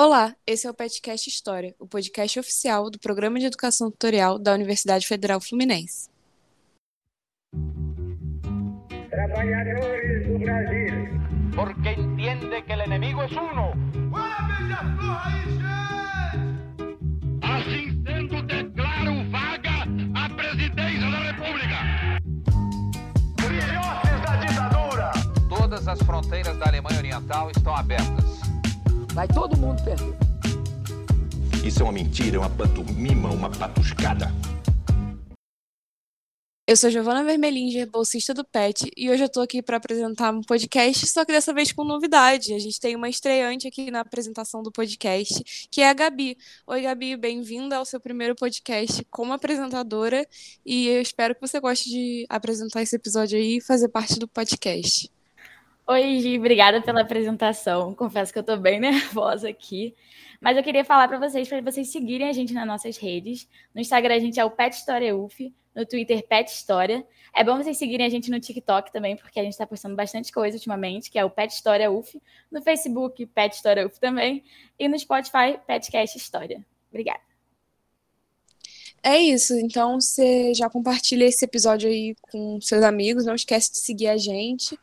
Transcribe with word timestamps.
Olá, 0.00 0.32
esse 0.46 0.64
é 0.64 0.70
o 0.70 0.74
Petcast 0.74 1.28
História, 1.28 1.74
o 1.76 1.84
podcast 1.84 2.38
oficial 2.38 2.88
do 2.88 3.00
Programa 3.00 3.36
de 3.40 3.46
Educação 3.46 3.90
Tutorial 3.90 4.38
da 4.38 4.54
Universidade 4.54 5.04
Federal 5.04 5.40
Fluminense. 5.40 6.08
Trabalhadores 9.10 10.28
do 10.28 10.38
Brasil. 10.38 10.94
Porque 11.52 12.00
entiende 12.00 12.62
que 12.62 12.72
o 12.72 12.84
inimigo 12.84 13.22
é 13.22 13.26
uno. 13.26 13.72
Assim 17.42 18.00
sendo, 18.06 18.40
declaro 18.42 19.28
vaga 19.32 19.82
a 20.14 20.28
presidência 20.30 21.10
da 21.10 21.18
República. 21.32 22.20
Filhotes 23.40 24.22
da 24.24 24.36
ditadura. 24.46 25.10
Todas 25.48 25.88
as 25.88 26.00
fronteiras 26.02 26.56
da 26.56 26.68
Alemanha 26.68 26.98
Oriental 26.98 27.50
estão 27.50 27.74
abertas. 27.74 28.47
Vai 29.18 29.26
todo 29.26 29.56
mundo 29.56 29.82
perder. 29.82 30.16
Isso 31.66 31.80
é 31.80 31.82
uma 31.82 31.90
mentira, 31.90 32.36
é 32.36 32.38
uma 32.38 32.48
pantomima, 32.48 33.28
uma 33.28 33.50
patuscada. 33.50 34.32
Eu 36.64 36.76
sou 36.76 36.88
Giovana 36.88 37.24
Vermelinger, 37.24 37.90
bolsista 37.90 38.32
do 38.32 38.44
PET, 38.44 38.88
e 38.96 39.10
hoje 39.10 39.24
eu 39.24 39.28
tô 39.28 39.40
aqui 39.40 39.60
para 39.60 39.78
apresentar 39.78 40.32
um 40.32 40.40
podcast, 40.40 41.04
só 41.08 41.24
que 41.24 41.32
dessa 41.32 41.52
vez 41.52 41.72
com 41.72 41.82
novidade. 41.82 42.54
A 42.54 42.60
gente 42.60 42.78
tem 42.78 42.94
uma 42.94 43.08
estreante 43.08 43.66
aqui 43.66 43.90
na 43.90 44.02
apresentação 44.02 44.62
do 44.62 44.70
podcast, 44.70 45.68
que 45.68 45.80
é 45.80 45.90
a 45.90 45.94
Gabi. 45.94 46.38
Oi, 46.64 46.82
Gabi, 46.82 47.16
bem-vinda 47.16 47.78
ao 47.78 47.84
seu 47.84 47.98
primeiro 47.98 48.36
podcast 48.36 49.04
como 49.10 49.32
apresentadora, 49.32 50.24
e 50.64 50.86
eu 50.86 51.02
espero 51.02 51.34
que 51.34 51.40
você 51.40 51.58
goste 51.58 51.90
de 51.90 52.24
apresentar 52.28 52.82
esse 52.82 52.94
episódio 52.94 53.36
aí 53.36 53.56
e 53.56 53.60
fazer 53.60 53.88
parte 53.88 54.16
do 54.16 54.28
podcast. 54.28 55.10
Oi, 55.90 56.20
Gi, 56.20 56.38
obrigada 56.38 56.82
pela 56.82 57.00
apresentação. 57.00 57.94
Confesso 57.94 58.30
que 58.30 58.38
eu 58.38 58.42
tô 58.42 58.58
bem 58.58 58.78
nervosa 58.78 59.48
aqui. 59.48 59.96
Mas 60.38 60.54
eu 60.54 60.62
queria 60.62 60.84
falar 60.84 61.08
para 61.08 61.18
vocês, 61.18 61.48
para 61.48 61.62
vocês 61.62 61.90
seguirem 61.90 62.28
a 62.28 62.32
gente 62.34 62.52
nas 62.52 62.66
nossas 62.66 62.98
redes. 62.98 63.48
No 63.74 63.80
Instagram 63.80 64.16
a 64.16 64.18
gente 64.18 64.38
é 64.38 64.44
o 64.44 64.50
Pet 64.50 64.76
História 64.76 65.16
UF, 65.16 65.50
no 65.74 65.86
Twitter 65.86 66.22
Pet 66.28 66.46
História. 66.50 67.06
É 67.34 67.42
bom 67.42 67.56
vocês 67.56 67.78
seguirem 67.78 68.04
a 68.04 68.10
gente 68.10 68.30
no 68.30 68.38
TikTok 68.38 68.92
também, 68.92 69.16
porque 69.16 69.40
a 69.40 69.42
gente 69.42 69.54
está 69.54 69.66
postando 69.66 69.96
bastante 69.96 70.30
coisa 70.30 70.58
ultimamente, 70.58 71.10
que 71.10 71.18
é 71.18 71.24
o 71.24 71.30
Pet 71.30 71.54
História 71.54 71.90
UF. 71.90 72.20
No 72.52 72.60
Facebook, 72.60 73.24
Pet 73.24 73.56
História 73.56 73.86
UF 73.86 73.98
também. 73.98 74.44
E 74.78 74.88
no 74.88 74.98
Spotify, 74.98 75.58
Petcast 75.66 76.18
História. 76.18 76.62
Obrigada. 76.90 77.22
É 79.02 79.16
isso, 79.16 79.54
então 79.54 79.98
você 79.98 80.52
já 80.52 80.68
compartilha 80.68 81.24
esse 81.24 81.46
episódio 81.46 81.88
aí 81.88 82.14
com 82.30 82.60
seus 82.60 82.82
amigos, 82.82 83.24
não 83.24 83.34
esquece 83.34 83.70
de 83.70 83.78
seguir 83.78 84.08
a 84.08 84.18
gente. 84.18 84.78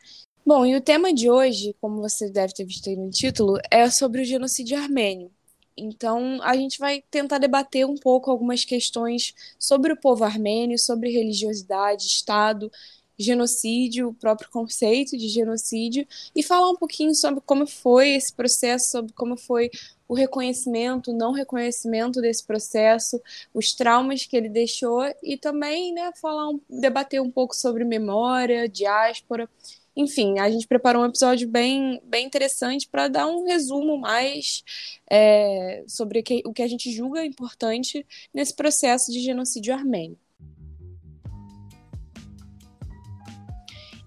Bom, 0.46 0.64
e 0.64 0.76
o 0.76 0.80
tema 0.80 1.12
de 1.12 1.28
hoje, 1.28 1.74
como 1.80 2.00
você 2.00 2.30
deve 2.30 2.54
ter 2.54 2.64
visto 2.64 2.88
aí 2.88 2.94
no 2.94 3.10
título, 3.10 3.58
é 3.68 3.90
sobre 3.90 4.22
o 4.22 4.24
genocídio 4.24 4.78
armênio. 4.78 5.28
Então, 5.76 6.40
a 6.40 6.54
gente 6.56 6.78
vai 6.78 7.02
tentar 7.10 7.38
debater 7.38 7.84
um 7.84 7.96
pouco 7.96 8.30
algumas 8.30 8.64
questões 8.64 9.34
sobre 9.58 9.92
o 9.92 10.00
povo 10.00 10.22
armênio, 10.22 10.78
sobre 10.78 11.10
religiosidade, 11.10 12.06
Estado, 12.06 12.70
genocídio, 13.18 14.10
o 14.10 14.14
próprio 14.14 14.48
conceito 14.48 15.16
de 15.18 15.26
genocídio, 15.28 16.06
e 16.34 16.44
falar 16.44 16.70
um 16.70 16.76
pouquinho 16.76 17.12
sobre 17.12 17.40
como 17.40 17.66
foi 17.66 18.10
esse 18.10 18.32
processo, 18.32 18.90
sobre 18.90 19.12
como 19.14 19.36
foi 19.36 19.68
o 20.06 20.14
reconhecimento, 20.14 21.10
o 21.10 21.16
não 21.16 21.32
reconhecimento 21.32 22.20
desse 22.20 22.46
processo, 22.46 23.20
os 23.52 23.74
traumas 23.74 24.24
que 24.24 24.36
ele 24.36 24.48
deixou, 24.48 25.02
e 25.24 25.36
também 25.36 25.92
né, 25.92 26.12
falar 26.22 26.52
debater 26.70 27.20
um 27.20 27.32
pouco 27.32 27.56
sobre 27.56 27.84
memória, 27.84 28.68
diáspora 28.68 29.50
enfim, 29.96 30.38
a 30.38 30.50
gente 30.50 30.68
preparou 30.68 31.02
um 31.02 31.06
episódio 31.06 31.48
bem, 31.48 32.00
bem 32.04 32.26
interessante 32.26 32.86
para 32.86 33.08
dar 33.08 33.26
um 33.26 33.46
resumo 33.46 33.96
mais 33.96 34.62
é, 35.10 35.82
sobre 35.88 36.22
que, 36.22 36.42
o 36.44 36.52
que 36.52 36.62
a 36.62 36.68
gente 36.68 36.92
julga 36.92 37.24
importante 37.24 38.06
nesse 38.32 38.54
processo 38.54 39.10
de 39.10 39.20
genocídio 39.20 39.72
armênio. 39.72 40.18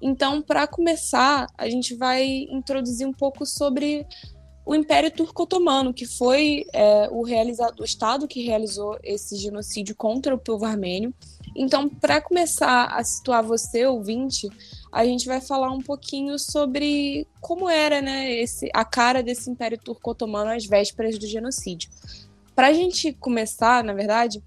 Então, 0.02 0.42
para 0.42 0.68
começar, 0.68 1.48
a 1.58 1.68
gente 1.68 1.96
vai 1.96 2.24
introduzir 2.50 3.06
um 3.06 3.12
pouco 3.12 3.46
sobre 3.46 4.06
o 4.66 4.76
Império 4.76 5.10
Turco-Otomano, 5.10 5.94
que 5.94 6.06
foi 6.06 6.66
é, 6.72 7.10
o, 7.10 7.24
o 7.24 7.84
Estado 7.84 8.28
que 8.28 8.44
realizou 8.44 8.98
esse 9.04 9.36
genocídio 9.36 9.96
contra 9.96 10.36
o 10.36 10.38
povo 10.38 10.64
armênio. 10.64 11.14
Então, 11.56 11.90
para 11.90 12.22
começar 12.22 12.86
a 12.86 13.04
situar 13.04 13.44
você, 13.44 13.88
ouvinte, 13.88 14.48
a 14.92 15.06
gente 15.06 15.28
vai 15.28 15.40
falar 15.40 15.72
um 15.72 15.82
pouquinho 15.82 16.38
sobre 16.40 17.28
como 17.40 17.70
era 17.70 18.02
né, 18.02 18.32
esse, 18.32 18.70
a 18.74 18.84
cara 18.84 19.22
desse 19.22 19.50
Império 19.50 19.78
Turco-Otomano 19.78 20.52
às 20.52 20.66
vésperas 20.66 21.18
do 21.18 21.28
genocídio. 21.28 21.90
Para 22.56 22.68
a 22.68 22.74
gente 22.74 23.14
começar, 23.14 23.84
na 23.84 23.94
verdade, 23.94 24.44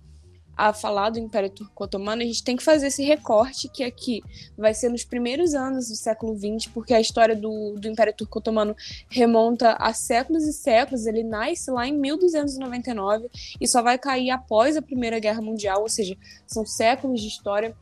a 0.56 0.72
falar 0.72 1.10
do 1.10 1.18
Império 1.18 1.48
Turco-Otomano, 1.48 2.22
a 2.22 2.24
gente 2.24 2.44
tem 2.44 2.56
que 2.56 2.62
fazer 2.62 2.88
esse 2.88 3.02
recorte, 3.02 3.68
que 3.68 3.82
aqui 3.82 4.22
vai 4.56 4.74
ser 4.74 4.90
nos 4.90 5.04
primeiros 5.04 5.54
anos 5.54 5.88
do 5.88 5.96
século 5.96 6.36
XX, 6.36 6.70
porque 6.72 6.92
a 6.92 7.00
história 7.00 7.34
do, 7.34 7.74
do 7.78 7.88
Império 7.88 8.14
Turco-Otomano 8.14 8.76
remonta 9.08 9.72
a 9.72 9.94
séculos 9.94 10.44
e 10.44 10.52
séculos, 10.52 11.06
ele 11.06 11.22
nasce 11.22 11.70
lá 11.70 11.86
em 11.86 11.96
1299 11.96 13.30
e 13.60 13.66
só 13.66 13.82
vai 13.82 13.98
cair 13.98 14.30
após 14.30 14.76
a 14.76 14.82
Primeira 14.82 15.18
Guerra 15.18 15.40
Mundial, 15.40 15.82
ou 15.82 15.88
seja, 15.88 16.16
são 16.46 16.66
séculos 16.66 17.20
de 17.20 17.28
história 17.28 17.74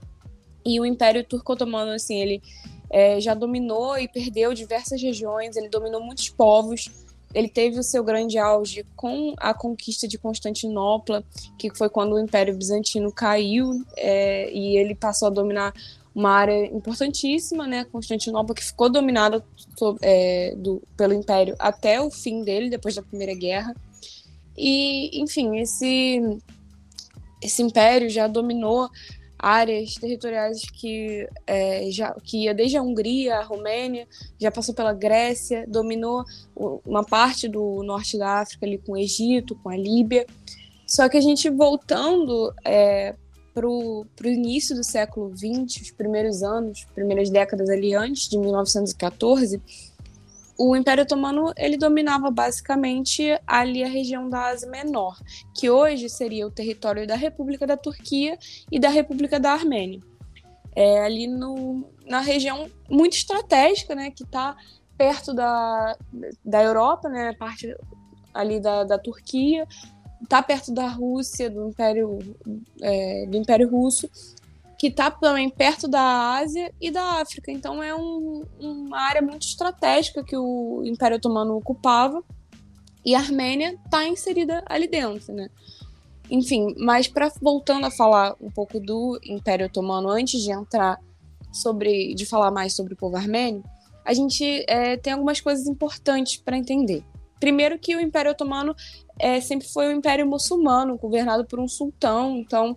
e 0.64 0.80
o 0.80 0.86
Império 0.86 1.24
Turco-Otomano, 1.24 1.92
assim, 1.92 2.20
ele 2.20 2.42
é, 2.90 3.20
já 3.20 3.34
dominou 3.34 3.98
e 3.98 4.08
perdeu 4.08 4.52
diversas 4.52 5.00
regiões, 5.00 5.56
ele 5.56 5.68
dominou 5.68 6.02
muitos 6.02 6.28
povos. 6.28 6.88
Ele 7.32 7.48
teve 7.48 7.78
o 7.78 7.82
seu 7.82 8.02
grande 8.02 8.38
auge 8.38 8.84
com 8.96 9.34
a 9.36 9.54
conquista 9.54 10.08
de 10.08 10.18
Constantinopla, 10.18 11.22
que 11.56 11.72
foi 11.76 11.88
quando 11.88 12.14
o 12.14 12.18
Império 12.18 12.56
Bizantino 12.56 13.12
caiu 13.12 13.84
é, 13.96 14.52
e 14.52 14.76
ele 14.76 14.96
passou 14.96 15.28
a 15.28 15.30
dominar 15.30 15.72
uma 16.12 16.30
área 16.32 16.66
importantíssima, 16.66 17.68
né? 17.68 17.84
Constantinopla, 17.84 18.52
que 18.52 18.64
ficou 18.64 18.90
dominada 18.90 19.44
é, 20.02 20.54
do, 20.56 20.82
pelo 20.96 21.14
Império 21.14 21.54
até 21.56 22.00
o 22.00 22.10
fim 22.10 22.42
dele, 22.42 22.68
depois 22.68 22.96
da 22.96 23.02
Primeira 23.02 23.32
Guerra. 23.32 23.76
E, 24.56 25.20
enfim, 25.22 25.58
esse, 25.58 26.20
esse 27.40 27.62
império 27.62 28.10
já 28.10 28.26
dominou 28.26 28.90
áreas 29.40 29.94
territoriais 29.94 30.62
que, 30.70 31.26
é, 31.46 31.90
já, 31.90 32.14
que 32.22 32.44
ia 32.44 32.54
desde 32.54 32.76
a 32.76 32.82
Hungria, 32.82 33.36
a 33.36 33.44
Romênia, 33.44 34.06
já 34.38 34.50
passou 34.50 34.74
pela 34.74 34.92
Grécia, 34.92 35.64
dominou 35.66 36.24
uma 36.84 37.04
parte 37.04 37.48
do 37.48 37.82
norte 37.82 38.18
da 38.18 38.40
África 38.40 38.66
ali 38.66 38.78
com 38.78 38.92
o 38.92 38.98
Egito, 38.98 39.56
com 39.56 39.70
a 39.70 39.76
Líbia. 39.76 40.26
Só 40.86 41.08
que 41.08 41.16
a 41.16 41.20
gente 41.20 41.48
voltando 41.48 42.52
é, 42.64 43.14
para 43.54 43.66
o 43.68 44.06
início 44.24 44.76
do 44.76 44.84
século 44.84 45.34
XX, 45.36 45.82
os 45.82 45.90
primeiros 45.90 46.42
anos, 46.42 46.86
primeiras 46.94 47.30
décadas 47.30 47.68
ali 47.68 47.94
antes 47.94 48.28
de 48.28 48.38
1914, 48.38 49.60
o 50.62 50.76
Império 50.76 51.04
Otomano 51.04 51.54
ele 51.56 51.78
dominava 51.78 52.30
basicamente 52.30 53.34
ali 53.46 53.82
a 53.82 53.88
região 53.88 54.28
da 54.28 54.48
Ásia 54.48 54.68
Menor, 54.68 55.18
que 55.54 55.70
hoje 55.70 56.10
seria 56.10 56.46
o 56.46 56.50
território 56.50 57.06
da 57.06 57.14
República 57.14 57.66
da 57.66 57.78
Turquia 57.78 58.38
e 58.70 58.78
da 58.78 58.90
República 58.90 59.40
da 59.40 59.52
Armênia. 59.52 60.00
É 60.76 61.02
ali 61.02 61.26
no, 61.26 61.88
na 62.04 62.20
região 62.20 62.70
muito 62.90 63.14
estratégica, 63.14 63.94
né, 63.94 64.10
que 64.10 64.22
está 64.22 64.54
perto 64.98 65.32
da, 65.32 65.96
da 66.44 66.62
Europa, 66.62 67.08
né, 67.08 67.32
parte 67.38 67.74
ali 68.34 68.60
da, 68.60 68.84
da 68.84 68.98
Turquia, 68.98 69.66
está 70.22 70.42
perto 70.42 70.74
da 70.74 70.88
Rússia, 70.88 71.48
do 71.48 71.70
Império, 71.70 72.18
é, 72.82 73.24
do 73.24 73.38
Império 73.38 73.66
Russo, 73.66 74.10
que 74.80 74.86
está 74.86 75.10
também 75.10 75.50
perto 75.50 75.86
da 75.86 76.38
Ásia 76.38 76.72
e 76.80 76.90
da 76.90 77.20
África. 77.20 77.52
Então 77.52 77.82
é 77.82 77.94
um, 77.94 78.46
uma 78.58 78.98
área 78.98 79.20
muito 79.20 79.46
estratégica 79.46 80.24
que 80.24 80.34
o 80.34 80.80
Império 80.86 81.18
Otomano 81.18 81.54
ocupava 81.54 82.24
e 83.04 83.14
a 83.14 83.18
Armênia 83.18 83.78
está 83.84 84.08
inserida 84.08 84.64
ali 84.64 84.88
dentro, 84.88 85.34
né? 85.34 85.50
Enfim, 86.30 86.74
mas 86.78 87.06
para 87.06 87.30
voltando 87.42 87.84
a 87.84 87.90
falar 87.90 88.34
um 88.40 88.50
pouco 88.50 88.80
do 88.80 89.20
Império 89.22 89.66
Otomano 89.66 90.08
antes 90.08 90.40
de 90.40 90.50
entrar 90.50 90.98
sobre, 91.52 92.14
de 92.14 92.24
falar 92.24 92.50
mais 92.50 92.74
sobre 92.74 92.94
o 92.94 92.96
povo 92.96 93.18
armênio, 93.18 93.62
a 94.02 94.14
gente 94.14 94.64
é, 94.66 94.96
tem 94.96 95.12
algumas 95.12 95.42
coisas 95.42 95.66
importantes 95.66 96.38
para 96.38 96.56
entender. 96.56 97.04
Primeiro 97.38 97.78
que 97.78 97.94
o 97.94 98.00
Império 98.00 98.30
Otomano 98.30 98.74
é, 99.18 99.42
sempre 99.42 99.68
foi 99.68 99.88
um 99.88 99.98
império 99.98 100.26
muçulmano, 100.26 100.96
governado 100.96 101.44
por 101.44 101.60
um 101.60 101.68
sultão, 101.68 102.38
então 102.38 102.74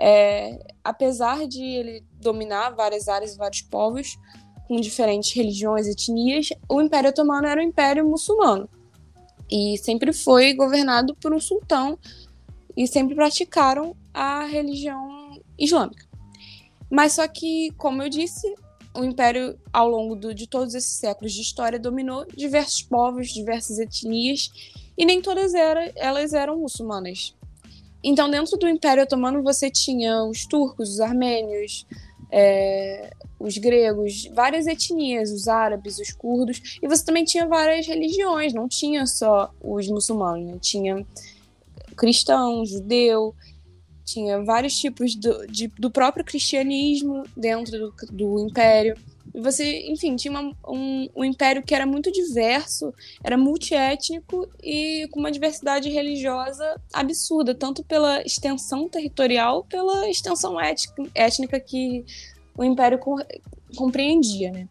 é, 0.00 0.58
apesar 0.82 1.46
de 1.46 1.62
ele 1.62 2.02
dominar 2.20 2.70
várias 2.70 3.06
áreas 3.06 3.36
vários 3.36 3.60
povos 3.60 4.18
com 4.66 4.80
diferentes 4.80 5.32
religiões 5.34 5.86
etnias, 5.86 6.48
o 6.68 6.80
Império 6.80 7.10
Otomano 7.10 7.46
era 7.46 7.60
um 7.60 7.64
império 7.64 8.08
muçulmano 8.08 8.68
e 9.50 9.76
sempre 9.78 10.12
foi 10.12 10.54
governado 10.54 11.14
por 11.16 11.34
um 11.34 11.40
sultão 11.40 11.98
e 12.76 12.86
sempre 12.86 13.14
praticaram 13.14 13.94
a 14.14 14.44
religião 14.44 15.38
islâmica. 15.58 16.08
Mas 16.90 17.14
só 17.14 17.26
que, 17.28 17.70
como 17.76 18.02
eu 18.02 18.08
disse, 18.08 18.54
o 18.94 19.04
império, 19.04 19.58
ao 19.72 19.88
longo 19.88 20.16
do, 20.16 20.34
de 20.34 20.46
todos 20.46 20.74
esses 20.74 20.98
séculos 20.98 21.32
de 21.32 21.42
história, 21.42 21.78
dominou 21.78 22.24
diversos 22.26 22.82
povos, 22.82 23.28
diversas 23.28 23.78
etnias, 23.78 24.50
e 24.96 25.04
nem 25.04 25.20
todas 25.20 25.54
era, 25.54 25.92
elas 25.96 26.32
eram 26.32 26.58
muçulmanas. 26.58 27.34
Então, 28.02 28.30
dentro 28.30 28.56
do 28.56 28.68
Império 28.68 29.02
Otomano, 29.02 29.42
você 29.42 29.70
tinha 29.70 30.24
os 30.24 30.46
turcos, 30.46 30.90
os 30.90 31.00
armênios, 31.00 31.86
é, 32.30 33.12
os 33.38 33.58
gregos, 33.58 34.28
várias 34.34 34.66
etnias, 34.66 35.30
os 35.30 35.48
árabes, 35.48 35.98
os 35.98 36.12
curdos, 36.12 36.78
e 36.82 36.88
você 36.88 37.04
também 37.04 37.24
tinha 37.24 37.46
várias 37.46 37.86
religiões, 37.86 38.52
não 38.52 38.68
tinha 38.68 39.06
só 39.06 39.50
os 39.60 39.88
muçulmanos, 39.88 40.46
né? 40.46 40.58
tinha 40.60 41.06
cristão, 41.96 42.64
judeu, 42.64 43.34
tinha 44.04 44.42
vários 44.42 44.78
tipos 44.78 45.14
do, 45.14 45.46
de, 45.46 45.68
do 45.68 45.90
próprio 45.90 46.24
cristianismo 46.24 47.24
dentro 47.36 47.78
do, 47.78 47.94
do 48.10 48.46
império. 48.46 48.96
Você, 49.34 49.86
enfim, 49.88 50.16
tinha 50.16 50.32
uma, 50.32 50.52
um, 50.66 51.08
um 51.14 51.24
império 51.24 51.62
que 51.62 51.74
era 51.74 51.86
muito 51.86 52.10
diverso, 52.10 52.92
era 53.22 53.36
multiétnico 53.36 54.48
e 54.62 55.06
com 55.10 55.20
uma 55.20 55.30
diversidade 55.30 55.88
religiosa 55.88 56.80
absurda, 56.92 57.54
tanto 57.54 57.84
pela 57.84 58.22
extensão 58.22 58.88
territorial, 58.88 59.64
pela 59.64 60.08
extensão 60.08 60.60
étnica, 60.60 61.02
étnica 61.14 61.60
que 61.60 62.04
o 62.56 62.64
império 62.64 62.98
co 62.98 63.16
compreendia, 63.76 64.50
né? 64.50 64.68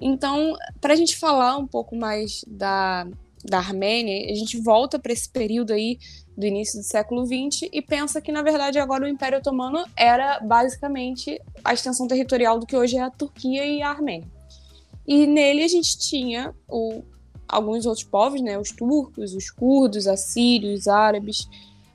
Então, 0.00 0.56
para 0.80 0.92
a 0.92 0.96
gente 0.96 1.16
falar 1.16 1.56
um 1.56 1.66
pouco 1.66 1.96
mais 1.96 2.44
da, 2.46 3.06
da 3.44 3.58
Armênia, 3.58 4.30
a 4.30 4.34
gente 4.34 4.60
volta 4.60 4.98
para 4.98 5.12
esse 5.12 5.28
período 5.28 5.72
aí 5.72 5.98
do 6.38 6.46
início 6.46 6.78
do 6.78 6.84
século 6.84 7.26
XX 7.26 7.68
e 7.72 7.82
pensa 7.82 8.20
que, 8.20 8.30
na 8.30 8.42
verdade, 8.42 8.78
agora 8.78 9.04
o 9.04 9.08
Império 9.08 9.38
Otomano 9.38 9.84
era 9.96 10.38
basicamente 10.38 11.42
a 11.64 11.74
extensão 11.74 12.06
territorial 12.06 12.60
do 12.60 12.66
que 12.66 12.76
hoje 12.76 12.96
é 12.96 13.02
a 13.02 13.10
Turquia 13.10 13.66
e 13.66 13.82
a 13.82 13.90
Armênia. 13.90 14.30
E 15.04 15.26
nele 15.26 15.64
a 15.64 15.68
gente 15.68 15.98
tinha 15.98 16.54
o, 16.68 17.02
alguns 17.48 17.86
outros 17.86 18.04
povos, 18.04 18.40
né, 18.40 18.56
os 18.56 18.70
turcos, 18.70 19.34
os 19.34 19.50
curdos, 19.50 20.06
assírios, 20.06 20.86
árabes, 20.86 21.48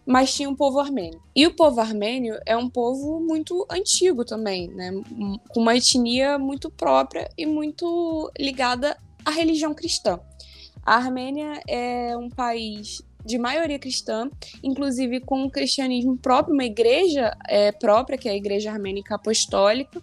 mas 0.06 0.34
tinha 0.34 0.50
um 0.50 0.56
povo 0.56 0.78
armênio. 0.78 1.22
E 1.34 1.48
o 1.48 1.56
povo 1.56 1.80
armênio 1.80 2.38
é 2.45 2.57
um 2.57 2.69
povo 2.69 3.22
muito 3.22 3.66
antigo 3.72 4.25
também, 4.25 4.68
né, 4.68 4.92
com 5.48 5.62
uma 5.62 5.78
etnia 5.78 6.38
muito 6.38 6.69
própria 6.69 7.30
e 7.38 7.45
muito 7.45 8.30
ligada 8.38 8.98
à 9.24 9.31
religião 9.31 9.74
cristã. 9.74 10.19
A 10.86 10.98
Armênia 10.98 11.62
é 11.66 12.18
um 12.18 12.30
país 12.30 13.01
de 13.25 13.38
maioria 13.38 13.80
cristã, 13.80 14.30
inclusive 14.62 15.20
com 15.22 15.44
o 15.44 15.50
cristianismo 15.50 16.18
próprio, 16.18 16.54
uma 16.54 16.66
igreja 16.66 17.36
é, 17.48 17.72
própria, 17.72 18.18
que 18.18 18.28
é 18.28 18.31
a 18.31 18.36
Igreja 18.36 18.72
Armênica 18.72 19.16
Apostólica, 19.16 20.02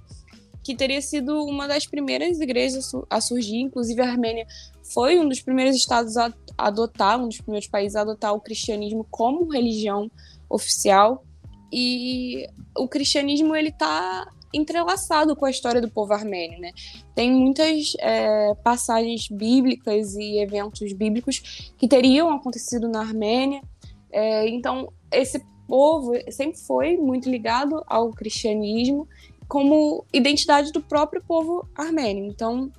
que 0.63 0.75
teria 0.75 1.01
sido 1.01 1.45
uma 1.45 1.67
das 1.67 1.87
primeiras 1.87 2.41
igrejas 2.41 2.93
a 3.09 3.21
surgir. 3.21 3.61
Inclusive, 3.61 4.01
a 4.01 4.11
Armênia 4.11 4.47
foi 4.93 5.19
um 5.19 5.29
dos 5.29 5.41
primeiros 5.41 5.77
estados 5.77 6.17
a 6.17 6.33
adotar, 6.57 7.19
um 7.19 7.29
dos 7.29 7.41
primeiros 7.41 7.69
países 7.69 7.97
a 7.97 8.03
adotar 8.03 8.35
o 8.35 8.41
cristianismo 8.41 9.07
como 9.11 9.51
religião 9.51 10.11
oficial. 10.49 11.25
E 11.73 12.47
o 12.77 12.89
cristianismo 12.89 13.55
ele 13.55 13.69
está 13.69 14.29
entrelaçado 14.53 15.37
com 15.37 15.45
a 15.45 15.51
história 15.51 15.81
do 15.81 15.91
povo 15.91 16.13
armênio, 16.13 16.59
né? 16.61 16.73
Tem 17.15 17.31
muitas 17.33 17.95
é, 18.01 18.55
passagens 18.63 19.29
bíblicas 19.29 20.15
e 20.15 20.39
eventos 20.39 20.93
bíblicos 20.93 21.73
que 21.79 21.87
teriam 21.87 22.33
acontecido 22.33 22.89
na 22.89 23.01
Armênia. 23.01 23.63
É, 24.11 24.49
então, 24.49 24.93
esse 25.13 25.45
povo 25.69 26.13
sempre 26.31 26.59
foi 26.59 26.97
muito 26.97 27.31
ligado 27.31 27.83
ao 27.87 28.11
cristianismo 28.11 29.09
como 29.47 30.05
identidade 30.13 30.73
do 30.73 30.81
próprio 30.81 31.23
povo 31.23 31.69
armênio. 31.75 32.25
Então, 32.25 32.71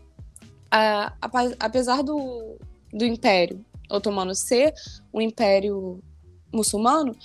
a, 0.70 1.14
apesar 1.60 2.02
do, 2.02 2.58
do 2.94 3.06
Império 3.06 3.64
Otomano 3.90 4.34
ser 4.34 4.74
um 5.14 5.20
império 5.20 6.02
muçulmano, 6.54 7.16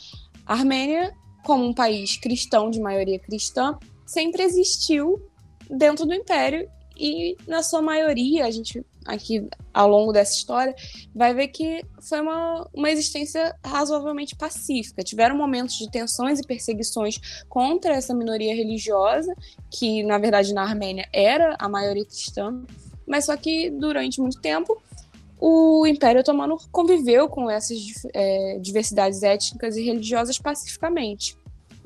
a 0.44 0.54
Armênia, 0.54 1.14
como 1.44 1.64
um 1.64 1.72
país 1.72 2.16
cristão 2.16 2.70
de 2.70 2.80
maioria 2.80 3.18
cristã, 3.18 3.78
sempre 4.06 4.42
existiu 4.42 5.20
dentro 5.68 6.06
do 6.06 6.14
Império 6.14 6.68
e, 6.98 7.36
na 7.46 7.62
sua 7.62 7.82
maioria, 7.82 8.46
a 8.46 8.50
gente 8.50 8.82
aqui 9.04 9.46
ao 9.72 9.88
longo 9.88 10.12
dessa 10.12 10.34
história 10.34 10.74
vai 11.14 11.32
ver 11.34 11.48
que 11.48 11.84
foi 12.00 12.20
uma, 12.20 12.68
uma 12.74 12.90
existência 12.90 13.54
razoavelmente 13.64 14.34
pacífica. 14.34 15.02
Tiveram 15.02 15.36
momentos 15.36 15.76
de 15.76 15.90
tensões 15.90 16.40
e 16.40 16.46
perseguições 16.46 17.44
contra 17.48 17.94
essa 17.94 18.14
minoria 18.14 18.54
religiosa, 18.54 19.34
que 19.70 20.02
na 20.02 20.18
verdade 20.18 20.54
na 20.54 20.62
Armênia 20.62 21.08
era 21.12 21.54
a 21.58 21.68
maioria 21.68 22.04
cristã, 22.04 22.62
mas 23.06 23.26
só 23.26 23.36
que 23.36 23.70
durante 23.70 24.20
muito 24.20 24.40
tempo 24.40 24.80
o 25.38 25.86
Império 25.86 26.22
Otomano 26.22 26.56
conviveu 26.72 27.28
com 27.28 27.50
essas 27.50 27.78
é, 28.14 28.58
diversidades 28.58 29.22
étnicas 29.22 29.76
e 29.76 29.84
religiosas 29.84 30.38
pacificamente. 30.38 31.36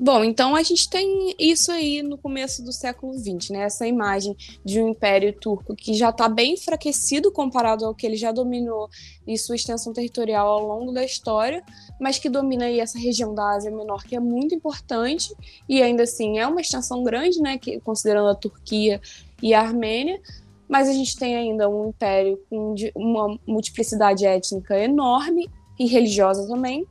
Bom, 0.03 0.23
então 0.23 0.55
a 0.55 0.63
gente 0.63 0.89
tem 0.89 1.35
isso 1.37 1.71
aí 1.71 2.01
no 2.01 2.17
começo 2.17 2.63
do 2.65 2.73
século 2.73 3.13
XX, 3.13 3.51
né? 3.51 3.59
Essa 3.65 3.85
imagem 3.85 4.35
de 4.65 4.81
um 4.81 4.89
império 4.89 5.31
turco 5.31 5.75
que 5.75 5.93
já 5.93 6.09
está 6.09 6.27
bem 6.27 6.53
enfraquecido 6.53 7.31
comparado 7.31 7.85
ao 7.85 7.93
que 7.93 8.07
ele 8.07 8.15
já 8.15 8.31
dominou 8.31 8.89
em 9.27 9.37
sua 9.37 9.55
extensão 9.55 9.93
territorial 9.93 10.47
ao 10.47 10.65
longo 10.65 10.91
da 10.91 11.05
história, 11.05 11.63
mas 11.99 12.17
que 12.17 12.29
domina 12.29 12.65
aí 12.65 12.79
essa 12.79 12.97
região 12.97 13.35
da 13.35 13.51
Ásia 13.51 13.69
Menor 13.69 14.03
que 14.03 14.15
é 14.15 14.19
muito 14.19 14.55
importante 14.55 15.35
e 15.69 15.83
ainda 15.83 16.01
assim 16.01 16.39
é 16.39 16.47
uma 16.47 16.61
extensão 16.61 17.03
grande, 17.03 17.39
né? 17.39 17.59
Que, 17.59 17.79
considerando 17.81 18.29
a 18.29 18.35
Turquia 18.35 18.99
e 19.39 19.53
a 19.53 19.61
Armênia, 19.61 20.19
mas 20.67 20.89
a 20.89 20.93
gente 20.93 21.15
tem 21.15 21.35
ainda 21.35 21.69
um 21.69 21.89
império 21.89 22.41
com 22.49 22.73
uma 22.95 23.37
multiplicidade 23.45 24.25
étnica 24.25 24.79
enorme 24.79 25.47
e 25.77 25.85
religiosa 25.85 26.47
também, 26.47 26.87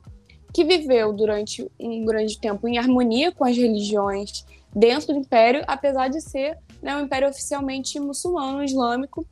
que 0.53 0.63
viveu 0.63 1.13
durante 1.13 1.69
um 1.79 2.05
grande 2.05 2.39
tempo 2.39 2.67
em 2.67 2.77
harmonia 2.77 3.31
com 3.31 3.45
as 3.45 3.55
religiões 3.55 4.45
dentro 4.75 5.13
do 5.13 5.19
império, 5.19 5.63
apesar 5.67 6.07
de 6.07 6.21
ser 6.21 6.57
né, 6.81 6.95
um 6.95 7.01
império 7.01 7.29
oficialmente 7.29 7.99
muçulmano, 7.99 8.63
islâmico, 8.63 9.25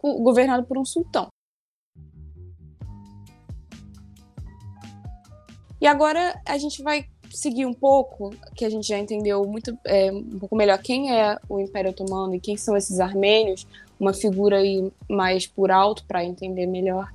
governado 0.00 0.64
por 0.64 0.78
um 0.78 0.84
sultão. 0.84 1.28
E 5.80 5.86
agora 5.86 6.40
a 6.46 6.58
gente 6.58 6.82
vai 6.82 7.06
seguir 7.30 7.66
um 7.66 7.72
pouco, 7.72 8.30
que 8.54 8.64
a 8.64 8.70
gente 8.70 8.86
já 8.86 8.98
entendeu 8.98 9.44
muito 9.46 9.76
é, 9.84 10.12
um 10.12 10.38
pouco 10.38 10.54
melhor 10.54 10.78
quem 10.78 11.12
é 11.12 11.36
o 11.48 11.58
Império 11.58 11.90
Otomano 11.90 12.34
e 12.34 12.40
quem 12.40 12.56
são 12.56 12.76
esses 12.76 13.00
armênios, 13.00 13.66
uma 13.98 14.12
figura 14.12 14.58
aí 14.58 14.92
mais 15.08 15.46
por 15.46 15.70
alto 15.70 16.04
para 16.04 16.24
entender 16.24 16.66
melhor 16.66 17.08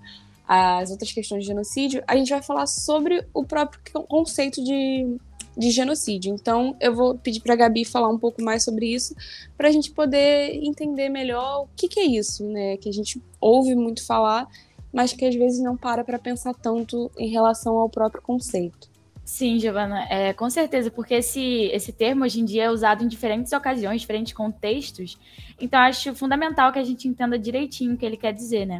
as 0.47 0.89
outras 0.91 1.11
questões 1.11 1.41
de 1.41 1.47
genocídio, 1.47 2.01
a 2.07 2.15
gente 2.15 2.29
vai 2.29 2.41
falar 2.41 2.65
sobre 2.67 3.25
o 3.33 3.43
próprio 3.43 3.81
conceito 4.07 4.63
de, 4.63 5.17
de 5.57 5.71
genocídio. 5.71 6.33
Então, 6.33 6.75
eu 6.79 6.95
vou 6.95 7.17
pedir 7.17 7.41
para 7.41 7.53
a 7.53 7.57
Gabi 7.57 7.83
falar 7.83 8.07
um 8.07 8.17
pouco 8.17 8.41
mais 8.41 8.63
sobre 8.63 8.87
isso, 8.93 9.13
para 9.57 9.67
a 9.67 9.71
gente 9.71 9.91
poder 9.91 10.55
entender 10.55 11.09
melhor 11.09 11.63
o 11.63 11.67
que, 11.75 11.89
que 11.89 11.99
é 11.99 12.05
isso, 12.05 12.45
né? 12.45 12.77
Que 12.77 12.87
a 12.87 12.93
gente 12.93 13.21
ouve 13.41 13.75
muito 13.75 14.05
falar, 14.05 14.47
mas 14.93 15.11
que 15.11 15.25
às 15.25 15.35
vezes 15.35 15.59
não 15.61 15.75
para 15.75 16.03
para 16.03 16.17
pensar 16.17 16.53
tanto 16.53 17.11
em 17.17 17.27
relação 17.27 17.77
ao 17.77 17.89
próprio 17.89 18.21
conceito. 18.21 18.89
Sim, 19.25 19.59
Giovana, 19.59 20.07
é, 20.09 20.31
com 20.31 20.49
certeza, 20.49 20.89
porque 20.89 21.15
esse, 21.15 21.69
esse 21.73 21.91
termo 21.91 22.23
hoje 22.23 22.39
em 22.39 22.45
dia 22.45 22.63
é 22.63 22.71
usado 22.71 23.03
em 23.03 23.09
diferentes 23.09 23.51
ocasiões, 23.51 23.99
diferentes 23.99 24.31
contextos, 24.31 25.17
então 25.59 25.81
acho 25.81 26.15
fundamental 26.15 26.71
que 26.71 26.79
a 26.79 26.83
gente 26.83 27.09
entenda 27.09 27.37
direitinho 27.37 27.95
o 27.95 27.97
que 27.97 28.05
ele 28.05 28.15
quer 28.15 28.31
dizer, 28.31 28.65
né? 28.65 28.79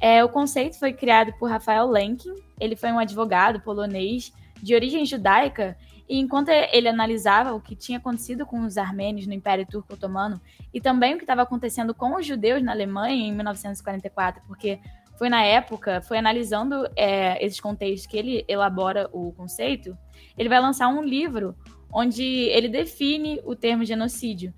É, 0.00 0.22
o 0.24 0.28
conceito 0.28 0.78
foi 0.78 0.92
criado 0.92 1.32
por 1.38 1.50
Rafael 1.50 1.86
Lenkin, 1.86 2.34
ele 2.60 2.76
foi 2.76 2.92
um 2.92 2.98
advogado 2.98 3.60
polonês 3.60 4.32
de 4.62 4.74
origem 4.74 5.04
judaica, 5.04 5.76
e 6.08 6.18
enquanto 6.18 6.48
ele 6.48 6.88
analisava 6.88 7.52
o 7.52 7.60
que 7.60 7.74
tinha 7.74 7.98
acontecido 7.98 8.46
com 8.46 8.60
os 8.60 8.78
armênios 8.78 9.26
no 9.26 9.32
Império 9.32 9.66
Turco 9.66 9.94
Otomano 9.94 10.40
e 10.72 10.80
também 10.80 11.14
o 11.14 11.16
que 11.16 11.24
estava 11.24 11.42
acontecendo 11.42 11.92
com 11.92 12.14
os 12.14 12.24
judeus 12.24 12.62
na 12.62 12.72
Alemanha 12.72 13.26
em 13.26 13.32
1944, 13.32 14.42
porque 14.46 14.78
foi 15.18 15.28
na 15.28 15.42
época, 15.42 16.00
foi 16.02 16.18
analisando 16.18 16.86
é, 16.94 17.44
esses 17.44 17.58
contextos 17.58 18.06
que 18.06 18.16
ele 18.16 18.44
elabora 18.46 19.08
o 19.12 19.32
conceito, 19.32 19.96
ele 20.38 20.48
vai 20.48 20.60
lançar 20.60 20.88
um 20.88 21.02
livro 21.02 21.56
onde 21.92 22.22
ele 22.22 22.68
define 22.68 23.40
o 23.44 23.56
termo 23.56 23.84
genocídio, 23.84 24.52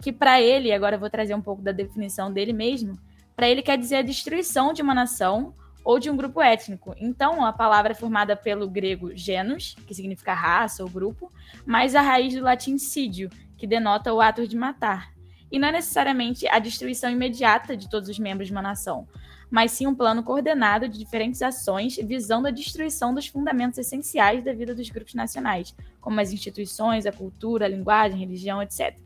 que 0.00 0.12
para 0.12 0.40
ele, 0.40 0.72
agora 0.72 0.96
eu 0.96 1.00
vou 1.00 1.10
trazer 1.10 1.34
um 1.34 1.42
pouco 1.42 1.60
da 1.60 1.72
definição 1.72 2.32
dele 2.32 2.52
mesmo, 2.52 2.96
para 3.36 3.48
ele 3.48 3.62
quer 3.62 3.76
dizer 3.76 3.96
a 3.96 4.02
destruição 4.02 4.72
de 4.72 4.82
uma 4.82 4.94
nação 4.94 5.54
ou 5.84 5.98
de 5.98 6.08
um 6.10 6.16
grupo 6.16 6.40
étnico. 6.40 6.94
Então, 6.98 7.44
a 7.44 7.52
palavra 7.52 7.92
é 7.92 7.94
formada 7.94 8.34
pelo 8.34 8.68
grego 8.68 9.14
genus, 9.14 9.76
que 9.86 9.94
significa 9.94 10.32
raça 10.32 10.82
ou 10.82 10.88
grupo, 10.88 11.30
mais 11.66 11.94
a 11.94 12.00
raiz 12.00 12.34
do 12.34 12.42
latim 12.42 12.78
sídio, 12.78 13.28
que 13.58 13.66
denota 13.66 14.12
o 14.12 14.20
ato 14.20 14.48
de 14.48 14.56
matar. 14.56 15.12
E 15.52 15.58
não 15.58 15.68
é 15.68 15.72
necessariamente 15.72 16.48
a 16.48 16.58
destruição 16.58 17.10
imediata 17.10 17.76
de 17.76 17.88
todos 17.88 18.08
os 18.08 18.18
membros 18.18 18.48
de 18.48 18.52
uma 18.52 18.62
nação, 18.62 19.06
mas 19.50 19.72
sim 19.72 19.86
um 19.86 19.94
plano 19.94 20.22
coordenado 20.22 20.88
de 20.88 20.98
diferentes 20.98 21.42
ações 21.42 21.96
visando 21.96 22.48
a 22.48 22.50
destruição 22.50 23.14
dos 23.14 23.28
fundamentos 23.28 23.78
essenciais 23.78 24.42
da 24.42 24.52
vida 24.52 24.74
dos 24.74 24.88
grupos 24.90 25.14
nacionais, 25.14 25.74
como 26.00 26.20
as 26.20 26.32
instituições, 26.32 27.06
a 27.06 27.12
cultura, 27.12 27.66
a 27.66 27.68
linguagem, 27.68 28.16
a 28.16 28.20
religião, 28.20 28.62
etc., 28.62 28.96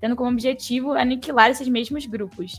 tendo 0.00 0.16
como 0.16 0.30
objetivo 0.30 0.92
aniquilar 0.92 1.50
esses 1.50 1.68
mesmos 1.68 2.06
grupos. 2.06 2.58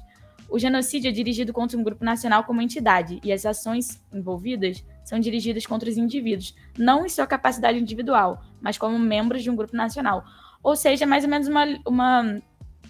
O 0.51 0.59
genocídio 0.59 1.07
é 1.07 1.11
dirigido 1.13 1.53
contra 1.53 1.77
um 1.79 1.83
grupo 1.83 2.03
nacional 2.03 2.43
como 2.43 2.61
entidade, 2.61 3.21
e 3.23 3.31
as 3.31 3.45
ações 3.45 4.03
envolvidas 4.13 4.83
são 5.01 5.17
dirigidas 5.17 5.65
contra 5.65 5.89
os 5.89 5.97
indivíduos, 5.97 6.53
não 6.77 7.05
em 7.05 7.09
sua 7.09 7.25
capacidade 7.25 7.79
individual, 7.79 8.43
mas 8.59 8.77
como 8.77 8.99
membros 8.99 9.41
de 9.41 9.49
um 9.49 9.55
grupo 9.55 9.75
nacional. 9.75 10.25
Ou 10.61 10.75
seja, 10.75 11.05
é 11.05 11.07
mais 11.07 11.23
ou 11.23 11.29
menos 11.29 11.47
uma, 11.47 11.65
uma 11.87 12.41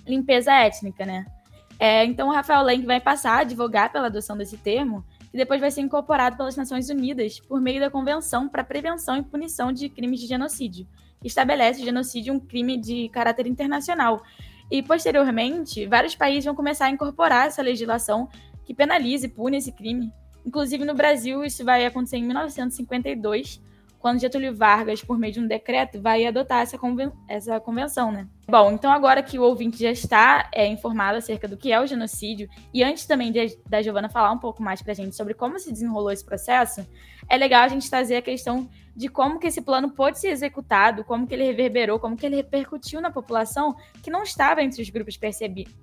limpeza 0.08 0.51
étnica, 0.51 1.06
né? 1.06 1.24
É, 1.80 2.03
então, 2.03 2.30
o 2.30 2.32
Rafael 2.32 2.63
Lenk 2.63 2.84
vai 2.84 3.00
passar 3.00 3.38
a 3.38 3.41
advogar 3.41 3.91
pela 3.91 4.08
adoção 4.08 4.36
desse 4.36 4.58
termo, 4.58 5.06
que 5.30 5.38
depois 5.38 5.62
vai 5.62 5.70
ser 5.70 5.82
incorporado 5.82 6.38
pelas 6.38 6.56
Nações 6.56 6.89
Unidas 6.89 7.39
por 7.39 7.62
meio 7.62 7.80
da 7.80 7.91
Convenção 7.91 8.50
para 8.50 8.63
Prevenção 8.63 9.18
e 9.18 9.24
Punição 9.24 9.72
de 9.72 9.88
Crimes 9.88 10.20
de 10.20 10.25
Genocídio, 10.25 10.88
que 11.22 11.27
estabelece 11.27 11.82
o 11.82 11.86
genocídio 11.86 12.34
um 12.34 12.39
crime 12.39 12.75
de 12.75 13.08
caráter 13.10 13.46
internacional. 13.46 14.24
E, 14.72 14.82
posteriormente, 14.82 15.86
vários 15.86 16.16
países 16.16 16.46
vão 16.46 16.56
começar 16.56 16.86
a 16.86 16.90
incorporar 16.90 17.48
essa 17.48 17.62
legislação 17.62 18.30
que 18.63 18.74
penaliza 18.74 19.25
e 19.25 19.30
pune 19.30 19.58
esse 19.58 19.74
crime. 19.74 20.13
Inclusive, 20.46 20.86
no 20.86 20.96
Brasil, 20.96 21.44
isso 21.44 21.66
vai 21.66 21.86
acontecer 21.86 22.18
em 22.18 22.24
1952, 22.24 23.62
quando 24.01 24.20
Getúlio 24.20 24.55
Vargas, 24.55 25.03
por 25.03 25.17
meio 25.17 25.31
de 25.31 25.39
um 25.39 25.48
decreto, 25.48 26.01
vai 26.01 26.25
adotar 26.25 26.62
essa, 26.62 26.77
conven 26.77 27.12
essa 27.27 27.60
convenção, 27.60 28.12
né? 28.12 28.27
Bom, 28.50 28.72
então 28.72 28.91
agora 28.91 29.22
que 29.22 29.38
o 29.38 29.43
ouvinte 29.43 29.77
já 29.77 29.91
está 29.91 30.50
é, 30.51 30.67
informado 30.67 31.20
acerca 31.20 31.48
do 31.48 31.55
que 31.55 31.72
é 31.72 31.79
o 31.79 31.86
genocídio, 31.86 32.50
e 32.74 32.84
antes 32.84 33.05
também 33.05 33.31
de, 33.31 33.58
da 33.70 33.81
Giovana 33.81 34.10
falar 34.10 34.31
um 34.31 34.39
pouco 34.39 34.62
mais 34.62 34.81
pra 34.81 34.96
gente 34.96 35.15
sobre 35.15 35.36
como 35.36 35.60
se 35.60 35.72
desenrolou 35.72 36.12
esse 36.12 36.25
processo, 36.25 36.86
é 37.29 37.38
legal 37.38 37.62
a 37.62 37.67
gente 37.67 37.89
trazer 37.89 38.15
a 38.15 38.22
questão 38.22 38.67
de 38.96 39.08
como 39.08 39.39
que 39.39 39.48
esse 39.48 39.62
plano 39.62 39.91
pôde 39.91 40.20
ser 40.20 40.29
executado, 40.29 41.03
como 41.03 41.25
que 41.25 41.34
ele 41.34 41.46
reverberou, 41.46 42.00
como 42.00 42.17
que 42.17 42.25
ele 42.25 42.36
repercutiu 42.36 43.00
na 43.00 43.12
população 43.12 43.75
que 44.03 44.10
não 44.10 44.24
estava 44.24 44.62
entre 44.62 44.81
os 44.81 44.89
grupos 44.89 45.17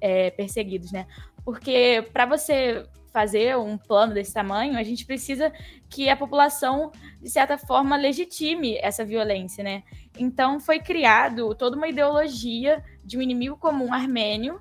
é, 0.00 0.30
perseguidos, 0.30 0.92
né? 0.92 1.06
Porque 1.44 2.06
para 2.12 2.26
você 2.26 2.84
fazer 3.18 3.58
um 3.58 3.76
plano 3.76 4.14
desse 4.14 4.32
tamanho, 4.32 4.78
a 4.78 4.82
gente 4.84 5.04
precisa 5.04 5.52
que 5.90 6.08
a 6.08 6.16
população, 6.16 6.92
de 7.20 7.28
certa 7.28 7.58
forma, 7.58 7.96
legitime 7.96 8.78
essa 8.80 9.04
violência, 9.04 9.64
né? 9.64 9.82
Então 10.16 10.60
foi 10.60 10.78
criado 10.78 11.52
toda 11.56 11.76
uma 11.76 11.88
ideologia 11.88 12.80
de 13.04 13.18
um 13.18 13.22
inimigo 13.22 13.56
comum 13.56 13.92
armênio 13.92 14.60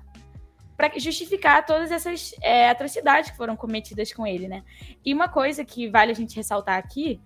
para 0.76 0.90
justificar 0.98 1.64
todas 1.64 1.92
essas 1.92 2.34
é, 2.42 2.68
atrocidades 2.68 3.30
que 3.30 3.36
foram 3.36 3.54
cometidas 3.54 4.12
com 4.12 4.26
ele, 4.26 4.48
né? 4.48 4.64
E 5.04 5.14
uma 5.14 5.28
coisa 5.28 5.64
que 5.64 5.88
vale 5.88 6.10
a 6.10 6.14
gente 6.16 6.34
ressaltar 6.34 6.78
aqui 6.78 7.20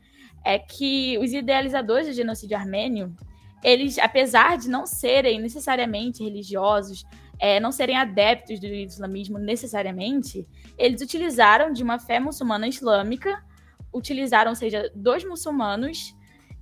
é 0.44 0.58
que 0.58 1.16
os 1.16 1.32
idealizadores 1.32 2.08
do 2.08 2.12
genocídio 2.12 2.58
armênio, 2.58 3.16
eles, 3.64 3.98
apesar 3.98 4.58
de 4.58 4.68
não 4.68 4.84
serem 4.84 5.40
necessariamente 5.40 6.22
religiosos, 6.22 7.06
é, 7.42 7.58
não 7.58 7.72
serem 7.72 7.96
adeptos 7.96 8.60
do 8.60 8.66
islamismo 8.66 9.36
necessariamente, 9.36 10.46
eles 10.78 11.02
utilizaram 11.02 11.72
de 11.72 11.82
uma 11.82 11.98
fé 11.98 12.20
muçulmana 12.20 12.68
islâmica, 12.68 13.44
utilizaram, 13.92 14.52
ou 14.52 14.54
seja, 14.54 14.88
dos 14.94 15.24
muçulmanos, 15.24 16.14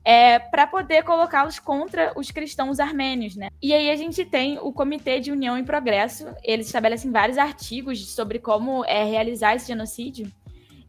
é, 0.03 0.39
para 0.39 0.67
poder 0.67 1.05
colocá-los 1.05 1.59
contra 1.59 2.15
os 2.17 2.31
cristãos 2.31 2.81
armênios, 2.81 3.37
né? 3.37 3.51
E 3.61 3.75
aí 3.75 3.91
a 3.91 3.95
gente 3.95 4.25
tem 4.25 4.59
o 4.59 4.73
Comitê 4.73 5.21
de 5.21 5.31
União 5.31 5.59
e 5.59 5.63
Progresso, 5.63 6.27
eles 6.43 6.65
estabelecem 6.65 7.11
vários 7.11 7.37
artigos 7.37 8.15
sobre 8.15 8.39
como 8.39 8.83
é, 8.87 9.05
realizar 9.05 9.55
esse 9.55 9.69
genocídio, 9.69 10.33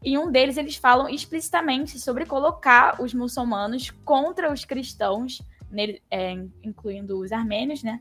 e 0.02 0.16
um 0.16 0.32
deles 0.32 0.56
eles 0.56 0.76
falam 0.76 1.06
explicitamente 1.06 2.00
sobre 2.00 2.24
colocar 2.24 2.98
os 2.98 3.12
muçulmanos 3.12 3.90
contra 4.06 4.50
os 4.50 4.64
cristãos, 4.64 5.42
nele, 5.70 6.02
é, 6.10 6.32
incluindo 6.64 7.20
os 7.20 7.30
armênios, 7.30 7.82
né? 7.82 8.00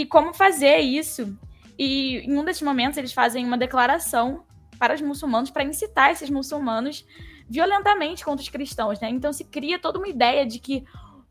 E 0.00 0.06
como 0.06 0.34
fazer 0.34 0.78
isso. 0.78 1.38
E 1.78 2.18
em 2.18 2.36
um 2.36 2.44
desses 2.44 2.62
momentos 2.62 2.98
eles 2.98 3.12
fazem 3.12 3.44
uma 3.44 3.56
declaração 3.56 4.44
para 4.76 4.92
os 4.92 5.00
muçulmanos 5.00 5.50
para 5.50 5.62
incitar 5.62 6.10
esses 6.10 6.28
muçulmanos 6.28 7.06
violentamente 7.48 8.24
contra 8.24 8.42
os 8.42 8.48
cristãos, 8.48 8.98
né? 8.98 9.08
Então 9.08 9.32
se 9.32 9.44
cria 9.44 9.78
toda 9.78 9.98
uma 9.98 10.08
ideia 10.08 10.44
de 10.44 10.58
que 10.58 10.84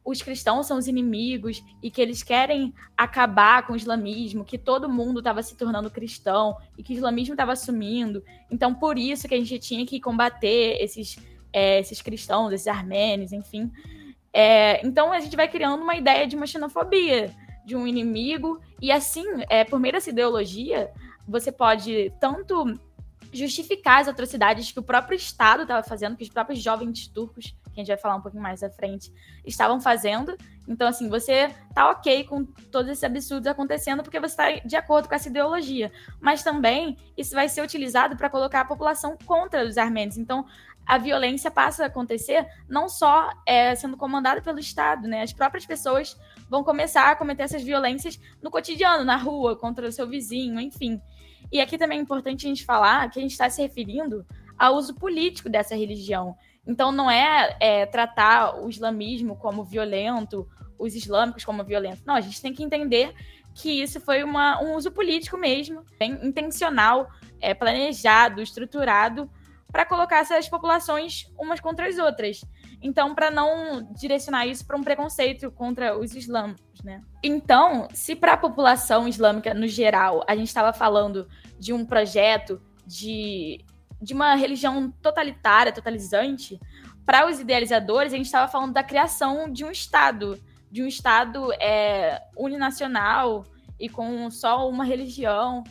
os 0.05 0.22
cristãos 0.22 0.65
são 0.65 0.77
os 0.77 0.88
inimigos 0.88 1.62
e 1.82 1.91
que 1.91 2.01
eles 2.01 2.24
querem 2.24 2.74
acabar 2.96 3.67
com 3.67 3.74
o 3.74 3.75
islamismo, 3.75 4.46
que 4.46 4.58
todo 4.58 4.89
mundo 4.89 5.20
estava 5.20 5.43
se 5.43 5.58
tornando 5.58 5.91
cristão 5.91 6.55
e 6.77 6.84
que 6.84 6.93
o 6.93 6.96
islamismo 6.96 7.34
estava 7.34 7.55
sumindo. 7.58 8.24
Então, 8.50 8.74
por 8.74 8.98
isso 8.98 9.27
que 9.27 9.34
a 9.36 9.38
gente 9.38 9.60
tinha 9.60 9.86
que 9.86 10.00
combater 10.00 10.77
esses, 10.82 11.17
é, 11.51 11.79
esses 11.79 12.01
cristãos, 12.01 12.51
esses 12.51 12.67
armênios, 12.67 13.32
enfim. 13.32 13.72
É, 14.34 14.86
então, 14.86 15.13
a 15.13 15.22
gente 15.22 15.38
vai 15.38 15.48
criando 15.48 15.82
uma 15.82 15.96
ideia 15.96 16.27
de 16.27 16.36
uma 16.36 16.46
xenofobia 16.46 17.34
de 17.65 17.75
um 17.75 17.88
inimigo. 17.88 18.60
E 18.82 18.91
assim, 18.91 19.25
é, 19.50 19.63
por 19.63 19.79
meio 19.79 19.93
dessa 19.93 20.10
ideologia, 20.10 20.91
você 21.27 21.51
pode 21.51 22.12
tanto 22.20 22.79
justificar 23.34 24.01
as 24.01 24.08
atrocidades 24.08 24.72
que 24.72 24.79
o 24.79 24.84
próprio 24.84 25.15
Estado 25.15 25.63
estava 25.63 25.82
fazendo, 25.82 26.15
que 26.15 26.24
os 26.24 26.29
próprios 26.29 26.62
jovens 26.62 27.08
turcos, 27.08 27.55
que 27.63 27.72
a 27.72 27.77
gente 27.79 27.88
vai 27.88 27.98
falar 27.98 28.15
um 28.15 28.22
pouquinho 28.22 28.43
mais 28.43 28.62
à 28.62 28.70
frente, 28.70 29.12
estavam 29.43 29.82
fazendo. 29.82 30.38
Então, 30.67 30.88
assim, 30.88 31.10
você 31.10 31.50
tá 31.74 31.89
ok 31.89 32.25
com 32.25 32.46
todos 32.46 32.91
esses 32.91 33.03
absurdos 33.03 33.48
acontecendo 33.48 34.03
porque 34.03 34.20
você 34.20 34.34
está 34.34 34.67
de 34.67 34.75
acordo 34.75 35.10
com 35.10 35.15
essa 35.15 35.29
ideologia. 35.29 35.91
Mas 36.22 36.43
também 36.43 36.96
isso 37.17 37.34
vai 37.34 37.50
ser 37.50 37.62
utilizado 37.63 38.15
para 38.15 38.29
colocar 38.29 38.62
a 38.62 38.65
população 38.65 39.17
contra 39.25 39.65
os 39.65 39.77
armênios. 39.77 40.17
Então, 40.17 40.46
a 40.86 40.98
violência 40.98 41.50
passa 41.50 41.84
a 41.84 41.88
acontecer 41.88 42.46
não 42.70 42.88
só 42.88 43.29
é, 43.46 43.74
sendo 43.74 43.98
comandada 43.98 44.41
pelo 44.41 44.60
Estado, 44.60 45.08
né? 45.08 45.24
As 45.24 45.34
próprias 45.34 45.65
pessoas 45.65 46.17
vão 46.50 46.64
começar 46.64 47.12
a 47.12 47.16
cometer 47.16 47.44
essas 47.44 47.64
violências 47.64 48.20
no 48.42 48.52
cotidiano, 48.52 49.04
na 49.04 49.16
rua, 49.16 49.56
contra 49.56 49.88
o 49.88 49.92
seu 49.92 50.08
vizinho, 50.08 50.60
enfim. 50.60 51.02
E 51.52 51.62
aqui 51.62 51.78
também 51.78 52.00
é 52.00 52.02
importante 52.02 52.46
a 52.46 52.50
gente 52.50 52.66
falar 52.66 53.10
que 53.10 53.20
a 53.20 53.22
gente 53.22 53.32
está 53.32 53.50
se 53.50 53.62
referindo 53.62 54.26
ao 54.58 54.76
uso 54.76 54.94
político 54.96 55.50
dessa 55.50 55.76
religião. 55.76 56.36
Então 56.66 56.92
não 56.92 57.10
é, 57.10 57.56
é 57.60 57.86
tratar 57.86 58.60
o 58.62 58.70
islamismo 58.70 59.36
como 59.36 59.64
violento, 59.64 60.48
os 60.80 60.96
islâmicos 60.96 61.44
como 61.44 61.64
violentos. 61.64 62.04
Não, 62.06 62.16
a 62.16 62.22
gente 62.22 62.42
tem 62.42 62.54
que 62.54 62.64
entender 62.64 63.14
que 63.54 63.70
isso 63.70 64.00
foi 64.00 64.24
uma, 64.24 64.62
um 64.62 64.76
uso 64.76 64.92
político 64.92 65.38
mesmo, 65.38 65.86
bem 66.00 66.20
intencional, 66.24 67.10
é, 67.40 67.54
planejado, 67.54 68.42
estruturado 68.42 69.30
para 69.72 69.86
colocar 69.86 70.20
essas 70.20 70.48
populações 70.48 71.32
umas 71.38 71.60
contra 71.60 71.88
as 71.88 71.98
outras. 71.98 72.44
Então, 72.84 73.16
para 73.16 73.32
não 73.32 73.88
direcionar 73.94 74.46
isso 74.46 74.68
para 74.68 74.75
um 74.78 74.84
preconceito 74.84 75.50
contra 75.50 75.98
os 75.98 76.13
islâmicos, 76.13 76.84
né? 76.84 77.02
Então, 77.24 77.88
se 77.94 78.13
para 78.13 78.34
a 78.34 78.38
população 78.38 79.08
islâmica 79.08 79.54
no 79.54 79.68
geral 79.68 80.22
a 80.28 80.36
gente 80.36 80.50
estava 80.50 80.74
falando 80.74 81.25
de 81.58 81.72
um 81.72 81.86
projeto 81.86 82.62
de, 82.86 83.63
de 84.02 84.13
uma 84.13 84.36
religião 84.36 84.92
totalitária, 85.02 85.72
totalizante, 85.72 86.60
para 87.06 87.25
os 87.25 87.40
idealizadores 87.40 88.12
a 88.12 88.18
gente 88.18 88.25
estava 88.25 88.52
falando 88.52 88.74
da 88.74 88.84
criação 88.84 89.50
de 89.50 89.63
um 89.63 89.72
Estado, 89.72 90.38
de 90.70 90.84
um 90.84 90.88
Estado 90.88 91.54
é, 91.54 92.22
uninacional 92.36 93.46
e 93.80 93.88
com 93.88 94.30
só 94.30 94.70
uma 94.70 94.84
religião. 94.84 95.63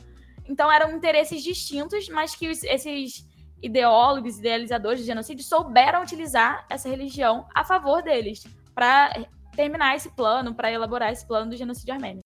Então, 0.47 0.73
eram 0.73 0.97
interesses 0.97 1.43
distintos, 1.43 2.09
mas 2.09 2.35
que 2.35 2.49
os, 2.49 2.65
esses 2.65 3.27
ideólogos, 3.63 4.39
idealizadores 4.39 5.01
de 5.01 5.07
genocídio 5.07 5.45
souberam 5.45 6.03
utilizar 6.03 6.67
essa 6.69 6.89
religião 6.89 7.47
a 7.55 7.65
favor 7.65 8.03
deles 8.03 8.45
para 8.75 9.13
terminar 9.55 9.95
esse 9.95 10.11
plano, 10.11 10.55
para 10.55 10.73
elaborar 10.73 11.13
esse 11.13 11.27
plano 11.27 11.51
do 11.51 11.57
genocídio 11.57 11.95
armênio. 11.95 12.23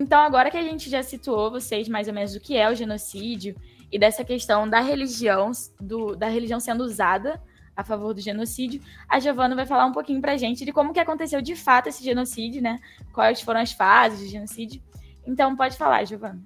Então, 0.00 0.20
agora 0.20 0.50
que 0.50 0.56
a 0.56 0.62
gente 0.62 0.90
já 0.90 1.02
situou 1.02 1.50
vocês 1.50 1.88
mais 1.88 2.08
ou 2.08 2.14
menos 2.14 2.34
o 2.34 2.40
que 2.40 2.56
é 2.56 2.68
o 2.68 2.74
genocídio 2.74 3.54
e 3.90 3.98
dessa 3.98 4.24
questão 4.24 4.68
da 4.68 4.80
religião, 4.80 5.52
do, 5.80 6.16
da 6.16 6.26
religião 6.26 6.58
sendo 6.58 6.82
usada 6.82 7.40
a 7.76 7.84
favor 7.84 8.12
do 8.12 8.20
genocídio, 8.20 8.82
a 9.08 9.20
Giovana 9.20 9.54
vai 9.54 9.64
falar 9.64 9.86
um 9.86 9.92
pouquinho 9.92 10.20
pra 10.20 10.36
gente 10.36 10.64
de 10.64 10.72
como 10.72 10.92
que 10.92 10.98
aconteceu 10.98 11.40
de 11.40 11.54
fato 11.54 11.88
esse 11.88 12.02
genocídio, 12.02 12.60
né? 12.60 12.80
Quais 13.12 13.40
foram 13.42 13.60
as 13.60 13.72
fases 13.72 14.20
do 14.20 14.26
genocídio. 14.26 14.82
Então, 15.24 15.54
pode 15.56 15.76
falar, 15.76 16.04
Giovana. 16.04 16.42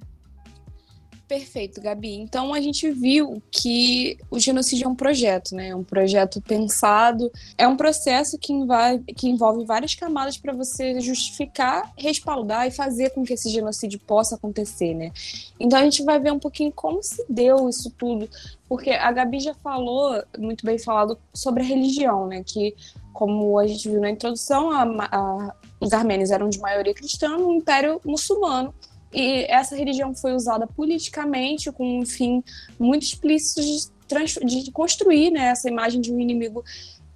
Perfeito, 1.28 1.80
Gabi. 1.80 2.14
Então 2.14 2.54
a 2.54 2.60
gente 2.60 2.88
viu 2.88 3.42
que 3.50 4.16
o 4.30 4.38
genocídio 4.38 4.84
é 4.84 4.88
um 4.88 4.94
projeto, 4.94 5.56
né? 5.56 5.68
É 5.68 5.76
um 5.76 5.82
projeto 5.82 6.40
pensado, 6.40 7.32
é 7.58 7.66
um 7.66 7.76
processo 7.76 8.38
que 8.38 8.52
envolve, 8.52 9.02
que 9.12 9.28
envolve 9.28 9.64
várias 9.64 9.96
camadas 9.96 10.38
para 10.38 10.52
você 10.52 11.00
justificar, 11.00 11.92
respaldar 11.96 12.68
e 12.68 12.70
fazer 12.70 13.10
com 13.10 13.24
que 13.24 13.32
esse 13.32 13.50
genocídio 13.50 13.98
possa 13.98 14.36
acontecer, 14.36 14.94
né? 14.94 15.10
Então 15.58 15.80
a 15.80 15.82
gente 15.82 16.04
vai 16.04 16.20
ver 16.20 16.32
um 16.32 16.38
pouquinho 16.38 16.70
como 16.70 17.02
se 17.02 17.24
deu 17.28 17.68
isso 17.68 17.90
tudo, 17.98 18.30
porque 18.68 18.90
a 18.90 19.10
Gabi 19.10 19.40
já 19.40 19.54
falou, 19.54 20.22
muito 20.38 20.64
bem 20.64 20.78
falado, 20.78 21.18
sobre 21.34 21.64
a 21.64 21.66
religião, 21.66 22.28
né? 22.28 22.44
Que, 22.46 22.72
como 23.12 23.58
a 23.58 23.66
gente 23.66 23.88
viu 23.88 24.00
na 24.00 24.10
introdução, 24.10 24.70
a, 24.70 24.82
a, 25.10 25.54
os 25.80 25.92
armênios 25.92 26.30
eram 26.30 26.48
de 26.48 26.60
maioria 26.60 26.94
cristã 26.94 27.36
no 27.36 27.52
Império 27.52 28.00
Muçulmano 28.04 28.72
e 29.12 29.44
essa 29.48 29.76
religião 29.76 30.14
foi 30.14 30.34
usada 30.34 30.66
politicamente 30.66 31.70
com 31.72 32.00
um 32.00 32.06
fim 32.06 32.42
muito 32.78 33.04
explícito 33.04 33.60
de, 33.60 34.64
de 34.64 34.70
construir 34.72 35.30
né, 35.30 35.46
essa 35.46 35.68
imagem 35.68 36.00
de 36.00 36.12
um 36.12 36.20
inimigo 36.20 36.64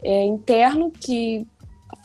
é, 0.03 0.25
interno 0.25 0.91
que 0.91 1.47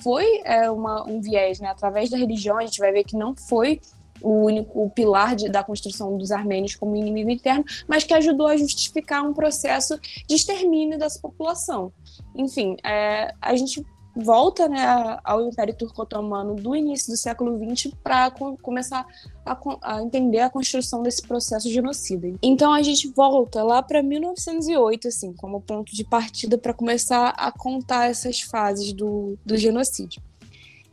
foi 0.02 0.42
é, 0.44 0.70
uma, 0.70 1.08
um 1.08 1.22
viés, 1.22 1.60
né? 1.60 1.70
Através 1.70 2.10
da 2.10 2.18
religião, 2.18 2.58
a 2.58 2.66
gente 2.66 2.80
vai 2.80 2.92
ver 2.92 3.04
que 3.04 3.16
não 3.16 3.36
foi 3.36 3.80
o 4.22 4.46
único 4.46 4.90
pilar 4.90 5.36
de, 5.36 5.50
da 5.50 5.64
construção 5.64 6.18
dos 6.18 6.32
armênios 6.32 6.76
como 6.76 6.96
inimigo 6.96 7.30
interno, 7.30 7.64
mas 7.88 8.04
que 8.04 8.14
ajudou 8.14 8.48
a 8.48 8.58
justificar 8.58 9.24
um 9.24 9.34
processo 9.34 10.00
de 10.28 10.36
extermínio 10.36 10.98
dessa 10.98 11.20
população. 11.20 11.92
Enfim, 12.36 12.76
é, 12.84 13.34
a 13.42 13.56
gente 13.56 13.86
volta 14.16 14.70
né, 14.70 15.20
ao 15.24 15.46
Império 15.48 15.76
Turco-Otomano 15.76 16.56
do 16.56 16.76
início 16.76 17.12
do 17.12 17.18
século 17.18 17.58
XX 17.58 17.92
para 18.02 18.32
co 18.32 18.58
começar 18.62 19.06
a, 19.46 19.58
a, 19.82 20.02
entender 20.02 20.40
a 20.40 20.50
construção 20.50 21.04
desse 21.04 21.22
processo 21.22 21.70
genocida. 21.70 22.32
Então 22.42 22.74
a 22.74 22.82
gente 22.82 23.10
volta 23.10 23.62
lá 23.62 23.84
para 23.84 24.02
1908, 24.02 25.10
assim, 25.10 25.34
como 25.34 25.62
ponto 25.62 25.94
de 25.94 26.04
partida 26.04 26.58
para 26.58 26.74
começar 26.74 27.30
a 27.30 27.52
contar 27.52 28.10
essas 28.10 28.42
fases 28.42 28.94
do, 28.94 29.38
do 29.46 29.58
genocídio. 29.58 30.22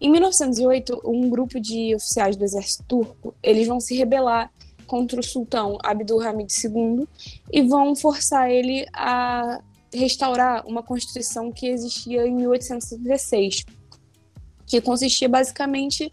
Em 0.00 0.10
1908, 0.10 1.00
um 1.04 1.30
grupo 1.30 1.60
de 1.60 1.94
oficiais 1.94 2.34
do 2.34 2.44
exército 2.44 2.84
turco, 2.88 3.34
eles 3.40 3.68
vão 3.68 3.78
se 3.78 3.96
rebelar 3.96 4.50
contra 4.84 5.20
o 5.20 5.22
sultão 5.22 5.78
Abdulhamid 5.82 6.52
II 6.52 7.06
e 7.52 7.62
vão 7.62 7.94
forçar 7.94 8.50
ele 8.50 8.84
a 8.92 9.60
restaurar 9.92 10.66
uma 10.66 10.82
constituição 10.82 11.52
que 11.52 11.66
existia 11.66 12.26
em 12.26 12.34
1876, 12.34 13.64
que 14.66 14.80
consistia 14.80 15.28
basicamente 15.28 16.10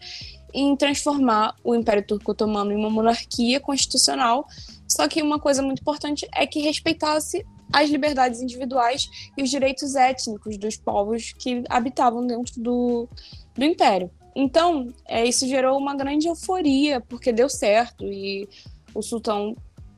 em 0.52 0.76
transformar 0.76 1.54
o 1.62 1.74
Império 1.74 2.04
Turco 2.04 2.32
Otomano 2.32 2.72
em 2.72 2.76
uma 2.76 2.90
monarquia 2.90 3.60
constitucional, 3.60 4.46
só 4.88 5.06
que 5.08 5.22
uma 5.22 5.38
coisa 5.38 5.62
muito 5.62 5.80
importante 5.80 6.28
é 6.34 6.46
que 6.46 6.60
respeitasse 6.60 7.44
as 7.72 7.88
liberdades 7.88 8.40
individuais 8.40 9.08
e 9.36 9.42
os 9.42 9.50
direitos 9.50 9.94
étnicos 9.94 10.58
dos 10.58 10.76
povos 10.76 11.32
que 11.38 11.62
habitavam 11.68 12.26
dentro 12.26 12.60
do, 12.60 13.08
do 13.54 13.64
Império. 13.64 14.10
Então, 14.34 14.92
é, 15.06 15.24
isso 15.24 15.46
gerou 15.46 15.78
uma 15.78 15.94
grande 15.94 16.26
euforia, 16.26 17.00
porque 17.00 17.32
deu 17.32 17.48
certo 17.48 18.04
e 18.04 18.48
o 18.94 19.02
sultão 19.02 19.56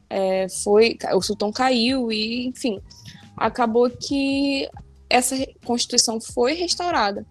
é, 0.08 0.46
foi, 0.48 0.98
o 1.14 1.22
sultão 1.22 1.50
caiu 1.50 2.12
e, 2.12 2.46
enfim, 2.46 2.80
acabou 3.36 3.90
que 3.90 4.68
essa 5.08 5.36
constituição 5.64 6.20
foi 6.20 6.54
restaurada. 6.54 7.26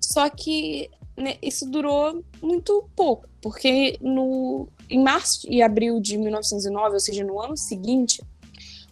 Só 0.00 0.28
que 0.28 0.90
né, 1.16 1.36
isso 1.42 1.68
durou 1.70 2.24
muito 2.42 2.88
pouco, 2.96 3.28
porque 3.42 3.98
no, 4.00 4.68
em 4.88 5.02
março 5.02 5.46
e 5.50 5.62
abril 5.62 6.00
de 6.00 6.16
1909, 6.16 6.94
ou 6.94 7.00
seja, 7.00 7.24
no 7.24 7.40
ano 7.40 7.56
seguinte, 7.56 8.22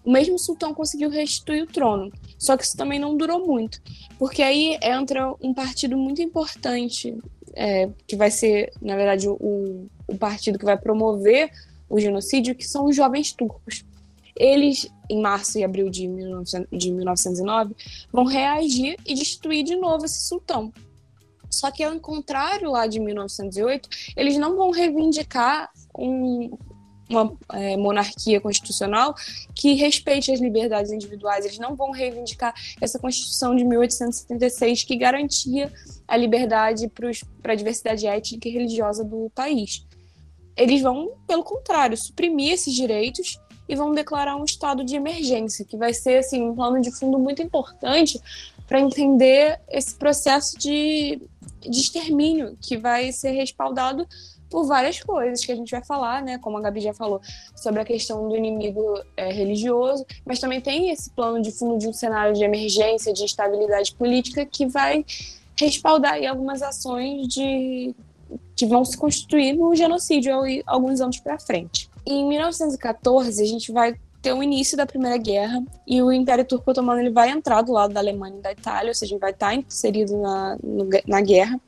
o 0.04 0.10
mesmo 0.10 0.38
sultão 0.38 0.74
conseguiu 0.74 1.10
restituir 1.10 1.62
o 1.62 1.66
trono. 1.66 2.12
Só 2.38 2.56
que 2.56 2.64
isso 2.64 2.76
também 2.76 2.98
não 2.98 3.16
durou 3.16 3.46
muito, 3.46 3.80
porque 4.18 4.42
aí 4.42 4.78
entra 4.82 5.34
um 5.42 5.52
partido 5.52 5.96
muito 5.96 6.22
importante, 6.22 7.16
é, 7.54 7.88
que 8.06 8.14
vai 8.14 8.30
ser, 8.30 8.72
na 8.80 8.94
verdade, 8.94 9.28
o, 9.28 9.88
o 10.06 10.18
partido 10.18 10.58
que 10.58 10.64
vai 10.64 10.78
promover 10.78 11.50
o 11.88 11.98
genocídio, 11.98 12.54
que 12.54 12.66
são 12.66 12.84
os 12.84 12.94
jovens 12.94 13.32
turcos. 13.32 13.84
Eles, 14.38 14.88
em 15.10 15.20
março 15.20 15.58
e 15.58 15.64
abril 15.64 15.90
de, 15.90 16.06
1900, 16.06 16.68
de 16.70 16.92
1909, 16.92 17.74
vão 18.12 18.24
reagir 18.24 18.96
e 19.04 19.14
destruir 19.14 19.64
de 19.64 19.76
novo 19.76 20.04
esse 20.04 20.28
sultão. 20.28 20.72
Só 21.50 21.70
que, 21.70 21.82
ao 21.82 21.98
contrário 21.98 22.70
lá 22.70 22.86
de 22.86 23.00
1908, 23.00 23.88
eles 24.16 24.36
não 24.36 24.56
vão 24.56 24.70
reivindicar 24.70 25.70
um, 25.96 26.56
uma 27.08 27.36
é, 27.52 27.76
monarquia 27.76 28.40
constitucional 28.40 29.14
que 29.54 29.74
respeite 29.74 30.30
as 30.30 30.40
liberdades 30.40 30.92
individuais. 30.92 31.44
Eles 31.44 31.58
não 31.58 31.74
vão 31.74 31.90
reivindicar 31.90 32.54
essa 32.80 32.98
Constituição 32.98 33.56
de 33.56 33.64
1876 33.64 34.84
que 34.84 34.96
garantia 34.96 35.72
a 36.06 36.16
liberdade 36.16 36.90
para 37.42 37.52
a 37.52 37.56
diversidade 37.56 38.06
étnica 38.06 38.48
e 38.48 38.52
religiosa 38.52 39.02
do 39.02 39.30
país. 39.34 39.86
Eles 40.56 40.82
vão, 40.82 41.12
pelo 41.26 41.44
contrário, 41.44 41.96
suprimir 41.96 42.52
esses 42.52 42.74
direitos 42.74 43.38
e 43.68 43.74
vão 43.74 43.92
declarar 43.92 44.36
um 44.36 44.44
estado 44.44 44.84
de 44.84 44.96
emergência, 44.96 45.64
que 45.64 45.76
vai 45.76 45.92
ser 45.92 46.18
assim 46.18 46.42
um 46.42 46.54
plano 46.54 46.80
de 46.80 46.90
fundo 46.90 47.18
muito 47.18 47.42
importante 47.42 48.20
para 48.66 48.80
entender 48.80 49.60
esse 49.68 49.94
processo 49.94 50.58
de, 50.58 51.20
de 51.60 51.80
extermínio 51.80 52.56
que 52.60 52.76
vai 52.76 53.12
ser 53.12 53.30
respaldado 53.30 54.06
por 54.50 54.66
várias 54.66 55.00
coisas 55.00 55.44
que 55.44 55.52
a 55.52 55.54
gente 55.54 55.70
vai 55.70 55.84
falar, 55.84 56.22
né? 56.22 56.38
Como 56.38 56.56
a 56.56 56.60
Gabi 56.60 56.80
já 56.80 56.94
falou, 56.94 57.20
sobre 57.54 57.80
a 57.80 57.84
questão 57.84 58.28
do 58.28 58.36
inimigo 58.36 58.82
é, 59.16 59.30
religioso, 59.30 60.06
mas 60.24 60.38
também 60.38 60.60
tem 60.60 60.90
esse 60.90 61.10
plano 61.10 61.40
de 61.42 61.52
fundo 61.52 61.78
de 61.78 61.86
um 61.86 61.92
cenário 61.92 62.34
de 62.34 62.42
emergência, 62.42 63.12
de 63.12 63.24
instabilidade 63.24 63.94
política, 63.94 64.46
que 64.46 64.66
vai 64.66 65.04
respaldar 65.56 66.14
aí 66.14 66.26
algumas 66.26 66.62
ações 66.62 67.28
de 67.28 67.94
que 68.54 68.66
vão 68.66 68.84
se 68.84 68.96
constituir 68.96 69.54
no 69.54 69.74
genocídio 69.74 70.32
alguns 70.66 71.00
anos 71.00 71.18
para 71.18 71.38
frente. 71.38 71.88
Em 72.06 72.26
1914, 72.26 73.42
a 73.42 73.46
gente 73.46 73.72
vai 73.72 73.94
ter 74.20 74.32
o 74.32 74.42
início 74.42 74.76
da 74.76 74.86
Primeira 74.86 75.16
Guerra 75.16 75.62
e 75.86 76.02
o 76.02 76.12
Império 76.12 76.44
Turco 76.44 76.70
Otomano 76.70 77.00
ele 77.00 77.10
vai 77.10 77.30
entrar 77.30 77.62
do 77.62 77.72
lado 77.72 77.94
da 77.94 78.00
Alemanha 78.00 78.38
e 78.38 78.42
da 78.42 78.52
Itália, 78.52 78.90
ou 78.90 78.94
seja, 78.94 79.18
vai 79.18 79.30
estar 79.30 79.54
inserido 79.54 80.16
na, 80.16 80.58
na 81.06 81.20
guerra. 81.20 81.60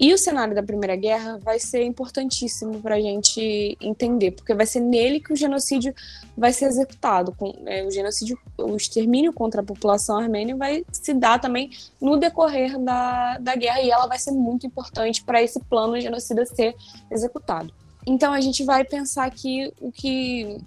E 0.00 0.12
o 0.12 0.18
cenário 0.18 0.54
da 0.54 0.62
Primeira 0.62 0.96
Guerra 0.96 1.38
vai 1.38 1.60
ser 1.60 1.84
importantíssimo 1.84 2.80
para 2.80 2.96
a 2.96 3.00
gente 3.00 3.76
entender, 3.80 4.32
porque 4.32 4.54
vai 4.54 4.64
ser 4.64 4.80
nele 4.80 5.20
que 5.20 5.32
o 5.32 5.36
genocídio 5.36 5.94
vai 6.36 6.52
ser 6.52 6.64
executado. 6.64 7.32
Com, 7.32 7.54
é, 7.66 7.84
o 7.84 7.90
genocídio, 7.90 8.38
o 8.58 8.74
extermínio 8.74 9.32
contra 9.32 9.60
a 9.60 9.64
população 9.64 10.16
armênia 10.16 10.56
vai 10.56 10.84
se 10.90 11.12
dar 11.12 11.38
também 11.38 11.70
no 12.00 12.16
decorrer 12.16 12.78
da, 12.78 13.38
da 13.38 13.54
guerra 13.54 13.82
e 13.82 13.90
ela 13.90 14.06
vai 14.06 14.18
ser 14.18 14.32
muito 14.32 14.66
importante 14.66 15.22
para 15.22 15.42
esse 15.42 15.60
plano 15.60 16.00
genocida 16.00 16.46
ser 16.46 16.74
executado. 17.10 17.72
Então 18.06 18.32
a 18.32 18.40
gente 18.40 18.64
vai 18.64 18.84
pensar 18.84 19.24
aqui 19.24 19.72
o 19.80 19.92
que 19.92 20.58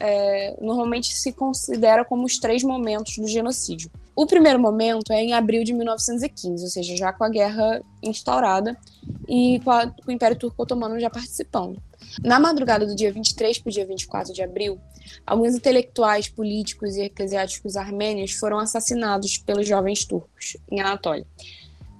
é, 0.00 0.56
normalmente 0.60 1.14
se 1.14 1.32
considera 1.32 2.04
como 2.04 2.24
os 2.24 2.38
três 2.38 2.62
momentos 2.62 3.16
do 3.18 3.26
genocídio. 3.26 3.90
O 4.14 4.26
primeiro 4.26 4.58
momento 4.58 5.12
é 5.12 5.22
em 5.22 5.32
abril 5.32 5.62
de 5.62 5.72
1915, 5.72 6.64
ou 6.64 6.70
seja, 6.70 6.96
já 6.96 7.12
com 7.12 7.22
a 7.22 7.28
guerra 7.28 7.80
instaurada 8.02 8.76
e 9.28 9.60
com, 9.62 9.70
a, 9.70 9.86
com 9.86 10.08
o 10.08 10.10
Império 10.10 10.36
Turco 10.36 10.60
Otomano 10.62 10.98
já 10.98 11.08
participando. 11.08 11.80
Na 12.24 12.40
madrugada 12.40 12.86
do 12.86 12.96
dia 12.96 13.12
23 13.12 13.58
para 13.58 13.70
o 13.70 13.72
dia 13.72 13.86
24 13.86 14.32
de 14.32 14.42
abril, 14.42 14.80
alguns 15.24 15.54
intelectuais, 15.54 16.28
políticos 16.28 16.96
e 16.96 17.02
eclesiásticos 17.02 17.76
armênios 17.76 18.32
foram 18.32 18.58
assassinados 18.58 19.38
pelos 19.38 19.68
jovens 19.68 20.04
turcos 20.04 20.56
em 20.70 20.80
Anatólia. 20.80 21.26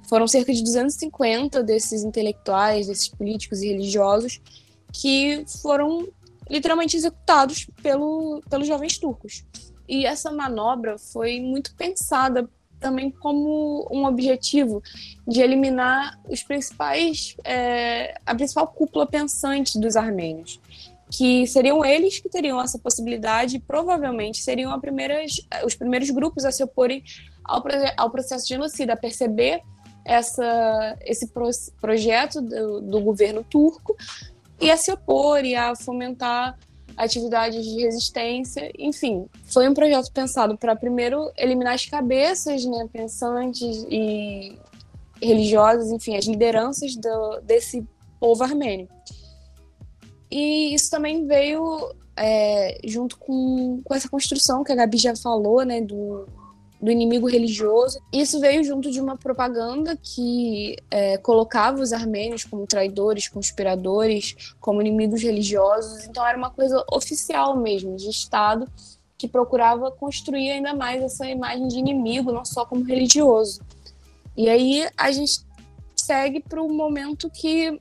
Foram 0.09 0.27
cerca 0.27 0.53
de 0.53 0.63
250 0.63 1.63
desses 1.63 2.03
intelectuais, 2.03 2.87
desses 2.87 3.09
políticos 3.09 3.63
e 3.63 3.69
religiosos 3.69 4.41
que 4.93 5.45
foram 5.63 6.09
literalmente 6.49 6.97
executados 6.97 7.67
pelo, 7.83 8.43
pelos 8.49 8.67
jovens 8.67 8.99
turcos. 8.99 9.45
E 9.89 10.07
essa 10.07 10.31
manobra 10.31 10.99
foi 10.99 11.41
muito 11.41 11.75
pensada 11.75 12.49
também 12.81 13.11
como 13.11 13.89
um 13.91 14.05
objetivo 14.05 14.83
de 15.27 15.41
eliminar 15.41 16.19
os 16.29 16.43
principais 16.43 17.37
é, 17.45 18.15
a 18.25 18.35
principal 18.35 18.69
cúpula 18.69 19.05
pensante 19.05 19.81
dos 19.81 19.97
armênios 19.97 20.61
que 21.11 21.47
seriam 21.47 21.85
eles 21.85 22.19
que 22.19 22.29
teriam 22.29 22.61
essa 22.61 22.79
possibilidade 22.79 23.57
e 23.57 23.61
provavelmente 23.61 24.43
seriam 24.43 24.79
primeiras, 24.79 25.41
os 25.65 25.75
primeiros 25.75 26.11
grupos 26.11 26.45
a 26.45 26.53
se 26.53 26.63
oporem 26.63 27.03
ao, 27.45 27.63
ao 27.97 28.11
processo 28.11 28.45
de 28.45 28.51
genocida, 28.51 28.93
a 28.93 28.97
perceber 28.97 29.63
essa, 30.05 30.97
esse 31.03 31.29
pro, 31.29 31.49
projeto 31.81 32.41
do, 32.41 32.81
do 32.81 33.01
governo 33.01 33.43
turco 33.43 33.97
e 34.61 34.71
a 34.71 34.77
se 34.77 34.91
opor 34.93 35.45
e 35.45 35.55
a 35.55 35.75
fomentar 35.77 36.59
atividades 36.97 37.65
de 37.65 37.81
resistência, 37.81 38.73
enfim, 38.77 39.27
foi 39.45 39.69
um 39.69 39.75
projeto 39.75 40.13
pensado 40.13 40.59
para 40.59 40.75
primeiro 40.75 41.31
eliminar 41.37 41.75
as 41.75 41.87
cabeças, 41.87 42.65
né, 42.65 42.89
pensantes 42.93 43.87
e 43.89 44.59
religiosas, 45.23 45.93
enfim, 45.93 46.17
as 46.17 46.27
lideranças 46.27 46.97
do, 46.97 47.41
desse 47.43 47.87
povo 48.19 48.43
armênio. 48.43 48.89
E 50.31 50.75
isso 50.75 50.91
também 50.91 51.25
veio 51.25 51.95
é, 52.17 52.79
junto 52.85 53.17
com, 53.17 53.81
com 53.85 53.95
essa 53.95 54.09
construção 54.09 54.65
que 54.65 54.73
a 54.73 54.75
Gabi 54.75 54.99
já 54.99 55.15
falou, 55.15 55.65
né, 55.65 55.81
do, 55.81 56.27
do 56.81 56.91
inimigo 56.91 57.27
religioso. 57.27 58.01
Isso 58.13 58.39
veio 58.41 58.63
junto 58.63 58.91
de 58.91 59.01
uma 59.01 59.17
propaganda 59.17 59.97
que 59.97 60.77
é, 60.91 61.19
colocava 61.19 61.81
os 61.81 61.93
armênios 61.93 62.45
como 62.45 62.67
traidores, 62.67 63.29
conspiradores, 63.29 64.55
como 64.61 64.81
inimigos 64.81 65.23
religiosos. 65.23 66.05
Então 66.05 66.25
era 66.27 66.39
uma 66.39 66.51
coisa 66.51 66.85
oficial 66.93 67.57
mesmo, 67.57 67.97
de 67.97 68.09
Estado, 68.09 68.71
que 69.17 69.27
procurava 69.27 69.91
construir 69.91 70.53
ainda 70.53 70.73
mais 70.73 71.03
essa 71.03 71.27
imagem 71.27 71.67
de 71.67 71.79
inimigo, 71.79 72.33
não 72.33 72.45
só 72.45 72.65
como 72.65 72.85
religioso. 72.85 73.61
E 74.37 74.49
aí 74.49 74.89
a 74.97 75.11
gente 75.11 75.41
segue 75.97 76.41
para 76.41 76.63
o 76.63 76.73
momento 76.73 77.29
que 77.29 77.77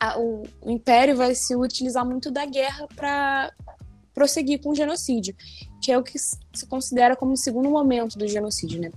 a, 0.00 0.18
o, 0.18 0.42
o 0.62 0.70
Império 0.70 1.16
vai 1.16 1.34
se 1.34 1.54
utilizar 1.54 2.04
muito 2.04 2.30
da 2.30 2.44
guerra 2.44 2.88
para 2.96 3.52
prosseguir 4.14 4.60
com 4.60 4.70
o 4.70 4.74
genocídio 4.74 5.34
que 5.80 5.90
é 5.90 5.98
o 5.98 6.02
que 6.02 6.18
se 6.18 6.66
considera 6.68 7.16
como 7.16 7.32
o 7.32 7.36
segundo 7.36 7.70
momento 7.70 8.18
do 8.18 8.28
genocídio, 8.28 8.80
né? 8.80 8.90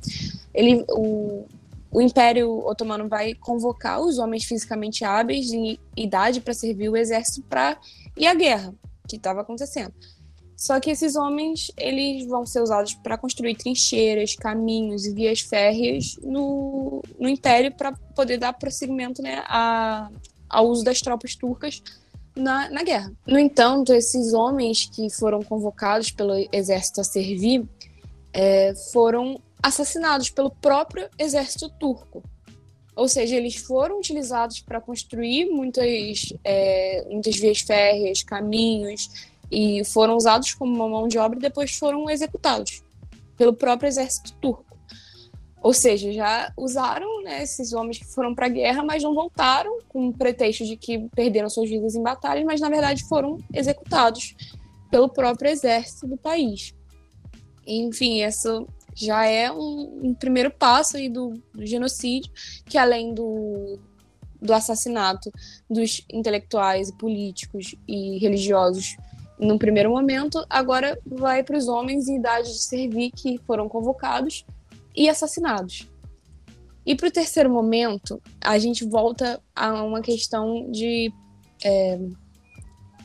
Ele, 0.54 0.84
o, 0.89 1.45
o 1.89 2.02
Império 2.02 2.65
Otomano 2.67 3.08
vai 3.08 3.34
convocar 3.34 4.02
os 4.02 4.19
homens 4.19 4.43
fisicamente 4.43 5.06
hábeis 5.06 5.47
de 5.47 5.80
idade 5.95 6.41
para 6.41 6.54
servir 6.54 6.89
o 6.89 6.97
exército 6.97 7.41
para 7.47 7.78
ir 8.17 8.28
à 8.28 8.34
guerra 8.34 8.76
que 9.08 9.15
estava 9.15 9.41
acontecendo. 9.41 9.93
Só 10.56 10.80
que 10.80 10.91
esses 10.91 11.15
homens 11.15 11.71
eles 11.78 12.28
vão 12.28 12.45
ser 12.45 12.62
usados 12.62 12.93
para 12.93 13.17
construir 13.17 13.56
trincheiras, 13.56 14.36
caminhos 14.36 15.06
e 15.06 15.13
vias 15.13 15.39
férreas 15.39 16.17
no, 16.21 17.02
no 17.19 17.28
Império 17.28 17.71
para 17.71 17.91
poder 18.15 18.38
dar 18.38 18.54
prosseguimento 18.54 19.21
né, 19.21 19.43
a, 19.47 20.10
ao 20.49 20.67
uso 20.67 20.84
das 20.84 21.02
tropas 21.02 21.36
turcas 21.36 21.82
na, 22.36 22.69
na 22.69 22.84
guerra. 22.84 23.12
No 23.26 23.39
entanto, 23.39 23.93
esses 23.93 24.34
homens 24.34 24.89
que 24.91 25.10
foram 25.10 25.41
convocados 25.43 26.12
pelo 26.12 26.34
exército 26.52 27.02
a 27.02 27.04
servir 27.04 27.65
é, 28.34 28.74
foram 28.91 29.39
assassinados 29.62 30.30
pelo 30.30 30.50
próprio 30.50 31.08
exército 31.17 31.69
turco. 31.69 32.24
Ou 32.96 33.08
seja, 33.08 33.36
eles 33.36 33.56
foram 33.56 33.98
utilizados 33.98 34.60
para 34.60 34.80
construir 34.80 35.46
muitas, 35.46 36.34
é, 36.43 37.06
muitas 37.10 37.36
vias 37.38 37.62
férreas, 37.62 38.22
caminhos, 38.22 39.10
e 39.52 39.84
foram 39.86 40.15
usados 40.15 40.54
como 40.54 40.74
uma 40.74 40.88
mão 40.88 41.08
de 41.08 41.17
obra 41.17 41.38
e 41.38 41.41
depois 41.41 41.76
foram 41.76 42.10
executados 42.10 42.84
pelo 43.38 43.54
próprio 43.54 43.88
exército 43.88 44.34
turco. 44.34 44.73
Ou 45.63 45.73
seja, 45.73 46.12
já 46.12 46.52
usaram 46.58 47.23
né, 47.23 47.41
esses 47.41 47.71
homens 47.71 47.97
que 47.97 48.06
foram 48.06 48.36
para 48.36 48.47
a 48.47 48.49
guerra, 48.49 48.84
mas 48.84 49.02
não 49.02 49.15
voltaram 49.15 49.80
com 49.88 50.10
o 50.10 50.13
pretexto 50.13 50.65
de 50.65 50.76
que 50.76 51.08
perderam 51.15 51.49
suas 51.49 51.69
vidas 51.69 51.95
em 51.95 52.04
batalhas, 52.04 52.43
mas 52.43 52.60
na 52.60 52.69
verdade 52.69 53.06
foram 53.06 53.39
executados 53.54 54.36
pelo 54.91 55.08
próprio 55.08 55.49
exército 55.49 56.06
do 56.06 56.17
país. 56.17 56.76
Enfim, 57.65 58.21
essa 58.21 58.65
já 58.93 59.26
é 59.26 59.49
um, 59.49 60.02
um 60.04 60.13
primeiro 60.13 60.52
passo 60.52 60.97
aí 60.97 61.08
do, 61.08 61.41
do, 61.54 61.65
genocídio, 61.65 62.30
que 62.65 62.78
além 62.78 63.13
do, 63.13 63.80
do 64.41 64.54
assassinato 64.54 65.32
dos 65.69 66.06
intelectuais, 66.12 66.91
políticos 66.91 67.73
e 67.88 68.17
religiosos 68.17 68.97
num 69.39 69.58
primeiro 69.58 69.89
momento, 69.89 70.45
agora 70.49 70.99
vai 71.06 71.41
para 71.41 71.58
os 71.58 71.69
homens 71.69 72.10
em 72.10 72.17
idade 72.17 72.52
de 72.52 72.60
servir 72.60 73.12
que 73.12 73.39
foram 73.47 73.69
convocados 73.69 74.45
e 74.96 75.10
assassinados. 75.10 75.90
E 76.86 76.96
para 76.96 77.08
o 77.08 77.12
terceiro 77.12 77.50
momento, 77.50 78.22
a 78.42 78.58
gente 78.60 78.86
volta 78.86 79.42
a 79.56 79.84
uma 79.84 80.02
questão 80.02 80.70
de 80.70 81.14
é, 81.64 81.98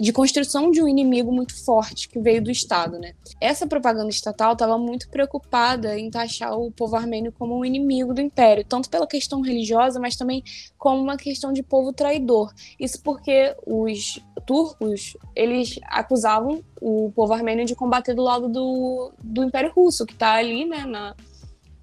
de 0.00 0.12
construção 0.12 0.70
de 0.70 0.80
um 0.80 0.86
inimigo 0.86 1.32
muito 1.32 1.64
forte 1.64 2.08
que 2.08 2.20
veio 2.20 2.42
do 2.42 2.50
Estado, 2.50 2.98
né? 2.98 3.14
Essa 3.40 3.66
propaganda 3.66 4.10
estatal 4.10 4.52
estava 4.52 4.78
muito 4.78 5.08
preocupada 5.08 5.98
em 5.98 6.10
taxar 6.10 6.56
o 6.56 6.70
povo 6.70 6.94
armênio 6.94 7.32
como 7.32 7.58
um 7.58 7.64
inimigo 7.64 8.14
do 8.14 8.20
Império, 8.20 8.64
tanto 8.64 8.88
pela 8.88 9.06
questão 9.06 9.40
religiosa, 9.40 9.98
mas 9.98 10.16
também 10.16 10.42
como 10.78 11.02
uma 11.02 11.16
questão 11.16 11.52
de 11.52 11.62
povo 11.62 11.92
traidor. 11.92 12.52
Isso 12.78 13.02
porque 13.02 13.56
os 13.66 14.20
turcos, 14.46 15.16
eles 15.34 15.78
acusavam 15.84 16.62
o 16.80 17.10
povo 17.14 17.32
armênio 17.32 17.64
de 17.64 17.74
combater 17.74 18.14
do 18.14 18.22
lado 18.22 18.48
do, 18.48 19.12
do 19.22 19.42
Império 19.42 19.72
Russo, 19.74 20.06
que 20.06 20.12
está 20.12 20.34
ali, 20.34 20.64
né, 20.64 20.84
na, 20.86 21.14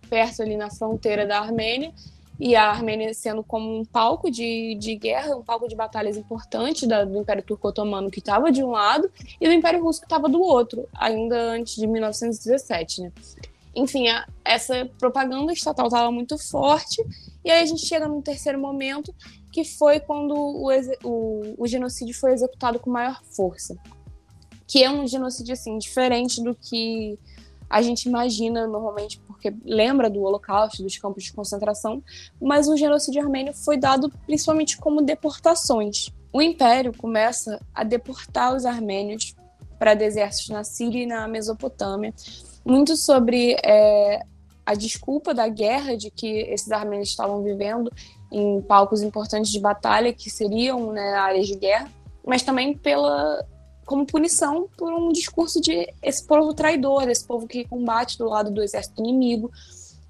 perto 0.09 0.41
ali 0.41 0.55
na 0.55 0.69
fronteira 0.69 1.25
da 1.25 1.39
Armênia, 1.39 1.93
e 2.39 2.55
a 2.55 2.69
Armênia 2.69 3.13
sendo 3.13 3.43
como 3.43 3.79
um 3.79 3.85
palco 3.85 4.29
de, 4.29 4.75
de 4.75 4.95
guerra, 4.95 5.37
um 5.37 5.43
palco 5.43 5.67
de 5.67 5.75
batalhas 5.75 6.17
importante 6.17 6.85
da, 6.85 7.05
do 7.05 7.17
Império 7.17 7.43
Turco-Otomano, 7.43 8.11
que 8.11 8.19
estava 8.19 8.51
de 8.51 8.63
um 8.63 8.71
lado, 8.71 9.09
e 9.39 9.47
do 9.47 9.53
Império 9.53 9.83
Russo, 9.83 10.01
que 10.01 10.05
estava 10.05 10.27
do 10.27 10.41
outro, 10.41 10.87
ainda 10.93 11.37
antes 11.51 11.75
de 11.75 11.87
1917, 11.87 13.01
né? 13.03 13.11
Enfim, 13.73 14.07
a, 14.07 14.25
essa 14.43 14.89
propaganda 14.97 15.51
estatal 15.51 15.87
estava 15.87 16.11
muito 16.11 16.37
forte, 16.37 17.01
e 17.43 17.51
aí 17.51 17.61
a 17.61 17.65
gente 17.65 17.85
chega 17.85 18.07
num 18.07 18.21
terceiro 18.21 18.59
momento, 18.59 19.13
que 19.51 19.63
foi 19.63 19.99
quando 19.99 20.35
o, 20.35 20.69
o, 21.03 21.55
o 21.57 21.67
genocídio 21.67 22.13
foi 22.13 22.33
executado 22.33 22.79
com 22.79 22.89
maior 22.89 23.21
força. 23.23 23.77
Que 24.67 24.83
é 24.83 24.91
um 24.91 25.07
genocídio, 25.07 25.53
assim, 25.53 25.77
diferente 25.77 26.43
do 26.43 26.55
que 26.55 27.17
a 27.69 27.81
gente 27.81 28.07
imagina 28.07 28.67
normalmente 28.67 29.19
porque 29.27 29.53
lembra 29.63 30.09
do 30.09 30.21
Holocausto, 30.21 30.83
dos 30.83 30.97
campos 30.97 31.23
de 31.23 31.33
concentração, 31.33 32.03
mas 32.41 32.67
o 32.67 32.77
genocídio 32.77 33.21
armênio 33.21 33.53
foi 33.53 33.77
dado 33.77 34.11
principalmente 34.25 34.77
como 34.77 35.01
deportações. 35.01 36.09
O 36.31 36.41
Império 36.41 36.93
começa 36.95 37.59
a 37.73 37.83
deportar 37.83 38.55
os 38.55 38.65
armênios 38.65 39.35
para 39.79 39.93
desertos 39.93 40.49
na 40.49 40.63
Síria 40.63 41.03
e 41.03 41.05
na 41.05 41.27
Mesopotâmia, 41.27 42.13
muito 42.65 42.95
sobre 42.95 43.55
é, 43.63 44.21
a 44.65 44.73
desculpa 44.73 45.33
da 45.33 45.47
guerra 45.47 45.95
de 45.95 46.09
que 46.09 46.27
esses 46.27 46.71
armênios 46.71 47.09
estavam 47.09 47.43
vivendo 47.43 47.91
em 48.31 48.61
palcos 48.61 49.01
importantes 49.01 49.51
de 49.51 49.59
batalha, 49.59 50.11
que 50.11 50.29
seriam 50.29 50.91
né, 50.91 51.13
áreas 51.13 51.47
de 51.47 51.55
guerra, 51.55 51.89
mas 52.25 52.41
também 52.41 52.75
pela 52.75 53.45
como 53.85 54.05
punição 54.05 54.67
por 54.77 54.91
um 54.91 55.11
discurso 55.11 55.61
de 55.61 55.87
esse 56.01 56.25
povo 56.25 56.53
traidor, 56.53 57.05
desse 57.05 57.25
povo 57.25 57.47
que 57.47 57.65
combate 57.65 58.17
do 58.17 58.25
lado 58.25 58.51
do 58.51 58.61
exército 58.61 59.01
inimigo, 59.01 59.51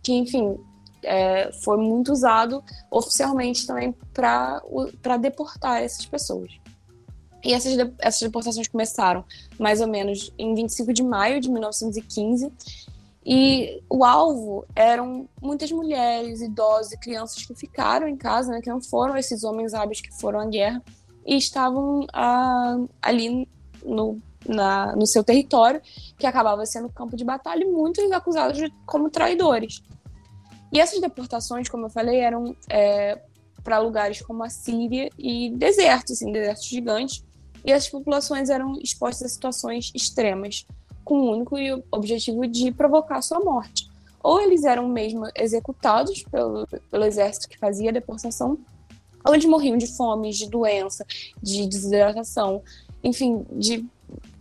que, 0.02 0.14
enfim, 0.14 0.58
é, 1.04 1.52
foi 1.64 1.78
muito 1.78 2.12
usado 2.12 2.64
oficialmente 2.90 3.68
também 3.68 3.94
para 4.14 5.18
deportar 5.20 5.84
essas 5.84 6.06
pessoas. 6.06 6.52
E 7.44 7.54
essas, 7.54 7.74
essas 8.00 8.22
deportações 8.22 8.68
começaram 8.68 9.24
mais 9.60 9.80
ou 9.80 9.88
menos 9.88 10.34
em 10.38 10.56
25 10.56 10.92
de 10.92 11.04
maio 11.04 11.40
de 11.40 11.50
1915. 11.50 12.52
E 13.24 13.82
o 13.90 14.04
alvo 14.04 14.66
eram 14.76 15.28
muitas 15.42 15.72
mulheres, 15.72 16.42
idosos 16.42 16.94
e 16.94 16.98
crianças 16.98 17.46
que 17.46 17.54
ficaram 17.56 18.08
em 18.08 18.16
casa, 18.16 18.52
né, 18.52 18.62
que 18.62 18.70
não 18.70 18.82
foram 18.82 19.18
esses 19.18 19.44
homens 19.44 19.74
hábeis 19.74 20.02
que 20.02 20.12
foram 20.20 20.40
à 20.40 20.46
guerra, 20.46 20.82
e 21.26 21.36
estavam 21.36 22.06
ah, 22.14 22.78
ali 23.02 23.48
no, 23.86 24.19
na, 24.48 24.95
no 24.95 25.06
seu 25.06 25.24
território, 25.24 25.82
que 26.17 26.26
acabava 26.26 26.65
sendo 26.65 26.89
campo 26.89 27.15
de 27.15 27.24
batalha, 27.24 27.63
e 27.63 27.67
muitos 27.67 28.12
acusados 28.12 28.58
de, 28.58 28.74
como 28.86 29.10
traidores. 29.10 29.82
E 30.71 30.80
essas 30.80 31.00
deportações, 31.00 31.69
como 31.69 31.86
eu 31.86 31.89
falei, 31.89 32.19
eram 32.19 32.56
é, 32.69 33.21
para 33.63 33.80
lugares 33.80 34.21
como 34.21 34.43
a 34.43 34.50
Síria 34.50 35.10
e 35.17 35.50
desertos, 35.52 36.13
assim, 36.13 36.32
desertos 36.32 36.65
gigantes, 36.65 37.24
e 37.63 37.74
as 37.74 37.88
populações 37.88 38.50
eram 38.50 38.78
expostas 38.80 39.32
a 39.32 39.34
situações 39.34 39.91
extremas, 39.95 40.65
com 41.04 41.19
o 41.19 41.32
único 41.32 41.56
objetivo 41.91 42.48
de 42.48 42.71
provocar 42.71 43.21
sua 43.21 43.39
morte. 43.39 43.88
Ou 44.21 44.41
eles 44.41 44.63
eram 44.63 44.88
mesmo 44.88 45.28
executados 45.36 46.24
pelo, 46.24 46.67
pelo 46.89 47.06
exército 47.06 47.48
que 47.48 47.58
fazia 47.58 47.89
a 47.89 47.93
deportação, 47.93 48.58
ou 49.26 49.34
eles 49.34 49.45
morriam 49.45 49.78
de 49.78 49.88
fome, 49.88 50.32
de 50.32 50.48
doença, 50.48 51.06
de 51.41 51.65
desidratação, 51.67 52.62
enfim, 53.06 53.46
de, 53.52 53.86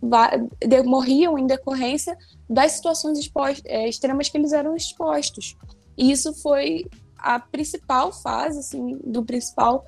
de, 0.01 0.83
morriam 0.83 1.37
em 1.37 1.45
decorrência 1.45 2.17
das 2.49 2.73
situações 2.73 3.19
é, 3.63 3.87
extremas 3.87 4.27
que 4.27 4.37
eles 4.37 4.51
eram 4.51 4.75
expostos. 4.75 5.55
E 5.95 6.11
isso 6.11 6.33
foi 6.33 6.87
a 7.15 7.39
principal 7.39 8.11
fase, 8.11 8.59
assim, 8.59 8.99
do 9.03 9.23
principal 9.23 9.85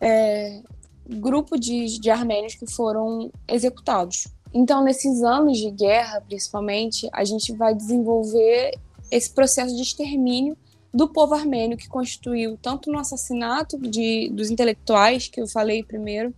é, 0.00 0.60
grupo 1.08 1.56
de, 1.56 1.98
de 2.00 2.10
armênios 2.10 2.56
que 2.56 2.70
foram 2.70 3.30
executados. 3.46 4.26
Então, 4.52 4.82
nesses 4.82 5.22
anos 5.22 5.58
de 5.58 5.70
guerra, 5.70 6.20
principalmente, 6.20 7.08
a 7.12 7.24
gente 7.24 7.52
vai 7.52 7.74
desenvolver 7.74 8.72
esse 9.10 9.30
processo 9.30 9.76
de 9.76 9.82
extermínio 9.82 10.56
do 10.92 11.08
povo 11.08 11.34
armênio 11.34 11.76
que 11.76 11.88
constituiu 11.88 12.58
tanto 12.60 12.90
no 12.90 12.98
assassinato 12.98 13.78
de, 13.78 14.28
dos 14.30 14.50
intelectuais, 14.50 15.28
que 15.28 15.40
eu 15.40 15.46
falei 15.46 15.84
primeiro, 15.84 16.34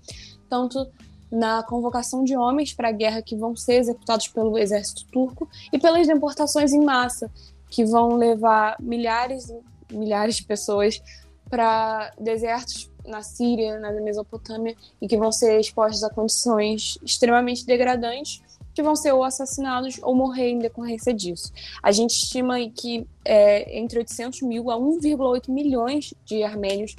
tanto 0.49 0.87
na 1.31 1.63
convocação 1.63 2.25
de 2.25 2.37
homens 2.37 2.73
para 2.73 2.89
a 2.89 2.93
guerra 2.93 3.23
que 3.23 3.37
vão 3.37 3.55
ser 3.55 3.75
executados 3.75 4.29
pelo 4.29 4.59
exército 4.59 5.05
turco 5.07 5.49
e 5.73 5.79
pelas 5.79 6.07
deportações 6.07 6.73
em 6.73 6.85
massa 6.85 7.31
que 7.69 7.85
vão 7.85 8.17
levar 8.17 8.77
milhares 8.81 9.49
e 9.49 9.97
milhares 9.97 10.37
de 10.37 10.45
pessoas 10.45 11.01
para 11.49 12.13
desertos 12.19 12.91
na 13.07 13.23
Síria, 13.23 13.79
na 13.79 13.93
Mesopotâmia 13.93 14.77
e 15.01 15.09
que 15.09 15.17
vão 15.17 15.33
ser 15.33 15.59
expostos 15.59 16.03
a 16.05 16.11
condições 16.11 16.99
extremamente 17.03 17.65
degradantes 17.65 18.43
que 18.73 18.83
vão 18.83 18.95
ser 18.95 19.13
ou 19.13 19.25
assassinados 19.25 19.99
ou 20.03 20.15
morrer 20.15 20.51
em 20.51 20.59
decorrência 20.59 21.13
disso. 21.13 21.53
A 21.83 21.91
gente 21.91 22.13
estima 22.13 22.57
que 22.71 23.07
é, 23.25 23.79
entre 23.79 23.99
800 23.99 24.43
mil 24.43 24.71
a 24.71 24.77
1,8 24.77 25.49
milhões 25.49 26.15
de 26.25 26.43
armênios 26.43 26.95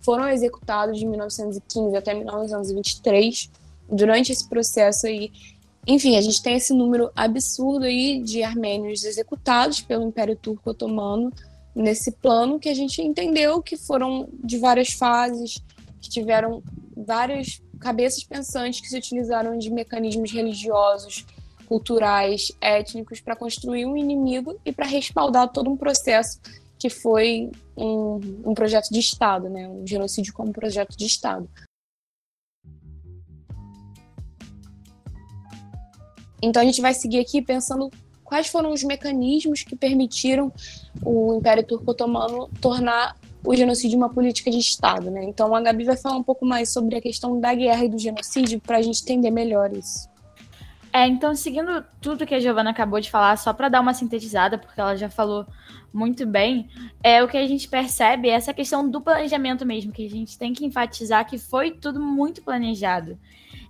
foram 0.00 0.28
executados 0.28 0.98
de 0.98 1.06
1915 1.06 1.96
até 1.96 2.12
1923 2.12 3.50
durante 3.88 4.32
esse 4.32 4.48
processo 4.48 5.06
aí. 5.06 5.30
Enfim, 5.86 6.16
a 6.16 6.22
gente 6.22 6.42
tem 6.42 6.56
esse 6.56 6.72
número 6.72 7.10
absurdo 7.14 7.84
aí 7.84 8.22
de 8.22 8.42
armênios 8.42 9.04
executados 9.04 9.80
pelo 9.80 10.06
Império 10.06 10.36
Turco 10.36 10.70
Otomano 10.70 11.32
nesse 11.74 12.12
plano 12.12 12.58
que 12.58 12.68
a 12.68 12.74
gente 12.74 13.02
entendeu 13.02 13.60
que 13.60 13.76
foram 13.76 14.28
de 14.42 14.58
várias 14.58 14.92
fases, 14.92 15.62
que 16.00 16.08
tiveram 16.08 16.62
várias 16.96 17.60
cabeças 17.80 18.22
pensantes 18.24 18.80
que 18.80 18.88
se 18.88 18.96
utilizaram 18.96 19.58
de 19.58 19.70
mecanismos 19.70 20.30
religiosos, 20.30 21.26
culturais, 21.66 22.52
étnicos 22.60 23.20
para 23.20 23.34
construir 23.34 23.86
um 23.86 23.96
inimigo 23.96 24.58
e 24.64 24.72
para 24.72 24.86
respaldar 24.86 25.50
todo 25.50 25.70
um 25.70 25.76
processo 25.76 26.40
que 26.78 26.88
foi 26.88 27.50
um, 27.76 28.20
um 28.44 28.54
projeto 28.54 28.90
de 28.90 29.00
Estado, 29.00 29.48
né? 29.48 29.68
um 29.68 29.86
genocídio 29.86 30.32
como 30.32 30.52
projeto 30.52 30.96
de 30.96 31.06
Estado. 31.06 31.48
Então 36.42 36.62
a 36.62 36.64
gente 36.64 36.80
vai 36.80 36.94
seguir 36.94 37.20
aqui 37.20 37.40
pensando 37.40 37.90
quais 38.22 38.48
foram 38.48 38.72
os 38.72 38.82
mecanismos 38.82 39.62
que 39.62 39.76
permitiram 39.76 40.52
o 41.04 41.34
Império 41.34 41.64
Turco-Otomano 41.64 42.48
tornar 42.60 43.16
o 43.44 43.54
genocídio 43.54 43.98
uma 43.98 44.08
política 44.08 44.50
de 44.50 44.58
Estado. 44.58 45.10
Né? 45.10 45.24
Então 45.24 45.54
a 45.54 45.60
Gabi 45.60 45.84
vai 45.84 45.96
falar 45.96 46.16
um 46.16 46.22
pouco 46.22 46.46
mais 46.46 46.72
sobre 46.72 46.96
a 46.96 47.00
questão 47.00 47.38
da 47.38 47.54
guerra 47.54 47.84
e 47.84 47.88
do 47.88 47.98
genocídio 47.98 48.60
para 48.60 48.78
a 48.78 48.82
gente 48.82 49.02
entender 49.02 49.30
melhor 49.30 49.72
isso. 49.76 50.08
É, 50.92 51.08
então, 51.08 51.34
seguindo 51.34 51.84
tudo 52.00 52.24
que 52.24 52.36
a 52.36 52.38
Giovana 52.38 52.70
acabou 52.70 53.00
de 53.00 53.10
falar, 53.10 53.36
só 53.36 53.52
para 53.52 53.68
dar 53.68 53.80
uma 53.80 53.92
sintetizada, 53.92 54.56
porque 54.56 54.80
ela 54.80 54.94
já 54.94 55.10
falou 55.10 55.44
muito 55.92 56.24
bem, 56.24 56.68
é 57.02 57.20
o 57.20 57.26
que 57.26 57.36
a 57.36 57.46
gente 57.48 57.68
percebe 57.68 58.28
é 58.28 58.32
essa 58.32 58.54
questão 58.54 58.88
do 58.88 59.00
planejamento 59.00 59.66
mesmo, 59.66 59.90
que 59.90 60.06
a 60.06 60.08
gente 60.08 60.38
tem 60.38 60.52
que 60.52 60.64
enfatizar 60.64 61.26
que 61.26 61.36
foi 61.36 61.72
tudo 61.72 62.00
muito 62.00 62.42
planejado. 62.42 63.18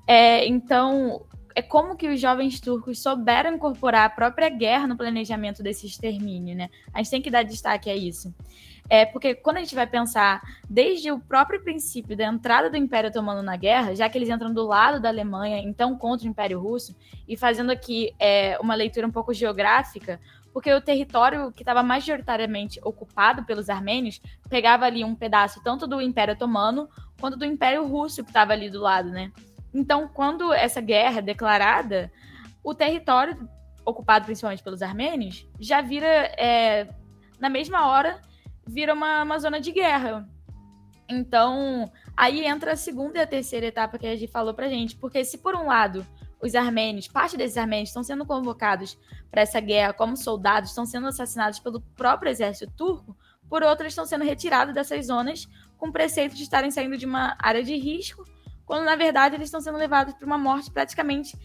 É, 0.07 0.46
então, 0.46 1.24
é 1.55 1.62
como 1.62 1.97
que 1.97 2.09
os 2.09 2.21
jovens 2.21 2.59
turcos 2.61 3.01
souberam 3.01 3.55
incorporar 3.55 4.07
a 4.07 4.11
própria 4.11 4.49
guerra 4.49 4.87
no 4.87 4.97
planejamento 4.97 5.62
desse 5.62 5.87
extermínio, 5.87 6.57
né? 6.57 6.69
A 6.93 6.99
gente 6.99 7.11
tem 7.11 7.23
que 7.23 7.31
dar 7.31 7.45
destaque 7.45 7.88
a 7.88 7.95
isso. 7.95 8.35
É 8.90 9.07
porque 9.07 9.35
quando 9.35 9.59
a 9.59 9.61
gente 9.61 9.75
vai 9.75 9.87
pensar 9.87 10.43
desde 10.69 11.11
o 11.11 11.19
próprio 11.19 11.62
princípio 11.62 12.17
da 12.17 12.27
entrada 12.27 12.69
do 12.69 12.77
Império 12.77 13.09
Otomano 13.09 13.43
na 13.43 13.57
guerra, 13.57 13.95
já 13.95 14.09
que 14.09 14.19
eles 14.19 14.29
entram 14.29 14.53
do 14.53 14.67
lado 14.67 15.01
da 15.01 15.09
Alemanha, 15.09 15.59
então 15.59 15.97
contra 15.97 16.27
o 16.27 16.31
Império 16.31 16.61
Russo, 16.61 16.95
e 17.27 17.37
fazendo 17.37 17.71
aqui 17.71 18.12
é, 18.19 18.59
uma 18.61 18.75
leitura 18.75 19.07
um 19.07 19.12
pouco 19.12 19.33
geográfica, 19.33 20.21
porque 20.53 20.73
o 20.73 20.81
território 20.81 21.51
que 21.51 21.62
estava 21.62 21.83
majoritariamente 21.83 22.79
ocupado 22.85 23.45
pelos 23.45 23.71
armênios 23.71 24.21
pegava 24.49 24.85
ali 24.85 25.03
um 25.03 25.14
pedaço 25.14 25.62
tanto 25.64 25.87
do 25.87 26.01
Império 26.01 26.35
Otomano 26.35 26.88
quanto 27.19 27.38
do 27.38 27.45
Império 27.45 27.87
Russo 27.87 28.23
que 28.23 28.31
estava 28.31 28.53
ali 28.53 28.69
do 28.69 28.81
lado, 28.81 29.09
né? 29.09 29.33
Então, 29.74 30.08
quando 30.08 30.52
essa 30.52 30.80
guerra 30.80 31.18
é 31.18 31.22
declarada, 31.22 32.10
o 32.62 32.74
território 32.74 33.48
ocupado 33.84 34.24
principalmente 34.24 34.62
pelos 34.62 34.80
armênios 34.80 35.46
já 35.60 35.82
vira, 35.82 36.06
é, 36.06 36.88
na 37.38 37.50
mesma 37.50 37.88
hora, 37.88 38.20
vira 38.66 38.94
uma, 38.94 39.24
uma 39.24 39.38
zona 39.38 39.60
de 39.60 39.72
guerra. 39.72 40.26
Então, 41.08 41.90
aí 42.16 42.46
entra 42.46 42.72
a 42.72 42.76
segunda 42.76 43.18
e 43.18 43.20
a 43.20 43.26
terceira 43.26 43.66
etapa 43.66 43.98
que 43.98 44.06
a 44.06 44.16
gente 44.16 44.30
falou 44.30 44.54
pra 44.54 44.68
gente. 44.68 44.96
Porque 44.96 45.24
se 45.24 45.38
por 45.38 45.54
um 45.54 45.66
lado 45.66 46.06
os 46.40 46.54
armênios, 46.54 47.08
parte 47.08 47.37
desses 47.37 47.56
armênios 47.56 47.90
estão 47.90 48.02
sendo 48.02 48.24
convocados 48.24 48.98
para 49.30 49.42
essa 49.42 49.60
guerra 49.60 49.92
como 49.92 50.16
soldados, 50.16 50.70
estão 50.70 50.87
sendo 50.87 51.06
assassinados 51.06 51.58
pelo 51.58 51.80
próprio 51.80 52.30
exército 52.30 52.72
turco, 52.76 53.16
por 53.48 53.62
outro, 53.62 53.87
estão 53.87 54.06
sendo 54.06 54.24
retirados 54.24 54.74
dessas 54.74 55.06
zonas 55.06 55.46
com 55.76 55.92
preceito 55.92 56.34
de 56.34 56.42
estarem 56.42 56.70
saindo 56.70 56.96
de 56.96 57.04
uma 57.06 57.37
área 57.38 57.62
de 57.62 57.76
risco, 57.76 58.24
quando 58.66 58.85
na 58.85 58.96
verdade 58.96 59.35
eles 59.35 59.46
estão 59.46 59.61
sendo 59.61 59.79
levados 59.79 60.14
para 60.14 60.27
uma 60.27 60.38
morte 60.38 60.70
praticamente 60.70 61.37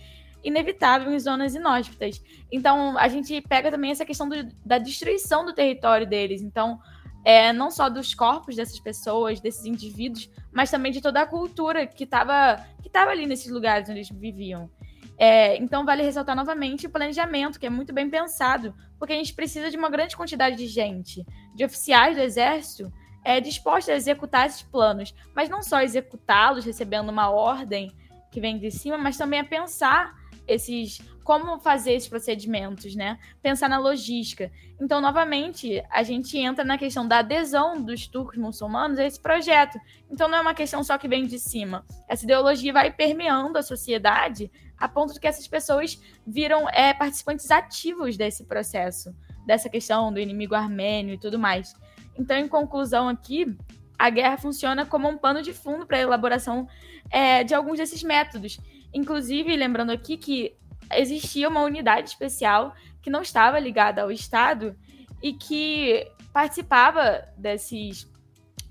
inevitável 0.44 1.12
em 1.12 1.20
zonas 1.20 1.56
inóspitas. 1.56 2.22
Então, 2.52 2.98
a 2.98 3.08
gente 3.08 3.42
pega 3.42 3.70
também 3.70 3.92
essa 3.92 4.06
questão 4.06 4.28
do, 4.30 4.36
da 4.66 4.78
destruição 4.78 5.46
do 5.46 5.54
território 5.54 6.08
deles. 6.08 6.42
Então, 6.42 6.80
é, 7.26 7.52
não 7.52 7.70
só 7.70 7.90
dos 7.90 8.14
corpos 8.14 8.56
dessas 8.56 8.80
pessoas, 8.80 9.40
desses 9.40 9.66
indivíduos, 9.66 10.30
mas 10.52 10.72
também 10.72 10.92
de 10.92 11.02
toda 11.02 11.22
a 11.22 11.26
cultura 11.26 11.86
que 11.86 12.06
estava 12.06 12.66
que 12.82 12.90
tava 12.90 13.12
ali 13.12 13.26
nesses 13.26 13.52
lugares 13.52 13.90
onde 13.90 14.00
eles 14.00 14.10
viviam. 14.10 14.70
É, 15.18 15.58
então, 15.58 15.86
vale 15.86 16.02
ressaltar 16.02 16.34
novamente 16.34 16.88
o 16.88 16.90
planejamento, 16.90 17.60
que 17.60 17.66
é 17.66 17.70
muito 17.70 17.92
bem 17.92 18.10
pensado, 18.10 18.74
porque 18.98 19.12
a 19.12 19.18
gente 19.18 19.34
precisa 19.34 19.70
de 19.70 19.76
uma 19.76 19.90
grande 19.90 20.16
quantidade 20.16 20.56
de 20.56 20.66
gente, 20.66 21.26
de 21.54 21.66
oficiais 21.66 22.16
do 22.16 22.22
exército, 22.22 22.90
é, 23.24 23.40
dispostos 23.40 23.90
a 23.90 23.96
executar 23.96 24.48
esses 24.48 24.62
planos, 24.62 25.14
mas 25.36 25.50
não 25.50 25.62
só 25.62 25.82
executá-los 25.82 26.66
recebendo 26.66 27.10
uma 27.10 27.30
ordem 27.30 27.92
que 28.32 28.40
vem 28.40 28.58
de 28.58 28.72
cima, 28.72 28.98
mas 28.98 29.18
também 29.18 29.40
a 29.40 29.44
pensar 29.44 30.16
esses 30.48 31.00
como 31.30 31.60
fazer 31.60 31.94
esses 31.94 32.10
procedimentos, 32.10 32.96
né? 32.96 33.20
Pensar 33.40 33.70
na 33.70 33.78
logística. 33.78 34.52
Então, 34.82 35.00
novamente, 35.00 35.80
a 35.92 36.02
gente 36.02 36.36
entra 36.40 36.66
na 36.66 36.76
questão 36.76 37.08
da 37.08 37.20
adesão 37.20 37.80
dos 37.80 38.08
turcos 38.08 38.40
muçulmanos 38.40 38.98
a 38.98 39.06
esse 39.06 39.20
projeto. 39.20 39.80
Então, 40.10 40.28
não 40.28 40.40
é 40.40 40.42
uma 40.42 40.56
questão 40.56 40.84
só 40.84 40.98
que 40.98 41.08
vem 41.08 41.28
de 41.28 41.38
cima. 41.38 41.86
Essa 42.08 42.24
ideologia 42.24 42.74
vai 42.74 42.92
permeando 42.92 43.60
a 43.60 43.62
sociedade 43.62 44.52
a 44.76 44.88
ponto 44.88 45.14
de 45.14 45.20
que 45.20 45.28
essas 45.28 45.48
pessoas 45.48 46.02
viram 46.26 46.68
é, 46.70 46.96
participantes 46.96 47.52
ativos 47.52 48.18
desse 48.18 48.46
processo, 48.46 49.16
dessa 49.46 49.70
questão 49.70 50.12
do 50.12 50.20
inimigo 50.20 50.56
armênio 50.56 51.14
e 51.14 51.20
tudo 51.20 51.38
mais. 51.38 51.76
Então, 52.20 52.38
em 52.38 52.48
conclusão 52.48 53.08
aqui, 53.08 53.56
a 53.98 54.10
guerra 54.10 54.38
funciona 54.38 54.86
como 54.86 55.08
um 55.08 55.18
pano 55.18 55.42
de 55.42 55.54
fundo 55.54 55.88
para 55.88 55.98
a 55.98 56.02
elaboração 56.02 56.68
é, 57.10 57.44
de 57.44 57.56
alguns 57.56 57.78
desses 57.78 58.04
métodos. 58.04 58.60
Inclusive, 58.94 59.56
lembrando 59.56 59.92
aqui 59.92 60.18
que 60.18 60.56
existia 60.92 61.48
uma 61.48 61.62
unidade 61.62 62.10
especial 62.10 62.76
que 63.02 63.10
não 63.10 63.22
estava 63.22 63.58
ligada 63.60 64.02
ao 64.02 64.12
Estado 64.12 64.76
e 65.22 65.34
que 65.34 66.06
participava 66.34 67.26
desses, 67.38 68.08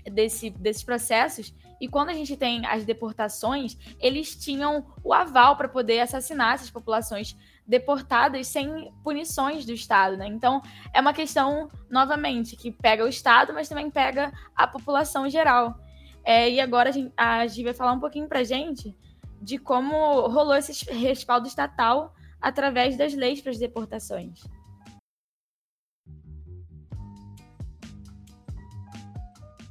desse, 0.05 0.49
desses 0.51 0.83
processos. 0.83 1.53
E 1.81 1.87
quando 1.87 2.09
a 2.09 2.13
gente 2.13 2.35
tem 2.35 2.65
as 2.65 2.85
deportações, 2.85 3.77
eles 3.99 4.35
tinham 4.35 4.85
o 5.03 5.13
aval 5.13 5.55
para 5.55 5.69
poder 5.69 6.01
assassinar 6.01 6.55
essas 6.55 6.69
populações 6.69 7.35
deportadas 7.69 8.47
sem 8.47 8.91
punições 9.03 9.63
do 9.63 9.71
Estado, 9.71 10.17
né? 10.17 10.25
Então, 10.25 10.59
é 10.91 10.99
uma 10.99 11.13
questão, 11.13 11.69
novamente, 11.87 12.55
que 12.55 12.71
pega 12.71 13.05
o 13.05 13.07
Estado, 13.07 13.53
mas 13.53 13.69
também 13.69 13.91
pega 13.91 14.33
a 14.55 14.65
população 14.65 15.29
geral. 15.29 15.75
É, 16.23 16.49
e 16.49 16.59
agora 16.59 16.89
a, 16.89 16.91
gente, 16.91 17.13
a 17.15 17.45
Gi 17.45 17.63
vai 17.63 17.73
falar 17.75 17.93
um 17.93 17.99
pouquinho 17.99 18.27
para 18.27 18.43
gente 18.43 18.97
de 19.39 19.59
como 19.59 20.27
rolou 20.27 20.55
esse 20.55 20.83
respaldo 20.91 21.47
estatal 21.47 22.11
através 22.41 22.97
das 22.97 23.13
leis 23.13 23.39
para 23.39 23.51
as 23.51 23.59
deportações. 23.59 24.41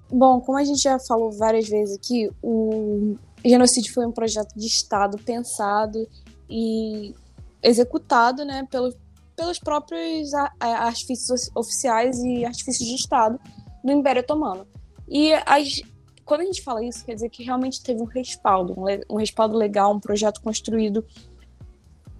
Bom, 0.08 0.40
como 0.40 0.56
a 0.56 0.64
gente 0.64 0.80
já 0.80 1.00
falou 1.00 1.32
várias 1.32 1.68
vezes 1.68 1.96
aqui, 1.96 2.30
o 2.40 3.16
genocídio 3.44 3.92
foi 3.92 4.06
um 4.06 4.12
projeto 4.12 4.54
de 4.56 4.66
Estado 4.66 5.18
pensado 5.18 6.08
e 6.48 7.14
executado 7.62 8.44
né, 8.44 8.66
pelo, 8.70 8.94
pelos 9.36 9.58
próprios 9.58 10.32
artifícios 10.60 11.50
oficiais 11.54 12.18
e 12.18 12.44
artifícios 12.44 12.88
de 12.88 12.94
Estado 12.94 13.40
do 13.84 13.92
Império 13.92 14.22
Otomano. 14.22 14.66
E 15.08 15.32
as, 15.46 15.80
quando 16.24 16.42
a 16.42 16.44
gente 16.44 16.62
fala 16.62 16.84
isso, 16.84 17.04
quer 17.04 17.14
dizer 17.14 17.30
que 17.30 17.42
realmente 17.42 17.82
teve 17.82 18.02
um 18.02 18.04
respaldo, 18.04 18.74
um, 19.08 19.16
respaldo 19.16 19.56
legal, 19.56 19.94
um 19.94 20.00
projeto 20.00 20.42
construído 20.42 21.04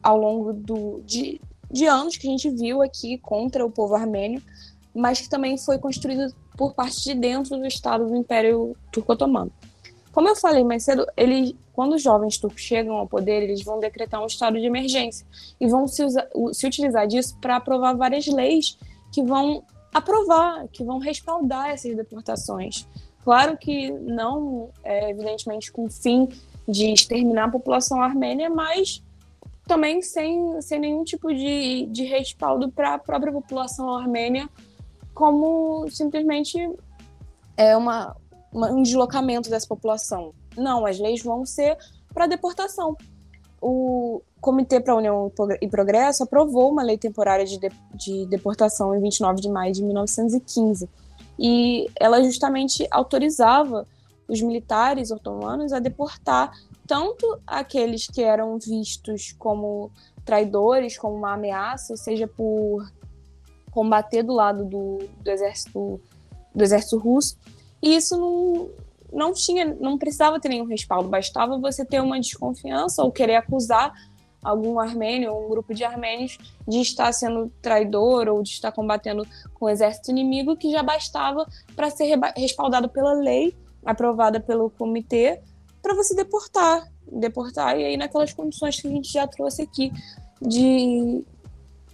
ao 0.03 0.16
longo 0.16 0.53
do, 0.53 1.03
de, 1.05 1.40
de 1.70 1.87
anos 1.87 2.16
que 2.16 2.27
a 2.27 2.31
gente 2.31 2.48
viu 2.51 2.81
aqui 2.81 3.18
contra 3.18 3.64
o 3.64 3.70
povo 3.70 3.94
armênio, 3.94 4.42
mas 4.94 5.20
que 5.20 5.29
também 5.29 5.59
foi 5.59 5.79
construído 5.79 6.35
por 6.57 6.74
parte 6.74 7.03
de 7.05 7.14
dentro 7.14 7.57
do 7.59 7.66
Estado 7.66 8.07
do 8.07 8.16
Império 8.16 8.74
Turco-Otomano. 8.90 9.53
Como 10.11 10.29
eu 10.29 10.35
falei 10.35 10.64
mais 10.64 10.85
cedo, 10.85 11.07
ele, 11.16 11.57
quando 11.79 11.93
os 11.93 12.03
jovens 12.03 12.37
turcos 12.37 12.61
chegam 12.61 12.97
ao 12.97 13.07
poder, 13.07 13.41
eles 13.41 13.62
vão 13.62 13.79
decretar 13.79 14.21
um 14.21 14.27
estado 14.27 14.59
de 14.59 14.67
emergência 14.67 15.25
e 15.61 15.69
vão 15.69 15.87
se, 15.87 16.03
usar, 16.03 16.29
se 16.53 16.67
utilizar 16.67 17.07
disso 17.07 17.38
para 17.41 17.55
aprovar 17.55 17.97
várias 17.97 18.27
leis 18.27 18.77
que 19.12 19.23
vão 19.23 19.62
aprovar, 19.95 20.67
que 20.73 20.83
vão 20.83 20.99
respaldar 20.99 21.71
essas 21.71 21.95
deportações. 21.95 22.85
Claro 23.23 23.57
que 23.57 23.93
não, 23.93 24.71
é, 24.83 25.09
evidentemente, 25.09 25.71
com 25.71 25.85
o 25.85 25.88
fim 25.88 26.29
de 26.67 26.93
exterminar 26.93 27.45
a 27.45 27.51
população 27.53 28.03
armênia, 28.03 28.51
mas 28.51 29.01
também 29.64 30.03
sem, 30.03 30.61
sem 30.61 30.81
nenhum 30.81 31.05
tipo 31.05 31.33
de, 31.33 31.87
de 31.87 32.03
respaldo 32.03 32.73
para 32.73 32.95
a 32.95 32.99
própria 32.99 33.33
população 33.33 33.95
armênia, 33.95 34.51
como 35.14 35.88
simplesmente 35.91 36.59
é 37.57 37.77
uma, 37.77 38.17
uma, 38.53 38.69
um 38.73 38.83
deslocamento 38.83 39.49
dessa 39.49 39.69
população. 39.69 40.35
Não, 40.59 40.85
as 40.85 40.99
leis 40.99 41.23
vão 41.23 41.47
ser 41.47 41.77
para 42.12 42.27
deportação. 42.27 42.97
O 43.61 44.23
Comitê 44.40 44.81
para 44.81 44.92
a 44.92 44.97
União 44.97 45.33
e 45.61 45.68
Progresso 45.68 46.23
aprovou 46.23 46.71
uma 46.71 46.83
lei 46.83 46.97
temporária 46.97 47.44
de, 47.44 47.59
de, 47.59 47.71
de 47.94 48.27
deportação 48.27 48.94
em 48.94 49.01
29 49.01 49.40
de 49.40 49.49
maio 49.49 49.73
de 49.73 49.83
1915 49.83 50.88
e 51.38 51.88
ela 51.99 52.23
justamente 52.23 52.87
autorizava 52.90 53.87
os 54.29 54.42
militares 54.42 55.11
otomanos 55.11 55.73
a 55.73 55.79
deportar 55.79 56.53
tanto 56.87 57.38
aqueles 57.47 58.07
que 58.07 58.23
eram 58.23 58.59
vistos 58.59 59.35
como 59.38 59.90
traidores, 60.25 60.99
como 60.99 61.14
uma 61.14 61.35
ameaça, 61.35 61.97
seja 61.97 62.27
por 62.27 62.90
combater 63.71 64.23
do 64.23 64.33
lado 64.33 64.64
do, 64.64 64.99
do 65.23 65.31
exército 65.31 66.01
do 66.55 66.64
exército 66.64 66.99
russo, 66.99 67.37
e 67.81 67.94
isso 67.94 68.16
não, 68.16 68.71
não 69.12 69.33
tinha, 69.33 69.64
não 69.81 69.99
precisava 69.99 70.40
ter 70.40 70.49
nenhum 70.49 70.66
respaldo, 70.66 71.09
bastava 71.09 71.59
você 71.59 71.85
ter 71.85 72.01
uma 72.01 72.21
desconfiança 72.21 73.03
ou 73.03 73.11
querer 73.11 73.37
acusar 73.37 73.92
algum 74.42 74.79
armênio 74.79 75.33
ou 75.33 75.47
um 75.47 75.49
grupo 75.49 75.75
de 75.75 75.85
armênios 75.85 76.38
de 76.66 76.81
estar 76.81 77.12
sendo 77.12 77.53
traidor 77.61 78.29
ou 78.29 78.42
de 78.42 78.51
estar 78.51 78.71
combatendo 78.73 79.27
com 79.55 79.66
o 79.66 79.68
exército 79.68 80.11
inimigo, 80.11 80.57
que 80.57 80.71
já 80.71 80.83
bastava 80.83 81.47
para 81.75 81.90
ser 81.90 82.18
respaldado 82.37 82.88
pela 82.88 83.12
lei 83.12 83.57
aprovada 83.85 84.40
pelo 84.40 84.71
comitê 84.71 85.40
para 85.83 85.94
você 85.94 86.14
deportar, 86.14 86.87
deportar 87.11 87.79
e 87.79 87.85
aí 87.85 87.97
naquelas 87.97 88.33
condições 88.33 88.81
que 88.81 88.87
a 88.87 88.90
gente 88.90 89.12
já 89.12 89.27
trouxe 89.27 89.62
aqui 89.62 89.92
de, 90.40 91.25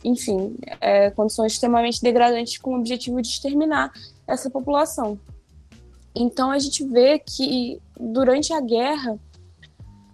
enfim, 0.03 0.57
é, 0.81 1.11
condições 1.11 1.53
extremamente 1.53 2.03
degradantes 2.03 2.59
com 2.59 2.75
o 2.75 2.79
objetivo 2.79 3.23
de 3.23 3.29
exterminar 3.29 3.93
essa 4.27 4.51
população. 4.51 5.19
Então 6.15 6.51
a 6.51 6.59
gente 6.59 6.85
vê 6.85 7.19
que 7.19 7.81
durante 7.99 8.53
a 8.53 8.61
guerra 8.61 9.19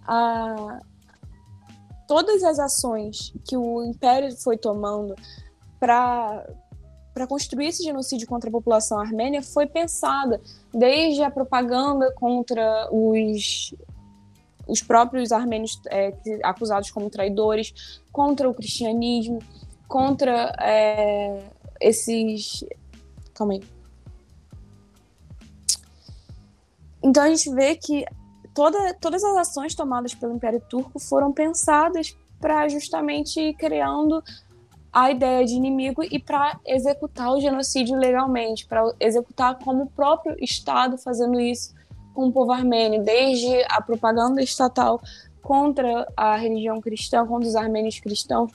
a, 0.07 0.79
todas 2.07 2.43
as 2.43 2.59
ações 2.59 3.33
que 3.45 3.55
o 3.55 3.83
Império 3.83 4.35
foi 4.37 4.57
tomando 4.57 5.15
para 5.79 6.47
para 7.13 7.27
construir 7.27 7.67
esse 7.67 7.83
genocídio 7.83 8.25
contra 8.25 8.49
a 8.49 8.51
população 8.51 8.97
armênia 8.97 9.41
foi 9.41 9.67
pensada 9.67 10.39
desde 10.73 11.21
a 11.21 11.29
propaganda 11.29 12.09
contra 12.13 12.87
os 12.89 13.73
os 14.67 14.81
próprios 14.81 15.31
armênios 15.33 15.79
é, 15.87 16.13
acusados 16.43 16.89
como 16.91 17.09
traidores, 17.09 18.01
contra 18.11 18.49
o 18.49 18.53
cristianismo, 18.53 19.39
contra 19.87 20.55
é, 20.59 21.43
esses. 21.79 22.63
Calma 23.33 23.53
aí. 23.53 23.61
Então 27.03 27.23
a 27.23 27.29
gente 27.29 27.49
vê 27.53 27.75
que 27.75 28.05
toda, 28.53 28.93
todas 28.95 29.23
as 29.23 29.37
ações 29.37 29.75
tomadas 29.75 30.13
pelo 30.13 30.35
Império 30.35 30.61
Turco 30.69 30.99
foram 30.99 31.31
pensadas 31.31 32.15
para 32.39 32.67
justamente 32.67 33.53
criando 33.53 34.23
a 34.91 35.09
ideia 35.09 35.45
de 35.45 35.53
inimigo 35.53 36.03
e 36.03 36.19
para 36.19 36.59
executar 36.65 37.31
o 37.31 37.39
genocídio 37.39 37.95
legalmente, 37.95 38.65
para 38.65 38.93
executar 38.99 39.57
como 39.59 39.83
o 39.83 39.89
próprio 39.89 40.35
Estado 40.39 40.97
fazendo 40.97 41.39
isso 41.39 41.73
com 42.13 42.27
o 42.27 42.31
povo 42.31 42.51
armênio, 42.51 43.01
desde 43.01 43.63
a 43.69 43.81
propaganda 43.81 44.41
estatal 44.41 45.01
contra 45.41 46.05
a 46.15 46.35
religião 46.35 46.81
cristã, 46.81 47.25
contra 47.25 47.47
os 47.47 47.55
armênios 47.55 47.99
cristãos, 48.01 48.51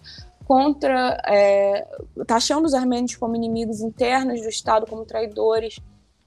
contra 0.46 1.20
é, 1.26 1.86
taxando 2.26 2.66
os 2.66 2.74
armênios 2.74 3.16
como 3.16 3.34
inimigos 3.34 3.80
internos 3.80 4.42
do 4.42 4.48
Estado, 4.48 4.86
como 4.86 5.06
traidores, 5.06 5.80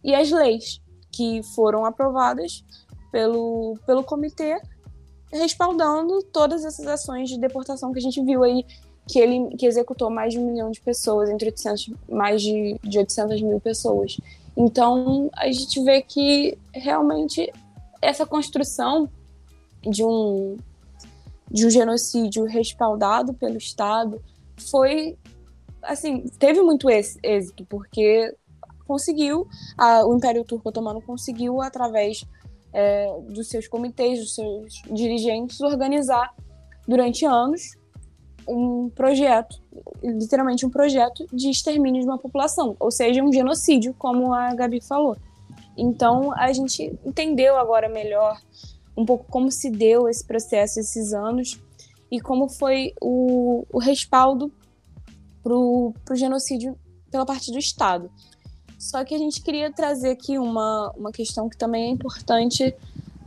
e 0.04 0.16
as 0.16 0.32
leis 0.32 0.82
que 1.12 1.42
foram 1.56 1.86
aprovadas 1.86 2.64
pelo, 3.12 3.78
pelo 3.86 4.04
comitê, 4.04 4.62
respaldando 5.32 6.24
todas 6.24 6.66
essas 6.66 6.88
ações 6.88 7.30
de 7.30 7.40
deportação 7.40 7.92
que 7.92 8.00
a 8.00 8.02
gente 8.02 8.22
viu 8.24 8.44
aí, 8.44 8.66
que 9.08 9.20
ele 9.20 9.56
que 9.56 9.66
executou 9.66 10.10
mais 10.10 10.34
de 10.34 10.40
um 10.40 10.46
milhão 10.52 10.72
de 10.72 10.82
pessoas, 10.82 11.30
entre 11.30 11.48
800, 11.50 11.92
mais 12.10 12.42
de, 12.42 12.80
de 12.84 13.00
800 13.00 13.42
mil 13.42 13.60
pessoas. 13.60 14.18
Então, 14.56 15.30
a 15.36 15.52
gente 15.52 15.82
vê 15.84 16.02
que 16.02 16.58
realmente 16.74 17.52
essa 18.02 18.26
construção 18.26 19.10
de 19.82 20.04
um, 20.04 20.58
de 21.50 21.66
um 21.66 21.70
genocídio 21.70 22.46
respaldado 22.46 23.34
pelo 23.34 23.58
Estado 23.58 24.22
foi, 24.70 25.18
assim, 25.82 26.26
teve 26.38 26.62
muito 26.62 26.90
êxito, 26.90 27.66
porque 27.68 28.36
conseguiu, 28.90 29.48
a, 29.78 30.04
o 30.04 30.16
Império 30.16 30.44
Turco 30.44 30.68
Otomano 30.70 31.00
conseguiu, 31.00 31.62
através 31.62 32.26
é, 32.74 33.08
dos 33.30 33.48
seus 33.48 33.68
comitês, 33.68 34.20
dos 34.20 34.34
seus 34.34 34.82
dirigentes, 34.92 35.62
organizar 35.62 36.34
durante 36.88 37.24
anos 37.24 37.78
um 38.48 38.90
projeto, 38.90 39.62
literalmente 40.04 40.66
um 40.66 40.72
projeto 40.72 41.24
de 41.32 41.52
extermínio 41.52 42.02
de 42.02 42.08
uma 42.08 42.18
população, 42.18 42.76
ou 42.80 42.90
seja, 42.90 43.24
um 43.24 43.32
genocídio, 43.32 43.94
como 43.94 44.34
a 44.34 44.56
Gabi 44.56 44.82
falou. 44.82 45.16
Então, 45.78 46.34
a 46.34 46.52
gente 46.52 46.92
entendeu 47.06 47.58
agora 47.58 47.88
melhor 47.88 48.42
um 48.98 49.06
pouco 49.06 49.26
como 49.30 49.52
se 49.52 49.70
deu 49.70 50.10
esse 50.10 50.26
processo 50.26 50.80
esses 50.80 51.14
anos 51.14 51.62
e 52.12 52.20
como 52.20 52.50
foi 52.50 52.92
o, 53.00 53.66
o 53.72 53.78
respaldo 53.78 54.52
para 55.44 55.54
o 55.54 55.94
genocídio 56.16 56.76
pela 57.12 57.26
parte 57.26 57.52
do 57.52 57.60
Estado. 57.60 58.10
Só 58.80 59.04
que 59.04 59.14
a 59.14 59.18
gente 59.18 59.42
queria 59.42 59.70
trazer 59.70 60.12
aqui 60.12 60.40
uma, 60.40 60.92
uma 60.96 61.12
questão 61.12 61.50
que 61.50 61.58
também 61.58 61.88
é 61.88 61.90
importante, 61.90 62.74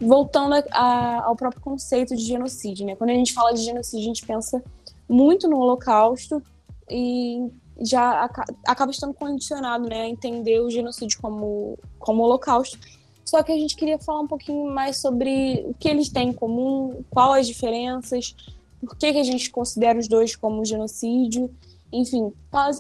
voltando 0.01 0.55
a, 0.55 0.65
a, 0.73 1.25
ao 1.27 1.37
próprio 1.37 1.61
conceito 1.61 2.17
de 2.17 2.25
genocídio. 2.25 2.87
Né? 2.87 2.97
Quando 2.97 3.11
a 3.11 3.15
gente 3.15 3.35
fala 3.35 3.53
de 3.53 3.63
genocídio, 3.63 4.01
a 4.01 4.09
gente 4.09 4.27
pensa 4.27 4.65
muito 5.07 5.47
no 5.47 5.59
Holocausto 5.59 6.43
e 6.91 7.51
já 7.79 8.25
acaba 8.67 8.91
estando 8.91 9.13
condicionado 9.13 9.87
né, 9.89 10.03
a 10.03 10.09
entender 10.09 10.59
o 10.61 10.71
genocídio 10.71 11.21
como, 11.21 11.79
como 11.99 12.23
Holocausto. 12.23 12.79
Só 13.23 13.43
que 13.43 13.53
a 13.53 13.57
gente 13.57 13.77
queria 13.77 13.99
falar 13.99 14.21
um 14.21 14.27
pouquinho 14.27 14.71
mais 14.73 14.97
sobre 14.97 15.67
o 15.69 15.75
que 15.75 15.89
eles 15.89 16.09
têm 16.09 16.31
em 16.31 16.33
comum, 16.33 17.05
quais 17.11 17.43
as 17.43 17.47
diferenças, 17.47 18.35
por 18.81 18.97
que, 18.97 19.13
que 19.13 19.19
a 19.19 19.25
gente 19.25 19.51
considera 19.51 19.99
os 19.99 20.09
dois 20.09 20.35
como 20.35 20.65
genocídio, 20.65 21.51
enfim, 21.93 22.33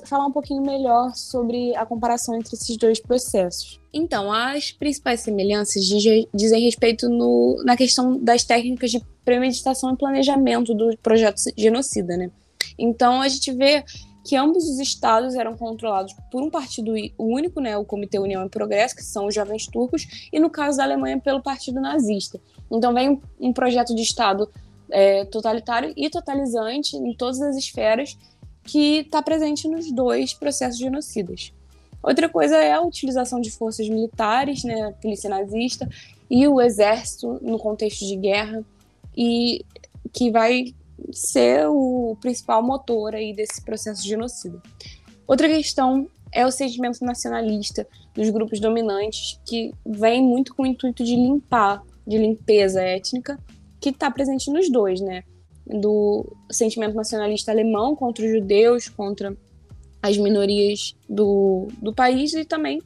falar 0.06 0.26
um 0.26 0.32
pouquinho 0.32 0.62
melhor 0.62 1.14
sobre 1.14 1.76
a 1.76 1.84
comparação 1.84 2.34
entre 2.34 2.54
esses 2.54 2.76
dois 2.76 2.98
processos. 2.98 3.78
Então, 3.92 4.32
as 4.32 4.72
principais 4.72 5.20
semelhanças 5.20 5.84
dizem 5.84 6.64
respeito 6.64 7.08
no, 7.10 7.62
na 7.64 7.76
questão 7.76 8.18
das 8.18 8.42
técnicas 8.42 8.90
de 8.90 9.04
premeditação 9.22 9.92
e 9.92 9.96
planejamento 9.96 10.74
do 10.74 10.96
projeto 11.02 11.42
genocida, 11.56 12.16
né? 12.16 12.30
Então, 12.78 13.20
a 13.20 13.28
gente 13.28 13.52
vê 13.52 13.84
que 14.24 14.36
ambos 14.36 14.68
os 14.68 14.78
estados 14.78 15.34
eram 15.34 15.56
controlados 15.56 16.14
por 16.30 16.42
um 16.42 16.48
partido 16.48 16.94
único, 17.18 17.60
né, 17.60 17.76
o 17.76 17.84
Comitê 17.84 18.18
União 18.18 18.46
e 18.46 18.48
Progresso, 18.48 18.94
que 18.94 19.02
são 19.02 19.26
os 19.26 19.34
jovens 19.34 19.66
turcos, 19.66 20.28
e 20.32 20.38
no 20.38 20.48
caso 20.48 20.78
da 20.78 20.84
Alemanha, 20.84 21.20
pelo 21.20 21.42
Partido 21.42 21.80
Nazista. 21.80 22.40
Então, 22.70 22.94
vem 22.94 23.20
um 23.38 23.52
projeto 23.52 23.94
de 23.94 24.02
Estado 24.02 24.48
é, 24.90 25.24
totalitário 25.24 25.92
e 25.96 26.08
totalizante 26.08 26.96
em 26.96 27.14
todas 27.14 27.40
as 27.42 27.56
esferas 27.56 28.16
que 28.64 28.98
está 28.98 29.22
presente 29.22 29.68
nos 29.68 29.90
dois 29.90 30.32
processos 30.32 30.78
genocidas. 30.78 31.52
Outra 32.02 32.28
coisa 32.28 32.56
é 32.56 32.72
a 32.72 32.80
utilização 32.80 33.40
de 33.40 33.50
forças 33.50 33.88
militares, 33.88 34.64
né, 34.64 34.82
a 34.82 34.92
polícia 34.92 35.30
nazista 35.30 35.88
e 36.28 36.46
o 36.48 36.60
exército 36.60 37.38
no 37.42 37.58
contexto 37.58 38.06
de 38.06 38.16
guerra, 38.16 38.64
e 39.16 39.64
que 40.12 40.30
vai 40.30 40.74
ser 41.12 41.66
o 41.68 42.16
principal 42.20 42.62
motor 42.62 43.14
aí 43.14 43.32
desse 43.32 43.62
processo 43.62 44.02
de 44.02 44.08
genocida. 44.08 44.60
Outra 45.26 45.48
questão 45.48 46.08
é 46.32 46.46
o 46.46 46.50
sentimento 46.50 47.04
nacionalista 47.04 47.86
dos 48.14 48.30
grupos 48.30 48.58
dominantes, 48.58 49.38
que 49.44 49.72
vem 49.84 50.22
muito 50.22 50.54
com 50.54 50.62
o 50.62 50.66
intuito 50.66 51.04
de 51.04 51.14
limpar, 51.14 51.82
de 52.06 52.18
limpeza 52.18 52.82
étnica, 52.82 53.38
que 53.80 53.90
está 53.90 54.10
presente 54.10 54.50
nos 54.50 54.70
dois, 54.70 55.00
né? 55.00 55.24
Do 55.66 56.26
sentimento 56.50 56.94
nacionalista 56.94 57.52
alemão 57.52 57.94
contra 57.94 58.24
os 58.24 58.30
judeus, 58.30 58.88
contra 58.88 59.36
as 60.02 60.18
minorias 60.18 60.96
do, 61.08 61.68
do 61.80 61.92
país, 61.92 62.34
e 62.34 62.44
também 62.44 62.82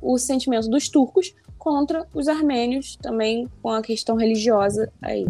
o 0.00 0.18
sentimento 0.18 0.68
dos 0.68 0.88
turcos 0.88 1.34
contra 1.58 2.06
os 2.14 2.28
armênios, 2.28 2.96
também 2.96 3.48
com 3.62 3.70
a 3.70 3.82
questão 3.82 4.16
religiosa 4.16 4.92
aí. 5.02 5.26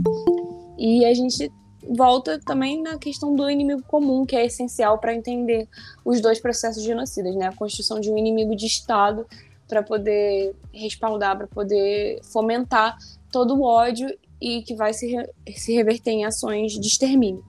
E 0.76 1.04
a 1.04 1.14
gente 1.14 1.50
volta 1.88 2.38
também 2.38 2.82
na 2.82 2.98
questão 2.98 3.34
do 3.34 3.48
inimigo 3.48 3.82
comum, 3.86 4.26
que 4.26 4.36
é 4.36 4.44
essencial 4.44 4.98
para 4.98 5.14
entender 5.14 5.66
os 6.04 6.20
dois 6.20 6.38
processos 6.40 6.82
genocidas, 6.82 7.34
né? 7.34 7.46
A 7.46 7.52
construção 7.52 7.98
de 7.98 8.10
um 8.10 8.18
inimigo 8.18 8.54
de 8.54 8.66
Estado 8.66 9.26
para 9.66 9.82
poder 9.82 10.54
respaldar, 10.72 11.36
para 11.36 11.46
poder 11.46 12.20
fomentar 12.24 12.96
todo 13.30 13.54
o 13.54 13.62
ódio 13.62 14.08
e 14.40 14.62
que 14.62 14.74
vai 14.74 14.92
se, 14.92 15.06
re 15.06 15.28
se 15.56 15.74
reverter 15.74 16.10
em 16.10 16.24
ações 16.24 16.72
de 16.72 16.86
extermínio. 16.86 17.44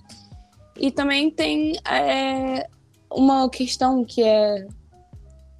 E 0.75 0.91
também 0.91 1.29
tem 1.29 1.77
é, 1.85 2.67
uma 3.11 3.49
questão 3.49 4.03
que 4.03 4.23
é 4.23 4.67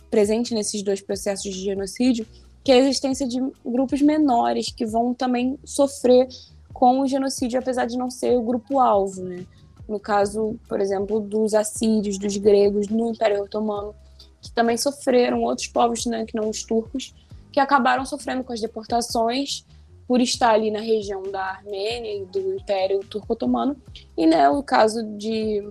presente 0.10 0.54
nesses 0.54 0.82
dois 0.82 1.02
processos 1.02 1.54
de 1.54 1.62
genocídio, 1.62 2.26
que 2.64 2.72
é 2.72 2.76
a 2.76 2.80
existência 2.80 3.28
de 3.28 3.40
grupos 3.66 4.02
menores 4.02 4.72
que 4.72 4.86
vão 4.86 5.14
também 5.14 5.60
sofrer 5.64 6.28
com 6.74 7.02
o 7.02 7.08
genocídio, 7.08 7.60
apesar 7.60 7.86
de 7.86 7.98
não 7.98 8.10
ser 8.10 8.38
o 8.38 8.42
grupo-alvo, 8.42 9.24
né? 9.24 9.46
No 9.88 10.00
caso, 10.00 10.58
por 10.68 10.80
exemplo, 10.80 11.20
dos 11.20 11.54
assírios, 11.54 12.18
dos 12.18 12.38
gregos 12.38 12.88
no 12.88 13.10
Império 13.12 13.44
Otomano, 13.44 13.94
que 14.42 14.52
também 14.52 14.78
sofreram, 14.78 15.44
outros 15.44 15.68
povos 15.68 16.06
né, 16.06 16.26
que 16.26 16.36
não 16.36 16.50
os 16.50 16.64
turcos, 16.64 17.14
que 17.52 17.60
acabaram 17.60 18.06
sofrendo 18.06 18.44
com 18.44 18.54
as 18.54 18.62
deportações 18.62 19.66
por 20.10 20.22
estar 20.22 20.56
ali 20.56 20.72
na 20.72 20.80
região 20.80 21.22
da 21.22 21.40
Armênia 21.40 22.18
e 22.18 22.26
do 22.26 22.56
Império 22.56 23.00
Turco-Otomano, 23.02 23.78
e 24.18 24.26
né, 24.26 24.50
o 24.50 24.64
caso 24.64 25.04
de 25.04 25.64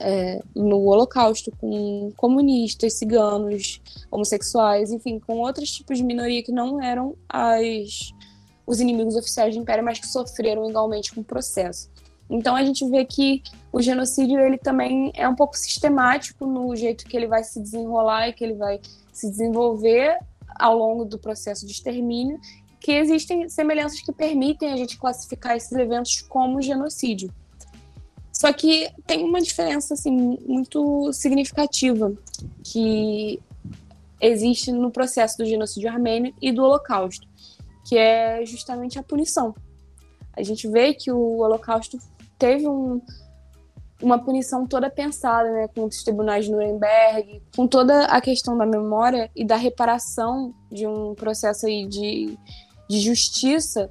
é, 0.00 0.42
no 0.56 0.80
Holocausto 0.86 1.52
com 1.60 2.10
comunistas, 2.16 2.94
ciganos, 2.94 3.80
homossexuais, 4.10 4.90
enfim, 4.90 5.20
com 5.20 5.38
outros 5.38 5.70
tipos 5.70 5.96
de 5.96 6.02
minoria 6.02 6.42
que 6.42 6.50
não 6.50 6.82
eram 6.82 7.14
as 7.28 8.12
os 8.66 8.80
inimigos 8.80 9.14
oficiais 9.14 9.54
do 9.54 9.60
Império, 9.60 9.84
mas 9.84 10.00
que 10.00 10.08
sofreram 10.08 10.68
igualmente 10.68 11.14
com 11.14 11.20
o 11.20 11.24
processo. 11.24 11.88
Então 12.28 12.56
a 12.56 12.64
gente 12.64 12.84
vê 12.88 13.04
que 13.04 13.40
o 13.70 13.80
genocídio 13.80 14.40
ele 14.40 14.58
também 14.58 15.12
é 15.14 15.28
um 15.28 15.36
pouco 15.36 15.56
sistemático 15.56 16.44
no 16.44 16.74
jeito 16.74 17.04
que 17.04 17.16
ele 17.16 17.28
vai 17.28 17.44
se 17.44 17.60
desenrolar 17.60 18.30
e 18.30 18.32
que 18.32 18.42
ele 18.42 18.54
vai 18.54 18.80
se 19.12 19.30
desenvolver 19.30 20.18
ao 20.58 20.76
longo 20.76 21.04
do 21.04 21.18
processo 21.18 21.66
de 21.66 21.72
extermínio, 21.72 22.40
que 22.84 22.92
existem 22.92 23.48
semelhanças 23.48 24.02
que 24.02 24.12
permitem 24.12 24.70
a 24.70 24.76
gente 24.76 24.98
classificar 24.98 25.56
esses 25.56 25.72
eventos 25.72 26.20
como 26.20 26.60
genocídio. 26.60 27.32
Só 28.30 28.52
que 28.52 28.90
tem 29.06 29.24
uma 29.24 29.40
diferença 29.40 29.94
assim 29.94 30.36
muito 30.46 31.10
significativa 31.14 32.12
que 32.62 33.40
existe 34.20 34.70
no 34.70 34.90
processo 34.90 35.38
do 35.38 35.46
genocídio 35.46 35.90
armênio 35.90 36.34
e 36.42 36.52
do 36.52 36.62
Holocausto, 36.62 37.26
que 37.88 37.96
é 37.96 38.44
justamente 38.44 38.98
a 38.98 39.02
punição. 39.02 39.54
A 40.36 40.42
gente 40.42 40.68
vê 40.68 40.92
que 40.92 41.10
o 41.10 41.38
Holocausto 41.38 41.96
teve 42.38 42.68
um, 42.68 43.00
uma 44.02 44.18
punição 44.18 44.66
toda 44.66 44.90
pensada, 44.90 45.50
né, 45.50 45.68
com 45.68 45.86
os 45.86 46.02
tribunais 46.02 46.44
de 46.44 46.52
Nuremberg, 46.52 47.40
com 47.56 47.66
toda 47.66 48.04
a 48.04 48.20
questão 48.20 48.58
da 48.58 48.66
memória 48.66 49.30
e 49.34 49.42
da 49.42 49.56
reparação 49.56 50.54
de 50.70 50.86
um 50.86 51.14
processo 51.14 51.64
aí 51.64 51.86
de, 51.86 52.38
de 52.88 53.00
justiça 53.00 53.90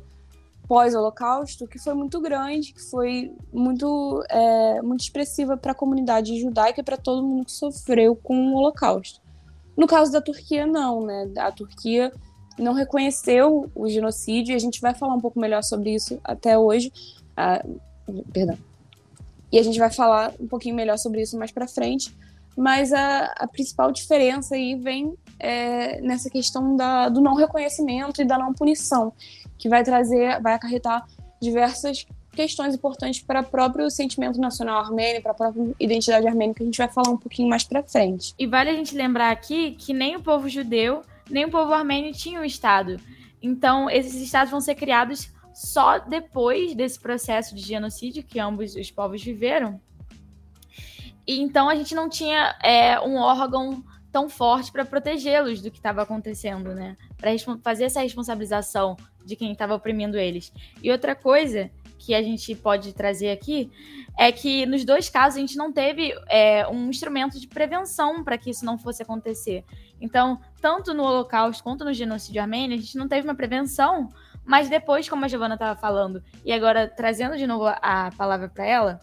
pós-Holocausto, 0.68 1.68
que 1.68 1.78
foi 1.78 1.94
muito 1.94 2.20
grande, 2.22 2.74
que 2.74 2.82
foi 2.82 3.32
muito, 3.52 4.24
é, 4.30 4.82
muito 4.82 5.02
expressiva 5.02 5.58
para 5.58 5.72
a 5.72 5.76
comunidade 5.76 6.39
judaica 6.39 6.82
e 6.82 6.84
para 6.84 6.98
todo 6.98 7.24
mundo 7.24 7.46
que 7.46 7.52
sofreu 7.52 8.16
com 8.16 8.54
o 8.54 8.56
Holocausto. 8.56 9.22
No 9.76 9.88
caso 9.88 10.12
da 10.12 10.22
Turquia, 10.22 10.66
não, 10.66 11.06
né? 11.06 11.30
A 11.38 11.52
Turquia 11.52 12.14
não 12.58 12.74
reconheceu 12.74 13.70
o 13.74 13.89
genocídio 13.89 14.54
e 14.54 14.56
a 14.56 14.60
gente 14.60 14.80
vai 14.80 14.94
falar 14.94 15.16
um 15.16 15.22
pouco 15.22 15.39
melhor 15.39 15.64
sobre 15.64 15.94
isso 15.94 16.20
até 16.24 16.58
hoje. 16.58 16.91
Ah, 17.36 17.64
perdão. 18.32 18.58
E 19.52 19.60
a 19.60 19.64
gente 19.64 19.80
vai 19.80 19.91
falar 19.91 20.34
um 20.39 20.48
pouquinho 20.48 20.76
melhor 20.76 20.98
sobre 20.98 21.22
isso 21.22 21.38
mais 21.38 21.52
para 21.52 21.68
frente. 21.68 22.16
Mas 22.56 22.94
a, 22.94 23.26
a, 23.38 23.48
principal 23.48 23.91
diferença 23.91 24.56
aí 24.56 24.76
vem 24.76 25.16
é, 25.40 26.02
nessa 26.02 26.30
questão 26.30 26.76
da, 26.76 27.10
do 27.10 27.22
não 27.22 27.36
reconhecimento 27.36 28.22
e 28.22 28.26
da 28.26 28.38
não 28.38 28.54
punição, 28.54 29.14
que 29.58 29.70
vai 29.70 29.84
trazer, 29.84 30.42
vai 30.42 30.54
acarretar 30.54 31.06
diversas 31.42 32.06
questões 32.34 32.74
importantes 32.74 33.22
para 33.22 33.42
o 33.42 33.44
próprio 33.44 33.90
sentimento 33.90 34.40
nacional 34.40 34.80
armênio, 34.80 35.22
para 35.22 35.32
a 35.32 35.36
própria 35.36 35.76
identidade 35.80 36.28
armênia, 36.28 36.56
que 36.56 36.64
a 36.64 36.66
gente 36.66 36.78
vai 36.78 36.88
falar 36.88 37.10
um 37.10 37.18
pouquinho 37.18 37.48
mais 37.48 37.64
para 37.64 37.84
frente. 37.84 38.34
E 38.38 38.48
vale 38.48 38.70
a 38.70 38.74
gente 38.74 38.96
lembrar 38.96 39.32
aqui 39.32 39.72
que 39.72 39.94
nem 39.94 40.16
o 40.16 40.24
povo 40.24 40.50
judeu, 40.50 41.04
nem 41.30 41.46
o 41.46 41.52
povo 41.52 41.74
armênio 41.74 42.12
tinham 42.12 42.42
um 42.42 42.46
Estado. 42.46 43.00
Então, 43.42 43.90
esses 43.90 44.16
Estados 44.16 44.50
vão 44.50 44.62
ser 44.62 44.76
criados 44.76 45.32
só 45.54 46.00
depois 46.00 46.74
desse 46.74 47.00
processo 47.00 47.54
de 47.54 47.62
genocídio 47.62 48.24
que 48.24 48.40
ambos 48.40 48.76
os 48.76 48.90
povos 48.90 49.24
viveram. 49.24 49.80
E 51.26 51.40
então 51.40 51.70
a 51.70 51.76
gente 51.76 51.96
não 51.96 52.10
tinha 52.10 52.56
é, 52.62 53.00
um 53.00 53.16
órgão 53.16 53.84
tão 54.14 54.30
forte 54.30 54.72
para 54.72 54.86
protegê-los 54.86 55.59
do 55.59 55.72
que 55.72 55.80
estava 55.80 56.03
acontecendo, 56.03 56.76
né? 56.76 56.95
Para 57.18 57.32
fazer 57.64 57.86
essa 57.86 57.99
responsabilização 57.99 58.95
de 59.26 59.36
quem 59.36 59.51
estava 59.51 59.74
oprimindo 59.74 60.20
eles. 60.20 60.53
E 60.84 60.91
outra 60.91 61.16
coisa 61.16 61.72
que 61.97 62.14
a 62.14 62.22
gente 62.22 62.53
pode 62.53 62.93
trazer 62.93 63.32
aqui 63.32 63.72
é 64.18 64.32
que 64.32 64.68
nos 64.68 64.86
dois 64.86 65.09
casos 65.09 65.38
a 65.38 65.39
gente 65.39 65.57
não 65.57 65.72
teve 65.74 66.14
é, 66.30 66.68
um 66.68 66.89
instrumento 66.89 67.39
de 67.39 67.47
prevenção 67.47 68.24
para 68.24 68.38
que 68.38 68.51
isso 68.51 68.64
não 68.64 68.78
fosse 68.78 69.01
acontecer. 69.01 69.66
Então, 69.99 70.39
tanto 70.61 70.93
no 70.93 71.03
Holocausto 71.03 71.64
quanto 71.64 71.84
no 71.84 71.93
genocídio 71.93 72.41
armênio, 72.41 72.78
a 72.78 72.80
gente 72.80 72.97
não 72.97 73.07
teve 73.07 73.28
uma 73.28 73.34
prevenção, 73.34 74.09
mas 74.45 74.70
depois, 74.70 75.09
como 75.09 75.26
a 75.26 75.28
Giovana 75.28 75.55
estava 75.55 75.80
falando, 75.80 76.22
e 76.45 76.51
agora 76.51 76.88
trazendo 76.88 77.36
de 77.36 77.47
novo 77.47 77.66
a 77.66 78.11
palavra 78.16 78.47
para 78.47 78.66
ela, 78.66 78.99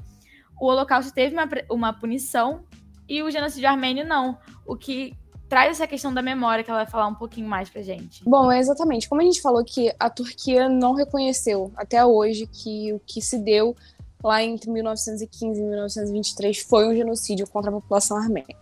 o 0.60 0.66
Holocausto 0.66 1.12
teve 1.12 1.34
uma, 1.34 1.48
uma 1.68 1.92
punição 1.92 2.64
e 3.10 3.24
o 3.24 3.30
genocídio 3.30 3.68
armênio 3.68 4.06
não. 4.06 4.38
O 4.64 4.76
que 4.76 5.16
traz 5.48 5.72
essa 5.72 5.86
questão 5.86 6.14
da 6.14 6.22
memória 6.22 6.62
que 6.62 6.70
ela 6.70 6.84
vai 6.84 6.90
falar 6.90 7.08
um 7.08 7.14
pouquinho 7.14 7.48
mais 7.48 7.68
pra 7.68 7.82
gente. 7.82 8.22
Bom, 8.24 8.52
é 8.52 8.60
exatamente. 8.60 9.08
Como 9.08 9.20
a 9.20 9.24
gente 9.24 9.42
falou 9.42 9.64
que 9.64 9.92
a 9.98 10.08
Turquia 10.08 10.68
não 10.68 10.94
reconheceu 10.94 11.72
até 11.74 12.04
hoje 12.04 12.46
que 12.46 12.92
o 12.92 13.00
que 13.00 13.20
se 13.20 13.36
deu 13.36 13.76
lá 14.22 14.44
entre 14.44 14.70
1915 14.70 15.60
e 15.60 15.64
1923 15.64 16.60
foi 16.60 16.86
um 16.86 16.94
genocídio 16.94 17.48
contra 17.48 17.70
a 17.70 17.74
população 17.74 18.16
armênia. 18.16 18.56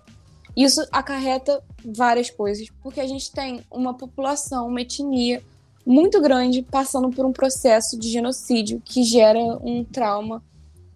Isso 0.56 0.80
acarreta 0.90 1.62
várias 1.84 2.30
coisas, 2.30 2.68
porque 2.82 3.00
a 3.00 3.06
gente 3.06 3.30
tem 3.30 3.60
uma 3.70 3.92
população, 3.92 4.66
uma 4.66 4.80
etnia 4.80 5.42
muito 5.84 6.20
grande 6.22 6.62
passando 6.62 7.10
por 7.10 7.26
um 7.26 7.32
processo 7.32 7.98
de 7.98 8.08
genocídio 8.08 8.80
que 8.82 9.02
gera 9.04 9.38
um 9.62 9.84
trauma 9.84 10.42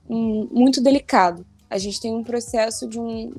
um, 0.08 0.48
muito 0.50 0.82
delicado. 0.82 1.44
A 1.72 1.78
gente 1.78 2.00
tem 2.00 2.14
um 2.14 2.22
processo 2.22 2.86
de 2.86 3.00
um, 3.00 3.32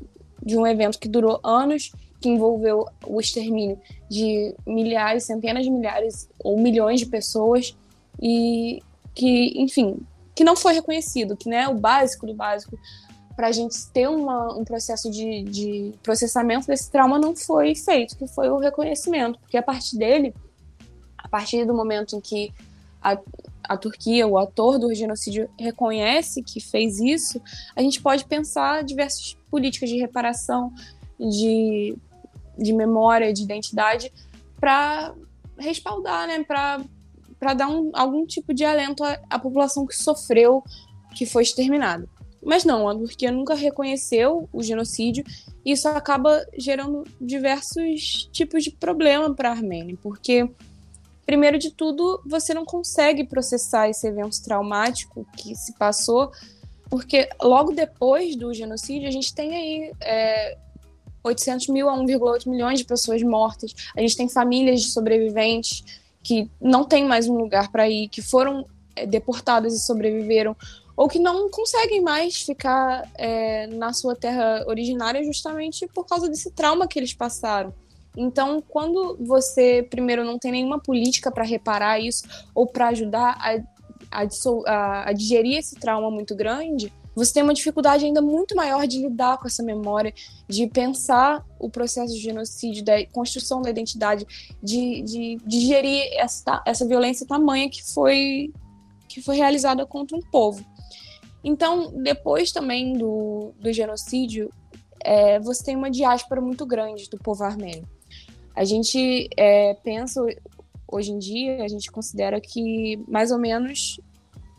de 0.44 0.58
um 0.58 0.66
evento 0.66 0.98
que 0.98 1.08
durou 1.08 1.40
anos 1.44 1.92
que 2.20 2.30
envolveu 2.30 2.88
o 3.06 3.20
extermínio 3.20 3.80
de 4.10 4.56
milhares, 4.66 5.26
centenas 5.26 5.64
de 5.64 5.70
milhares 5.70 6.30
ou 6.40 6.58
milhões 6.58 7.00
de 7.00 7.06
pessoas 7.06 7.76
e 8.20 8.82
que, 9.14 9.62
enfim, 9.62 10.00
que 10.34 10.44
não 10.44 10.56
foi 10.56 10.74
reconhecido, 10.74 11.38
que 11.38 11.48
né, 11.48 11.68
o 11.68 11.76
básico 11.76 12.26
do 12.26 12.34
básico 12.34 12.80
para 13.36 13.48
a 13.48 13.52
gente 13.52 13.76
ter 13.92 14.08
uma, 14.08 14.58
um 14.58 14.64
processo 14.64 15.12
de, 15.12 15.44
de 15.44 15.94
processamento 16.02 16.66
desse 16.66 16.90
trauma 16.90 17.20
não 17.20 17.36
foi 17.36 17.76
feito, 17.76 18.18
que 18.18 18.26
foi 18.26 18.50
o 18.50 18.58
reconhecimento, 18.58 19.38
porque 19.40 19.58
a 19.58 19.64
partir 19.64 19.98
dele, 19.98 20.34
a 21.18 21.28
partir 21.28 21.66
do 21.66 21.74
momento 21.74 22.16
em 22.16 22.22
que 22.22 22.52
a, 23.02 23.18
a 23.68 23.78
Turquia, 23.78 24.28
o 24.28 24.38
ator 24.38 24.78
do 24.78 24.94
genocídio, 24.94 25.50
reconhece 25.60 26.44
que 26.44 26.60
fez 26.60 27.00
isso, 27.00 27.42
a 27.76 27.82
gente 27.82 28.02
pode 28.02 28.26
pensar 28.26 28.84
diversas 28.84 29.38
políticas 29.50 29.90
de 29.90 29.98
reparação, 29.98 30.74
de 31.20 31.96
de 32.58 32.74
memória, 32.74 33.34
de 33.34 33.44
identidade, 33.44 34.12
para 34.60 35.14
respaldar, 35.58 36.28
né? 36.28 36.44
Para 36.44 37.54
dar 37.54 37.68
um, 37.68 37.92
algum 37.94 38.26
tipo 38.26 38.54
de 38.54 38.64
alento 38.64 39.04
à, 39.04 39.20
à 39.30 39.40
população 39.40 39.86
que 39.86 39.96
sofreu, 39.96 40.64
que 41.16 41.26
foi 41.26 41.44
exterminada. 41.44 42.08
Mas 42.42 42.66
não, 42.66 42.90
a 42.90 42.96
Turquia 42.96 43.32
nunca 43.32 43.56
reconheceu 43.56 44.50
o 44.52 44.62
genocídio 44.62 45.24
e 45.66 45.72
isso 45.72 45.88
acaba 45.88 46.46
gerando 46.58 47.04
diversos 47.20 48.28
tipos 48.32 48.64
de 48.64 48.72
problema 48.72 49.34
para 49.34 49.50
a 49.50 49.54
Armênia, 49.54 49.98
porque 50.02 50.50
primeiro 51.26 51.58
de 51.58 51.72
tudo, 51.72 52.22
você 52.26 52.54
não 52.54 52.66
consegue 52.66 53.24
processar 53.24 53.90
esse 53.90 54.08
evento 54.08 54.42
traumático 54.44 55.26
que 55.38 55.56
se 55.56 55.74
passou, 55.74 56.32
porque 56.90 57.30
logo 57.42 57.72
depois 57.72 58.36
do 58.36 58.54
genocídio 58.54 59.08
a 59.08 59.12
gente 59.12 59.34
tem 59.34 59.56
aí 59.56 59.92
é, 60.02 60.58
800 61.24 61.68
mil 61.70 61.90
a 61.90 61.98
1,8 61.98 62.48
milhões 62.50 62.80
de 62.80 62.86
pessoas 62.86 63.24
mortas. 63.24 63.74
A 63.96 64.02
gente 64.02 64.18
tem 64.18 64.28
famílias 64.28 64.82
de 64.82 64.92
sobreviventes 64.92 65.84
que 66.22 66.50
não 66.60 66.84
têm 66.84 67.06
mais 67.06 67.28
um 67.28 67.36
lugar 67.36 67.72
para 67.72 67.90
ir, 67.90 68.10
que 68.10 68.22
foram 68.22 68.66
é, 68.96 69.06
deportadas 69.06 69.74
e 69.74 69.80
sobreviveram, 69.80 70.56
ou 70.96 71.08
que 71.08 71.20
não 71.20 71.50
conseguem 71.50 72.02
mais 72.02 72.44
ficar 72.44 73.10
é, 73.16 73.68
na 73.68 73.92
sua 73.94 74.16
terra 74.16 74.64
originária 74.68 75.24
justamente 75.24 75.88
por 75.88 76.06
causa 76.06 76.30
desse 76.30 76.52
trauma 76.52 76.88
que 76.88 77.00
eles 77.00 77.14
passaram. 77.14 77.74
Então, 78.16 78.62
quando 78.62 79.18
você, 79.20 79.84
primeiro, 79.90 80.24
não 80.24 80.38
tem 80.38 80.52
nenhuma 80.52 80.80
política 80.80 81.32
para 81.32 81.44
reparar 81.44 82.00
isso 82.00 82.24
ou 82.54 82.68
para 82.68 82.90
ajudar 82.90 83.38
a, 83.40 84.22
a, 84.22 84.28
a, 84.68 85.10
a 85.10 85.14
digerir 85.14 85.58
esse 85.58 85.76
trauma 85.76 86.12
muito 86.12 86.36
grande, 86.36 86.92
você 87.16 87.34
tem 87.34 87.44
uma 87.44 87.54
dificuldade 87.54 88.06
ainda 88.06 88.22
muito 88.22 88.56
maior 88.56 88.88
de 88.88 89.00
lidar 89.00 89.38
com 89.38 89.48
essa 89.48 89.62
memória, 89.62 90.14
de 90.48 90.68
pensar 90.68 91.46
o 91.60 91.70
processo 91.70 92.14
de 92.14 92.20
genocídio, 92.20 92.84
da 92.84 93.06
construção 93.08 93.62
da 93.62 93.70
identidade, 93.70 94.26
de, 94.62 95.02
de, 95.04 95.38
de 95.46 95.60
gerir 95.62 96.04
essa, 96.14 96.62
essa 96.66 96.88
violência 96.88 97.28
tamanha 97.28 97.70
que 97.70 97.84
foi, 97.94 98.52
que 99.08 99.22
foi 99.22 99.38
realizada 99.38 99.86
contra 99.86 100.18
um 100.18 100.22
povo. 100.22 100.66
Então, 101.44 101.92
depois 102.02 102.52
também 102.52 102.94
do, 102.94 103.54
do 103.60 103.72
genocídio, 103.72 104.50
é, 105.04 105.40
você 105.40 105.64
tem 105.64 105.76
uma 105.76 105.92
diáspora 105.92 106.42
muito 106.42 106.66
grande 106.66 107.10
do 107.10 107.18
povo 107.18 107.44
armênio. 107.44 107.88
A 108.56 108.64
gente 108.64 109.30
é, 109.36 109.74
pensa, 109.84 110.22
hoje 110.88 111.12
em 111.12 111.20
dia, 111.20 111.64
a 111.64 111.68
gente 111.68 111.92
considera 111.92 112.40
que 112.40 113.00
mais 113.08 113.32
ou 113.32 113.38
menos 113.38 114.00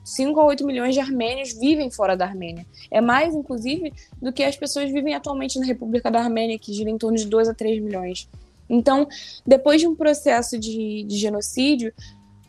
5 0.04 0.38
a 0.38 0.44
8 0.44 0.66
milhões 0.66 0.94
de 0.94 1.00
armênios 1.00 1.58
vivem 1.58 1.90
fora 1.90 2.16
da 2.16 2.26
Armênia. 2.26 2.66
É 2.90 3.00
mais, 3.00 3.34
inclusive, 3.34 3.92
do 4.20 4.32
que 4.32 4.44
as 4.44 4.56
pessoas 4.56 4.90
vivem 4.90 5.14
atualmente 5.14 5.58
na 5.58 5.64
República 5.64 6.10
da 6.10 6.20
Armênia, 6.20 6.58
que 6.58 6.72
gira 6.72 6.90
em 6.90 6.98
torno 6.98 7.16
de 7.16 7.26
2 7.26 7.48
a 7.48 7.54
3 7.54 7.82
milhões. 7.82 8.28
Então, 8.68 9.08
depois 9.46 9.80
de 9.80 9.86
um 9.86 9.94
processo 9.94 10.58
de, 10.58 11.04
de 11.04 11.16
genocídio, 11.16 11.92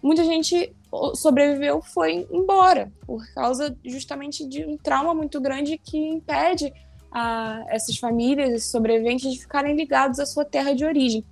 muita 0.03 0.23
gente 0.23 0.73
sobreviveu 1.15 1.81
foi 1.81 2.27
embora, 2.31 2.91
por 3.05 3.25
causa 3.33 3.77
justamente 3.83 4.47
de 4.47 4.65
um 4.65 4.77
trauma 4.77 5.13
muito 5.13 5.41
grande 5.41 5.77
que 5.77 5.97
impede 5.97 6.71
a 7.11 7.63
essas 7.69 7.97
famílias, 7.97 8.51
esses 8.51 8.71
sobreviventes, 8.71 9.31
de 9.31 9.39
ficarem 9.39 9.75
ligados 9.75 10.19
à 10.19 10.25
sua 10.25 10.45
terra 10.45 10.73
de 10.73 10.85
origem. 10.85 11.23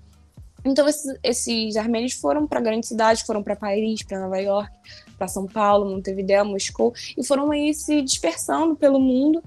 Então, 0.66 0.88
esses, 0.88 1.18
esses 1.22 1.76
armênios 1.76 2.14
foram 2.14 2.48
para 2.48 2.62
grandes 2.62 2.90
cidades, 2.90 3.24
foram 3.24 3.44
para 3.44 3.56
Paris, 3.56 4.04
para 4.04 4.20
Nova 4.20 4.38
York, 4.40 4.72
para 5.18 5.28
São 5.28 5.46
Paulo, 5.46 5.90
Montevideo, 5.90 6.46
Moscou, 6.46 6.94
e 7.18 7.26
foram 7.26 7.52
aí 7.52 7.74
se 7.74 8.02
dispersando 8.02 8.76
pelo 8.76 9.00
mundo 9.00 9.44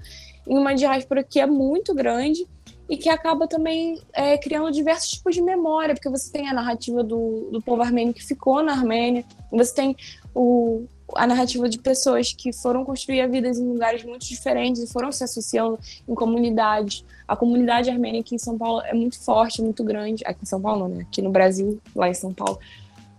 em 0.47 0.57
uma 0.57 0.73
diáspora 0.73 1.23
que 1.23 1.39
é 1.39 1.45
muito 1.45 1.93
grande 1.93 2.47
e 2.89 2.95
que 2.95 3.09
acaba 3.09 3.47
também 3.47 4.01
é, 4.13 4.37
criando 4.37 4.71
diversos 4.71 5.11
tipos 5.11 5.35
de 5.35 5.41
memória, 5.41 5.93
porque 5.93 6.09
você 6.09 6.31
tem 6.31 6.47
a 6.47 6.53
narrativa 6.53 7.03
do, 7.03 7.49
do 7.51 7.61
povo 7.61 7.81
armênio 7.81 8.13
que 8.13 8.23
ficou 8.23 8.63
na 8.63 8.71
Armênia, 8.71 9.25
você 9.51 9.73
tem 9.73 9.95
o, 10.33 10.85
a 11.15 11.25
narrativa 11.25 11.69
de 11.69 11.79
pessoas 11.79 12.33
que 12.33 12.51
foram 12.51 12.83
construir 12.83 13.21
a 13.21 13.27
vida 13.27 13.47
em 13.47 13.67
lugares 13.67 14.03
muito 14.03 14.25
diferentes 14.25 14.81
e 14.81 14.87
foram 14.87 15.11
se 15.11 15.23
associando 15.23 15.79
em 16.07 16.13
comunidades. 16.13 17.05
A 17.27 17.35
comunidade 17.35 17.89
armênia 17.89 18.21
aqui 18.21 18.35
em 18.35 18.39
São 18.39 18.57
Paulo 18.57 18.81
é 18.81 18.93
muito 18.93 19.19
forte, 19.19 19.61
muito 19.61 19.83
grande. 19.83 20.23
Aqui 20.25 20.43
em 20.43 20.45
São 20.45 20.61
Paulo, 20.61 20.87
né? 20.87 21.05
Aqui 21.07 21.21
no 21.21 21.29
Brasil, 21.29 21.81
lá 21.95 22.09
em 22.09 22.13
São 22.13 22.33
Paulo. 22.33 22.59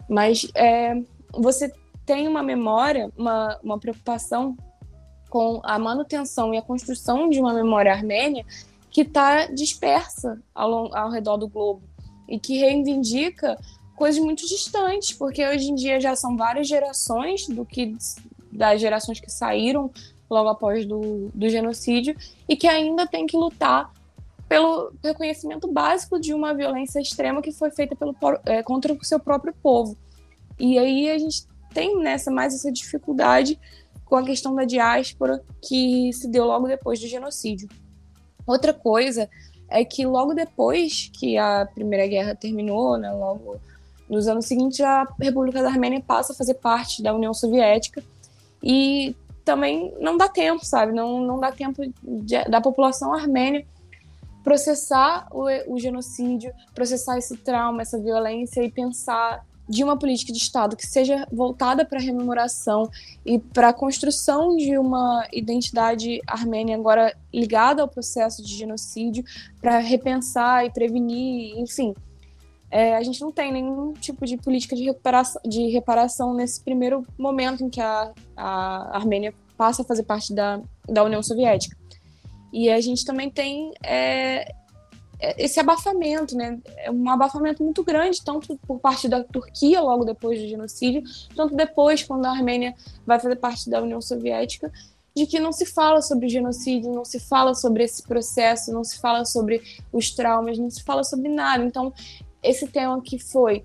Mas 0.09 0.47
é, 0.55 1.01
você 1.33 1.73
tem 2.05 2.29
uma 2.29 2.43
memória, 2.43 3.11
uma, 3.17 3.59
uma 3.63 3.79
preocupação 3.79 4.57
com 5.29 5.61
a 5.63 5.79
manutenção 5.79 6.55
e 6.55 6.59
a 6.59 6.63
construção 6.63 7.29
de 7.29 7.39
uma 7.39 7.53
memória 7.53 7.93
armênia 7.93 8.45
que 8.91 9.03
está 9.03 9.47
dispersa 9.47 10.41
ao, 10.55 10.95
ao 10.97 11.11
redor 11.11 11.37
do 11.37 11.49
globo 11.49 11.83
e 12.29 12.39
que 12.39 12.59
reivindica 12.59 13.59
coisas 13.99 14.23
muito 14.23 14.47
distantes, 14.47 15.13
porque 15.13 15.45
hoje 15.45 15.71
em 15.71 15.75
dia 15.75 16.01
já 16.01 16.15
são 16.15 16.37
várias 16.37 16.69
gerações 16.69 17.49
do 17.49 17.67
que 17.67 17.97
das 18.53 18.81
gerações 18.81 19.19
que 19.19 19.31
saíram 19.31 19.91
logo 20.31 20.49
após 20.49 20.87
do, 20.87 21.31
do 21.35 21.49
genocídio 21.49 22.17
e 22.49 22.57
que 22.57 22.69
ainda 22.69 23.07
tem 23.07 23.27
que 23.27 23.37
lutar 23.37 23.93
pelo 24.49 24.93
reconhecimento 25.03 25.67
básico 25.71 26.19
de 26.21 26.33
uma 26.33 26.55
violência 26.55 27.01
extrema 27.01 27.43
que 27.43 27.51
foi 27.51 27.71
feita 27.71 27.97
pelo, 27.97 28.15
é, 28.47 28.63
contra 28.63 28.93
o 28.93 29.05
seu 29.05 29.19
próprio 29.19 29.53
povo. 29.61 29.97
E 30.59 30.79
aí 30.79 31.11
a 31.11 31.19
gente 31.19 31.47
tem 31.75 31.99
nessa 31.99 32.31
mais 32.31 32.55
essa 32.55 32.71
dificuldade 32.71 33.59
com 34.05 34.17
a 34.17 34.25
questão 34.25 34.55
da 34.55 34.65
diáspora 34.65 35.43
que 35.61 36.13
se 36.13 36.29
deu 36.29 36.45
logo 36.47 36.69
depois 36.69 37.01
do 37.01 37.09
genocídio. 37.09 37.69
Outra 38.47 38.73
coisa 38.73 39.29
é 39.69 39.85
que 39.85 40.07
logo 40.07 40.35
depois 40.35 41.11
que 41.13 41.37
a 41.37 41.67
Primeira 41.75 42.07
Guerra 42.07 42.35
terminou, 42.35 42.97
né, 42.97 43.13
logo 43.13 43.61
nos 44.09 44.27
anos 44.27 44.47
seguintes, 44.47 44.81
a 44.81 45.07
República 45.21 45.63
da 45.63 45.69
Armênia 45.69 46.03
passa 46.07 46.33
a 46.33 46.37
fazer 46.37 46.55
parte 46.55 47.03
da 47.03 47.15
União 47.15 47.35
Soviética 47.35 48.03
e 48.63 49.15
também 49.45 49.95
não 50.01 50.17
dá 50.17 50.29
tempo, 50.29 50.65
sabe? 50.65 50.93
Não, 50.93 51.21
não 51.21 51.41
dá 51.41 51.51
tempo 51.51 51.83
de, 52.03 52.45
da 52.45 52.61
população 52.61 53.13
armênia 53.13 53.67
processar 54.49 55.29
o, 55.31 55.45
o 55.75 55.79
genocídio, 55.79 56.53
processar 56.75 57.19
esse 57.19 57.37
trauma, 57.37 57.83
essa 57.83 57.99
violência 57.99 58.63
e 58.63 58.71
pensar 58.71 59.45
de 59.69 59.85
uma 59.85 59.99
política 59.99 60.33
de 60.33 60.39
Estado 60.39 60.75
que 60.75 60.87
seja 60.87 61.27
voltada 61.31 61.85
para 61.85 61.99
a 61.99 62.01
rememoração 62.01 62.91
e 63.27 63.39
para 63.39 63.69
a 63.69 63.73
construção 63.75 64.57
de 64.57 64.79
uma 64.79 65.29
identidade 65.31 66.23
armênia 66.27 66.77
agora 66.77 67.15
ligada 67.33 67.83
ao 67.83 67.89
processo 67.89 68.43
de 68.43 68.57
genocídio, 68.57 69.23
para 69.61 69.79
repensar 69.79 70.65
e 70.65 70.71
prevenir, 70.71 71.59
enfim. 71.59 71.95
É, 72.71 72.97
a 72.97 73.03
gente 73.03 73.21
não 73.21 73.33
tem 73.33 73.53
nenhum 73.53 73.93
tipo 73.95 74.27
de 74.27 74.37
política 74.37 74.77
de, 74.77 74.85
recuperação, 74.85 75.41
de 75.45 75.69
reparação 75.69 76.35
nesse 76.35 76.63
primeiro 76.63 77.07
momento 77.17 77.65
em 77.65 77.71
que 77.71 77.81
a, 77.81 78.13
a 78.37 78.97
Armênia 78.97 79.33
passa 79.57 79.83
a 79.83 79.85
fazer 79.85 80.03
parte 80.03 80.35
da, 80.35 80.61
da 80.87 81.03
União 81.03 81.23
Soviética. 81.23 81.77
E 82.53 82.71
a 82.71 82.81
gente 82.81 83.05
também 83.05 83.31
tem 83.31 83.73
é, 83.83 84.55
é, 85.21 85.43
esse 85.43 85.59
abafamento, 85.59 86.37
né? 86.37 86.59
É 86.77 86.91
um 86.91 87.09
abafamento 87.11 87.63
muito 87.63 87.83
grande, 87.83 88.23
tanto 88.25 88.57
por 88.67 88.79
parte 88.79 89.09
da 89.09 89.23
Turquia, 89.25 89.81
logo 89.81 90.05
depois 90.05 90.41
do 90.41 90.49
genocídio, 90.49 91.03
tanto 91.35 91.55
depois, 91.55 92.03
quando 92.03 92.27
a 92.27 92.31
Armênia 92.31 92.75
vai 93.07 93.19
fazer 93.19 93.37
parte 93.37 93.69
da 93.69 93.83
União 93.83 94.01
Soviética, 94.01 94.71
de 95.17 95.27
que 95.27 95.41
não 95.41 95.53
se 95.53 95.67
fala 95.67 96.01
sobre 96.01 96.29
genocídio, 96.29 96.93
não 96.93 97.05
se 97.05 97.19
fala 97.19 97.53
sobre 97.55 97.83
esse 97.83 98.03
processo, 98.05 98.73
não 98.73 98.85
se 98.85 99.01
fala 99.01 99.25
sobre 99.25 99.61
os 99.93 100.13
traumas, 100.13 100.57
não 100.57 100.71
se 100.71 100.83
fala 100.85 101.03
sobre 101.03 101.29
nada. 101.29 101.65
Então, 101.65 101.93
esse 102.43 102.67
tema 102.69 103.01
que 103.03 103.19
foi 103.19 103.65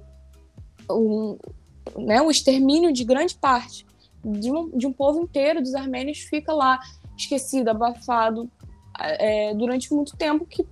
um, 0.90 1.38
né, 1.98 2.22
o 2.22 2.30
extermínio 2.30 2.92
de 2.92 3.04
grande 3.04 3.36
parte 3.36 3.86
de 4.24 4.52
um, 4.52 4.70
de 4.70 4.88
um 4.88 4.94
povo 4.94 5.22
inteiro 5.22 5.62
dos 5.62 5.76
armênios 5.76 6.20
fica 6.20 6.54
lá 6.54 6.80
esquecido, 7.18 7.70
abafado 7.70 8.50
é, 9.00 9.54
durante 9.54 9.94
muito 9.94 10.16
tempo, 10.16 10.46
que 10.46 10.66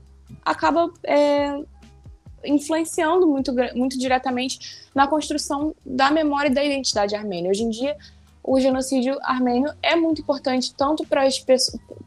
acaba 0.43 0.91
é, 1.03 1.61
influenciando 2.43 3.27
muito, 3.27 3.53
muito 3.75 3.97
diretamente 3.97 4.87
na 4.95 5.07
construção 5.07 5.75
da 5.85 6.09
memória 6.09 6.49
e 6.49 6.53
da 6.53 6.63
identidade 6.63 7.15
armênia. 7.15 7.51
Hoje 7.51 7.63
em 7.63 7.69
dia, 7.69 7.97
o 8.43 8.59
genocídio 8.59 9.17
armênio 9.21 9.71
é 9.81 9.95
muito 9.95 10.21
importante 10.21 10.73
tanto 10.73 11.05
para, 11.05 11.27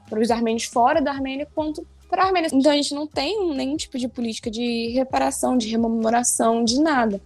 para 0.08 0.20
os 0.20 0.30
armênios 0.30 0.64
fora 0.64 1.00
da 1.00 1.12
Armênia 1.12 1.46
quanto 1.54 1.86
para. 2.08 2.30
Então 2.52 2.72
a 2.72 2.76
gente 2.76 2.94
não 2.94 3.06
tem 3.06 3.54
nenhum 3.54 3.76
tipo 3.76 3.98
de 3.98 4.08
política 4.08 4.50
de 4.50 4.88
reparação, 4.88 5.56
de 5.56 5.68
rememoração, 5.68 6.64
de 6.64 6.80
nada. 6.80 7.20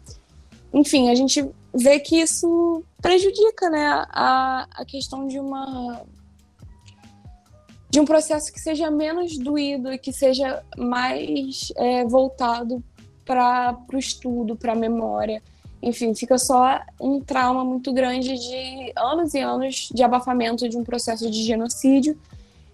Enfim, 0.72 1.11
a 1.11 1.14
gente 1.14 1.49
vê 1.74 1.99
que 2.01 2.20
isso 2.20 2.83
prejudica 3.01 3.70
né, 3.70 3.87
a, 4.11 4.66
a 4.70 4.85
questão 4.85 5.26
de 5.26 5.39
uma 5.39 6.03
de 7.91 8.01
um 8.01 8.05
processo 8.05 8.53
que 8.53 8.61
seja 8.61 8.91
menos 8.91 9.39
doído 9.39 9.91
e 9.91 9.99
que 9.99 10.12
seja 10.12 10.62
mais 10.76 11.72
é, 11.76 12.05
voltado 12.05 12.85
para 13.24 13.79
o 13.93 13.97
estudo, 13.97 14.57
para 14.57 14.72
a 14.72 14.76
memória. 14.76 15.43
Enfim, 15.83 16.14
fica 16.14 16.37
só 16.39 16.81
um 17.01 17.20
trauma 17.20 17.64
muito 17.64 17.93
grande 17.93 18.35
de 18.35 18.93
anos 18.97 19.33
e 19.33 19.39
anos 19.39 19.89
de 19.93 20.03
abafamento 20.03 20.68
de 20.68 20.76
um 20.76 20.85
processo 20.85 21.31
de 21.31 21.43
genocídio, 21.45 22.18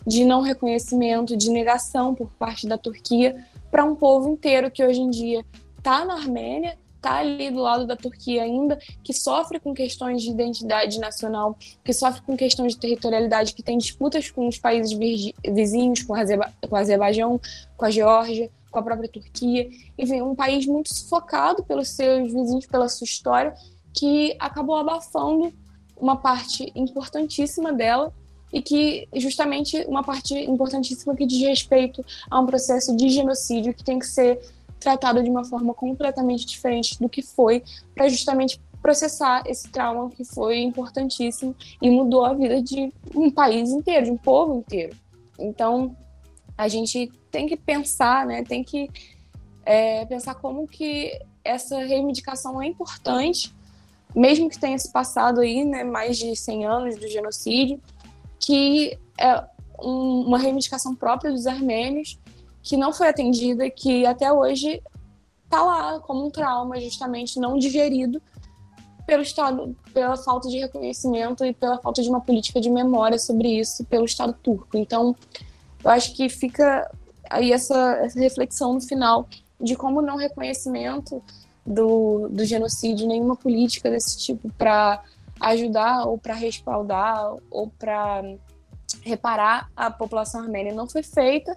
de 0.06 0.24
não 0.24 0.42
reconhecimento, 0.42 1.36
de 1.36 1.50
negação 1.50 2.14
por 2.14 2.30
parte 2.32 2.66
da 2.66 2.76
Turquia 2.76 3.44
para 3.70 3.84
um 3.84 3.94
povo 3.94 4.28
inteiro 4.28 4.70
que 4.70 4.84
hoje 4.84 5.00
em 5.00 5.10
dia 5.10 5.44
está 5.78 6.04
na 6.04 6.14
Armênia 6.14 6.78
está 7.04 7.16
ali 7.16 7.50
do 7.50 7.60
lado 7.60 7.86
da 7.86 7.94
Turquia 7.94 8.42
ainda, 8.42 8.78
que 9.02 9.12
sofre 9.12 9.60
com 9.60 9.74
questões 9.74 10.22
de 10.22 10.30
identidade 10.30 10.98
nacional, 10.98 11.56
que 11.84 11.92
sofre 11.92 12.22
com 12.22 12.34
questões 12.34 12.72
de 12.72 12.80
territorialidade, 12.80 13.52
que 13.52 13.62
tem 13.62 13.76
disputas 13.76 14.30
com 14.30 14.48
os 14.48 14.58
países 14.58 14.96
vizinhos, 15.44 16.02
com, 16.02 16.14
Azerba 16.14 16.50
com 16.66 16.74
o 16.74 16.78
Azerbaijão, 16.78 17.38
com 17.76 17.84
a 17.84 17.90
Geórgia, 17.90 18.50
com 18.70 18.78
a 18.78 18.82
própria 18.82 19.08
Turquia. 19.08 19.68
Enfim, 19.98 20.22
um 20.22 20.34
país 20.34 20.66
muito 20.66 20.92
sufocado 20.94 21.62
pelos 21.62 21.90
seus 21.90 22.32
vizinhos, 22.32 22.66
pela 22.66 22.88
sua 22.88 23.04
história, 23.04 23.54
que 23.92 24.34
acabou 24.38 24.76
abafando 24.76 25.52
uma 25.96 26.16
parte 26.16 26.72
importantíssima 26.74 27.72
dela 27.72 28.12
e 28.54 28.62
que 28.62 29.08
justamente 29.16 29.84
uma 29.88 30.04
parte 30.04 30.32
importantíssima 30.32 31.16
que 31.16 31.26
diz 31.26 31.42
respeito 31.42 32.06
a 32.30 32.38
um 32.38 32.46
processo 32.46 32.96
de 32.96 33.08
genocídio 33.10 33.74
que 33.74 33.82
tem 33.82 33.98
que 33.98 34.06
ser 34.06 34.40
tratado 34.78 35.20
de 35.24 35.28
uma 35.28 35.44
forma 35.44 35.74
completamente 35.74 36.46
diferente 36.46 36.96
do 37.00 37.08
que 37.08 37.20
foi, 37.20 37.64
para 37.96 38.08
justamente 38.08 38.60
processar 38.80 39.42
esse 39.44 39.68
trauma 39.70 40.08
que 40.10 40.24
foi 40.24 40.60
importantíssimo 40.60 41.56
e 41.82 41.90
mudou 41.90 42.24
a 42.24 42.32
vida 42.32 42.62
de 42.62 42.92
um 43.12 43.28
país 43.28 43.70
inteiro, 43.70 44.06
de 44.06 44.12
um 44.12 44.16
povo 44.16 44.58
inteiro. 44.58 44.96
Então, 45.36 45.96
a 46.56 46.68
gente 46.68 47.10
tem 47.32 47.48
que 47.48 47.56
pensar, 47.56 48.24
né, 48.24 48.44
tem 48.44 48.62
que 48.62 48.88
é, 49.66 50.04
pensar 50.06 50.36
como 50.36 50.68
que 50.68 51.18
essa 51.42 51.78
reivindicação 51.78 52.62
é 52.62 52.68
importante, 52.68 53.52
mesmo 54.14 54.48
que 54.48 54.60
tenha 54.60 54.78
se 54.78 54.92
passado 54.92 55.40
aí, 55.40 55.64
né, 55.64 55.82
mais 55.82 56.16
de 56.18 56.36
100 56.36 56.66
anos 56.66 56.96
do 56.96 57.08
genocídio, 57.08 57.80
que 58.38 58.98
é 59.18 59.44
um, 59.82 60.22
uma 60.26 60.38
reivindicação 60.38 60.94
própria 60.94 61.32
dos 61.32 61.46
armênios 61.46 62.18
que 62.62 62.76
não 62.76 62.92
foi 62.92 63.08
atendida, 63.08 63.68
que 63.70 64.06
até 64.06 64.32
hoje 64.32 64.82
está 65.44 65.62
lá 65.62 66.00
como 66.00 66.26
um 66.26 66.30
trauma, 66.30 66.80
justamente 66.80 67.38
não 67.38 67.58
digerido 67.58 68.20
pelo 69.06 69.22
Estado, 69.22 69.76
pela 69.92 70.16
falta 70.16 70.48
de 70.48 70.58
reconhecimento 70.58 71.44
e 71.44 71.52
pela 71.52 71.78
falta 71.78 72.02
de 72.02 72.08
uma 72.08 72.20
política 72.20 72.60
de 72.60 72.70
memória 72.70 73.18
sobre 73.18 73.60
isso 73.60 73.84
pelo 73.84 74.06
Estado 74.06 74.32
turco. 74.42 74.76
Então, 74.78 75.14
eu 75.84 75.90
acho 75.90 76.14
que 76.14 76.28
fica 76.28 76.90
aí 77.28 77.52
essa, 77.52 77.98
essa 78.02 78.18
reflexão 78.18 78.72
no 78.72 78.80
final 78.80 79.28
de 79.60 79.76
como 79.76 80.00
não 80.00 80.16
reconhecimento 80.16 81.22
do, 81.66 82.28
do 82.28 82.44
genocídio, 82.44 83.06
nenhuma 83.06 83.36
política 83.36 83.90
desse 83.90 84.18
tipo 84.18 84.50
para 84.56 85.02
ajudar 85.44 86.06
ou 86.06 86.18
para 86.18 86.34
respaldar 86.34 87.34
ou 87.50 87.68
para 87.78 88.22
reparar 89.02 89.70
a 89.76 89.90
população 89.90 90.42
armênia 90.42 90.74
não 90.74 90.88
foi 90.88 91.02
feita. 91.02 91.56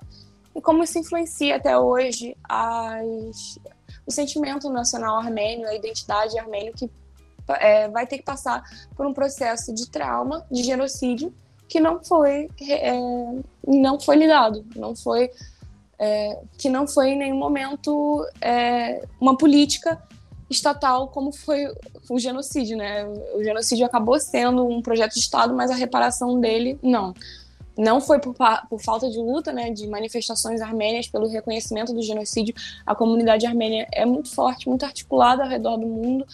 E 0.55 0.61
como 0.61 0.83
isso 0.83 0.97
influencia 0.97 1.55
até 1.55 1.77
hoje 1.77 2.35
as, 2.43 3.59
o 4.05 4.11
sentimento 4.11 4.69
nacional 4.69 5.17
armênio, 5.17 5.67
a 5.67 5.75
identidade 5.75 6.37
armênio, 6.37 6.73
que 6.73 6.89
é, 7.59 7.87
vai 7.89 8.05
ter 8.05 8.17
que 8.17 8.23
passar 8.23 8.63
por 8.95 9.05
um 9.05 9.13
processo 9.13 9.73
de 9.73 9.89
trauma, 9.89 10.45
de 10.51 10.63
genocídio, 10.63 11.33
que 11.67 11.79
não 11.79 12.03
foi, 12.03 12.49
é, 12.61 12.93
não 13.65 13.99
foi 13.99 14.15
lidado, 14.15 14.65
não 14.75 14.95
foi, 14.95 15.29
é, 15.99 16.39
que 16.57 16.69
não 16.69 16.87
foi 16.87 17.09
em 17.09 17.17
nenhum 17.17 17.37
momento 17.37 18.25
é, 18.41 19.05
uma 19.19 19.37
política 19.37 20.01
estatal 20.49 21.09
como 21.09 21.31
foi 21.31 21.67
o 22.09 22.19
genocídio, 22.19 22.77
né? 22.77 23.05
O 23.35 23.43
genocídio 23.43 23.85
acabou 23.85 24.19
sendo 24.19 24.65
um 24.65 24.81
projeto 24.81 25.13
de 25.13 25.19
Estado, 25.19 25.53
mas 25.53 25.71
a 25.71 25.75
reparação 25.75 26.39
dele, 26.39 26.79
não. 26.81 27.13
Não 27.77 28.01
foi 28.01 28.19
por, 28.19 28.35
por 28.69 28.81
falta 28.81 29.09
de 29.09 29.19
luta, 29.19 29.51
né, 29.51 29.69
de 29.69 29.85
manifestações 29.87 30.61
armênias 30.61 31.07
pelo 31.07 31.27
reconhecimento 31.27 31.93
do 31.93 32.01
genocídio. 32.01 32.55
A 32.85 32.95
comunidade 32.95 33.45
armênia 33.45 33.87
é 33.93 34.03
muito 34.03 34.33
forte, 34.33 34.67
muito 34.67 34.83
articulada 34.83 35.43
ao 35.43 35.49
redor 35.49 35.77
do 35.77 35.85
mundo 35.85 36.25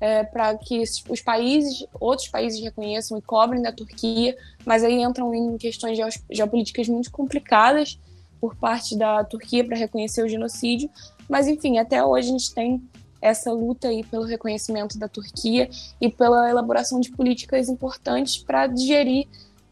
é, 0.00 0.24
para 0.24 0.56
que 0.56 0.82
os 1.08 1.20
países, 1.20 1.86
outros 2.00 2.28
países 2.28 2.60
reconheçam 2.60 3.18
e 3.18 3.22
cobrem 3.22 3.60
da 3.60 3.70
Turquia, 3.70 4.36
mas 4.64 4.82
aí 4.82 5.02
entram 5.02 5.34
em 5.34 5.58
questões 5.58 5.98
geopolíticas 6.30 6.88
muito 6.88 7.10
complicadas 7.10 7.98
por 8.40 8.56
parte 8.56 8.96
da 8.96 9.22
Turquia 9.22 9.62
para 9.62 9.76
reconhecer 9.76 10.24
o 10.24 10.28
genocídio. 10.28 10.90
Mas 11.28 11.46
enfim, 11.46 11.78
até 11.78 12.02
hoje 12.02 12.28
a 12.28 12.32
gente 12.32 12.54
tem 12.54 12.82
essa 13.20 13.52
luta 13.52 13.88
aí 13.88 14.04
pelo 14.04 14.24
reconhecimento 14.24 14.98
da 14.98 15.08
Turquia 15.08 15.68
e 16.00 16.10
pela 16.10 16.48
elaboração 16.48 17.00
de 17.00 17.10
políticas 17.10 17.68
importantes 17.68 18.38
para 18.38 18.66
digerir 18.66 19.28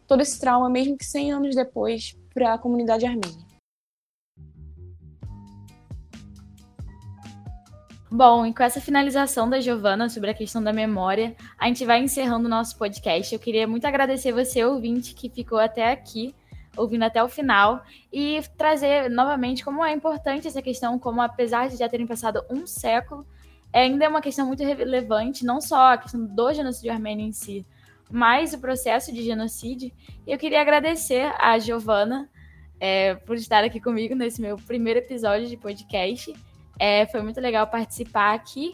todo 0.07 0.21
esse 0.21 0.39
trauma, 0.39 0.69
mesmo 0.69 0.97
que 0.97 1.05
100 1.05 1.33
anos 1.33 1.55
depois, 1.55 2.15
para 2.33 2.53
a 2.53 2.57
comunidade 2.57 3.05
armênia. 3.05 3.49
Bom, 8.11 8.43
e 8.43 8.51
com 8.51 8.63
essa 8.63 8.81
finalização 8.81 9.47
da 9.47 9.59
Giovana 9.59 10.09
sobre 10.09 10.31
a 10.31 10.33
questão 10.33 10.63
da 10.63 10.73
memória, 10.73 11.35
a 11.59 11.67
gente 11.67 11.85
vai 11.85 12.01
encerrando 12.01 12.47
o 12.47 12.49
nosso 12.49 12.75
podcast. 12.75 13.31
Eu 13.31 13.39
queria 13.39 13.67
muito 13.67 13.85
agradecer 13.85 14.31
você, 14.31 14.63
ouvinte, 14.65 15.13
que 15.13 15.29
ficou 15.29 15.59
até 15.59 15.91
aqui, 15.91 16.33
ouvindo 16.75 17.03
até 17.03 17.23
o 17.23 17.29
final, 17.29 17.83
e 18.11 18.41
trazer 18.57 19.11
novamente 19.11 19.63
como 19.63 19.85
é 19.85 19.93
importante 19.93 20.47
essa 20.47 20.59
questão, 20.59 20.97
como 20.97 21.21
apesar 21.21 21.69
de 21.69 21.77
já 21.77 21.87
terem 21.87 22.07
passado 22.07 22.43
um 22.49 22.65
século, 22.65 23.27
ainda 23.73 24.05
é 24.05 24.09
uma 24.09 24.21
questão 24.21 24.47
muito 24.47 24.63
relevante, 24.63 25.45
não 25.45 25.61
só 25.61 25.93
a 25.93 25.97
questão 25.97 26.25
do 26.25 26.53
genocídio 26.53 26.91
armênio 26.91 27.25
em 27.25 27.31
si, 27.31 27.65
mas 28.09 28.53
o 28.53 28.59
processo 28.59 29.13
de 29.13 29.23
genocídio. 29.23 29.91
E 30.25 30.31
eu 30.31 30.37
queria 30.37 30.61
agradecer 30.61 31.31
a 31.37 31.57
Giovana 31.59 32.29
é, 32.79 33.15
por 33.15 33.35
estar 33.35 33.63
aqui 33.63 33.79
comigo 33.79 34.15
nesse 34.15 34.41
meu 34.41 34.55
primeiro 34.57 34.99
episódio 34.99 35.47
de 35.47 35.57
podcast. 35.57 36.33
É, 36.79 37.05
foi 37.07 37.21
muito 37.21 37.41
legal 37.41 37.67
participar 37.67 38.33
aqui. 38.33 38.73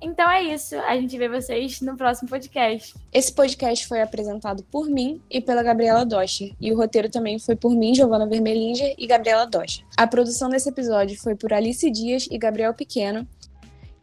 Então 0.00 0.28
é 0.30 0.42
isso. 0.42 0.76
A 0.76 0.96
gente 0.96 1.16
vê 1.16 1.28
vocês 1.28 1.80
no 1.80 1.96
próximo 1.96 2.28
podcast. 2.28 2.94
Esse 3.12 3.32
podcast 3.32 3.86
foi 3.86 4.00
apresentado 4.00 4.62
por 4.64 4.88
mim 4.88 5.22
e 5.30 5.40
pela 5.40 5.62
Gabriela 5.62 6.04
Docher. 6.04 6.52
E 6.60 6.72
o 6.72 6.76
roteiro 6.76 7.08
também 7.10 7.38
foi 7.38 7.54
por 7.54 7.74
mim, 7.74 7.94
Giovana 7.94 8.26
Vermelinger 8.26 8.94
e 8.98 9.06
Gabriela 9.06 9.46
Docher. 9.46 9.84
A 9.96 10.06
produção 10.06 10.48
desse 10.48 10.68
episódio 10.68 11.18
foi 11.20 11.34
por 11.34 11.52
Alice 11.52 11.88
Dias 11.90 12.26
e 12.30 12.38
Gabriel 12.38 12.74
Pequeno. 12.74 13.28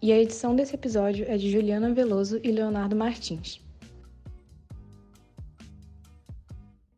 E 0.02 0.12
a 0.12 0.20
edição 0.20 0.56
desse 0.56 0.74
episódio 0.74 1.26
é 1.30 1.38
de 1.38 1.52
Juliana 1.52 1.94
Veloso 1.94 2.40
e 2.44 2.52
Leonardo 2.52 2.96
Martins. 2.96 3.62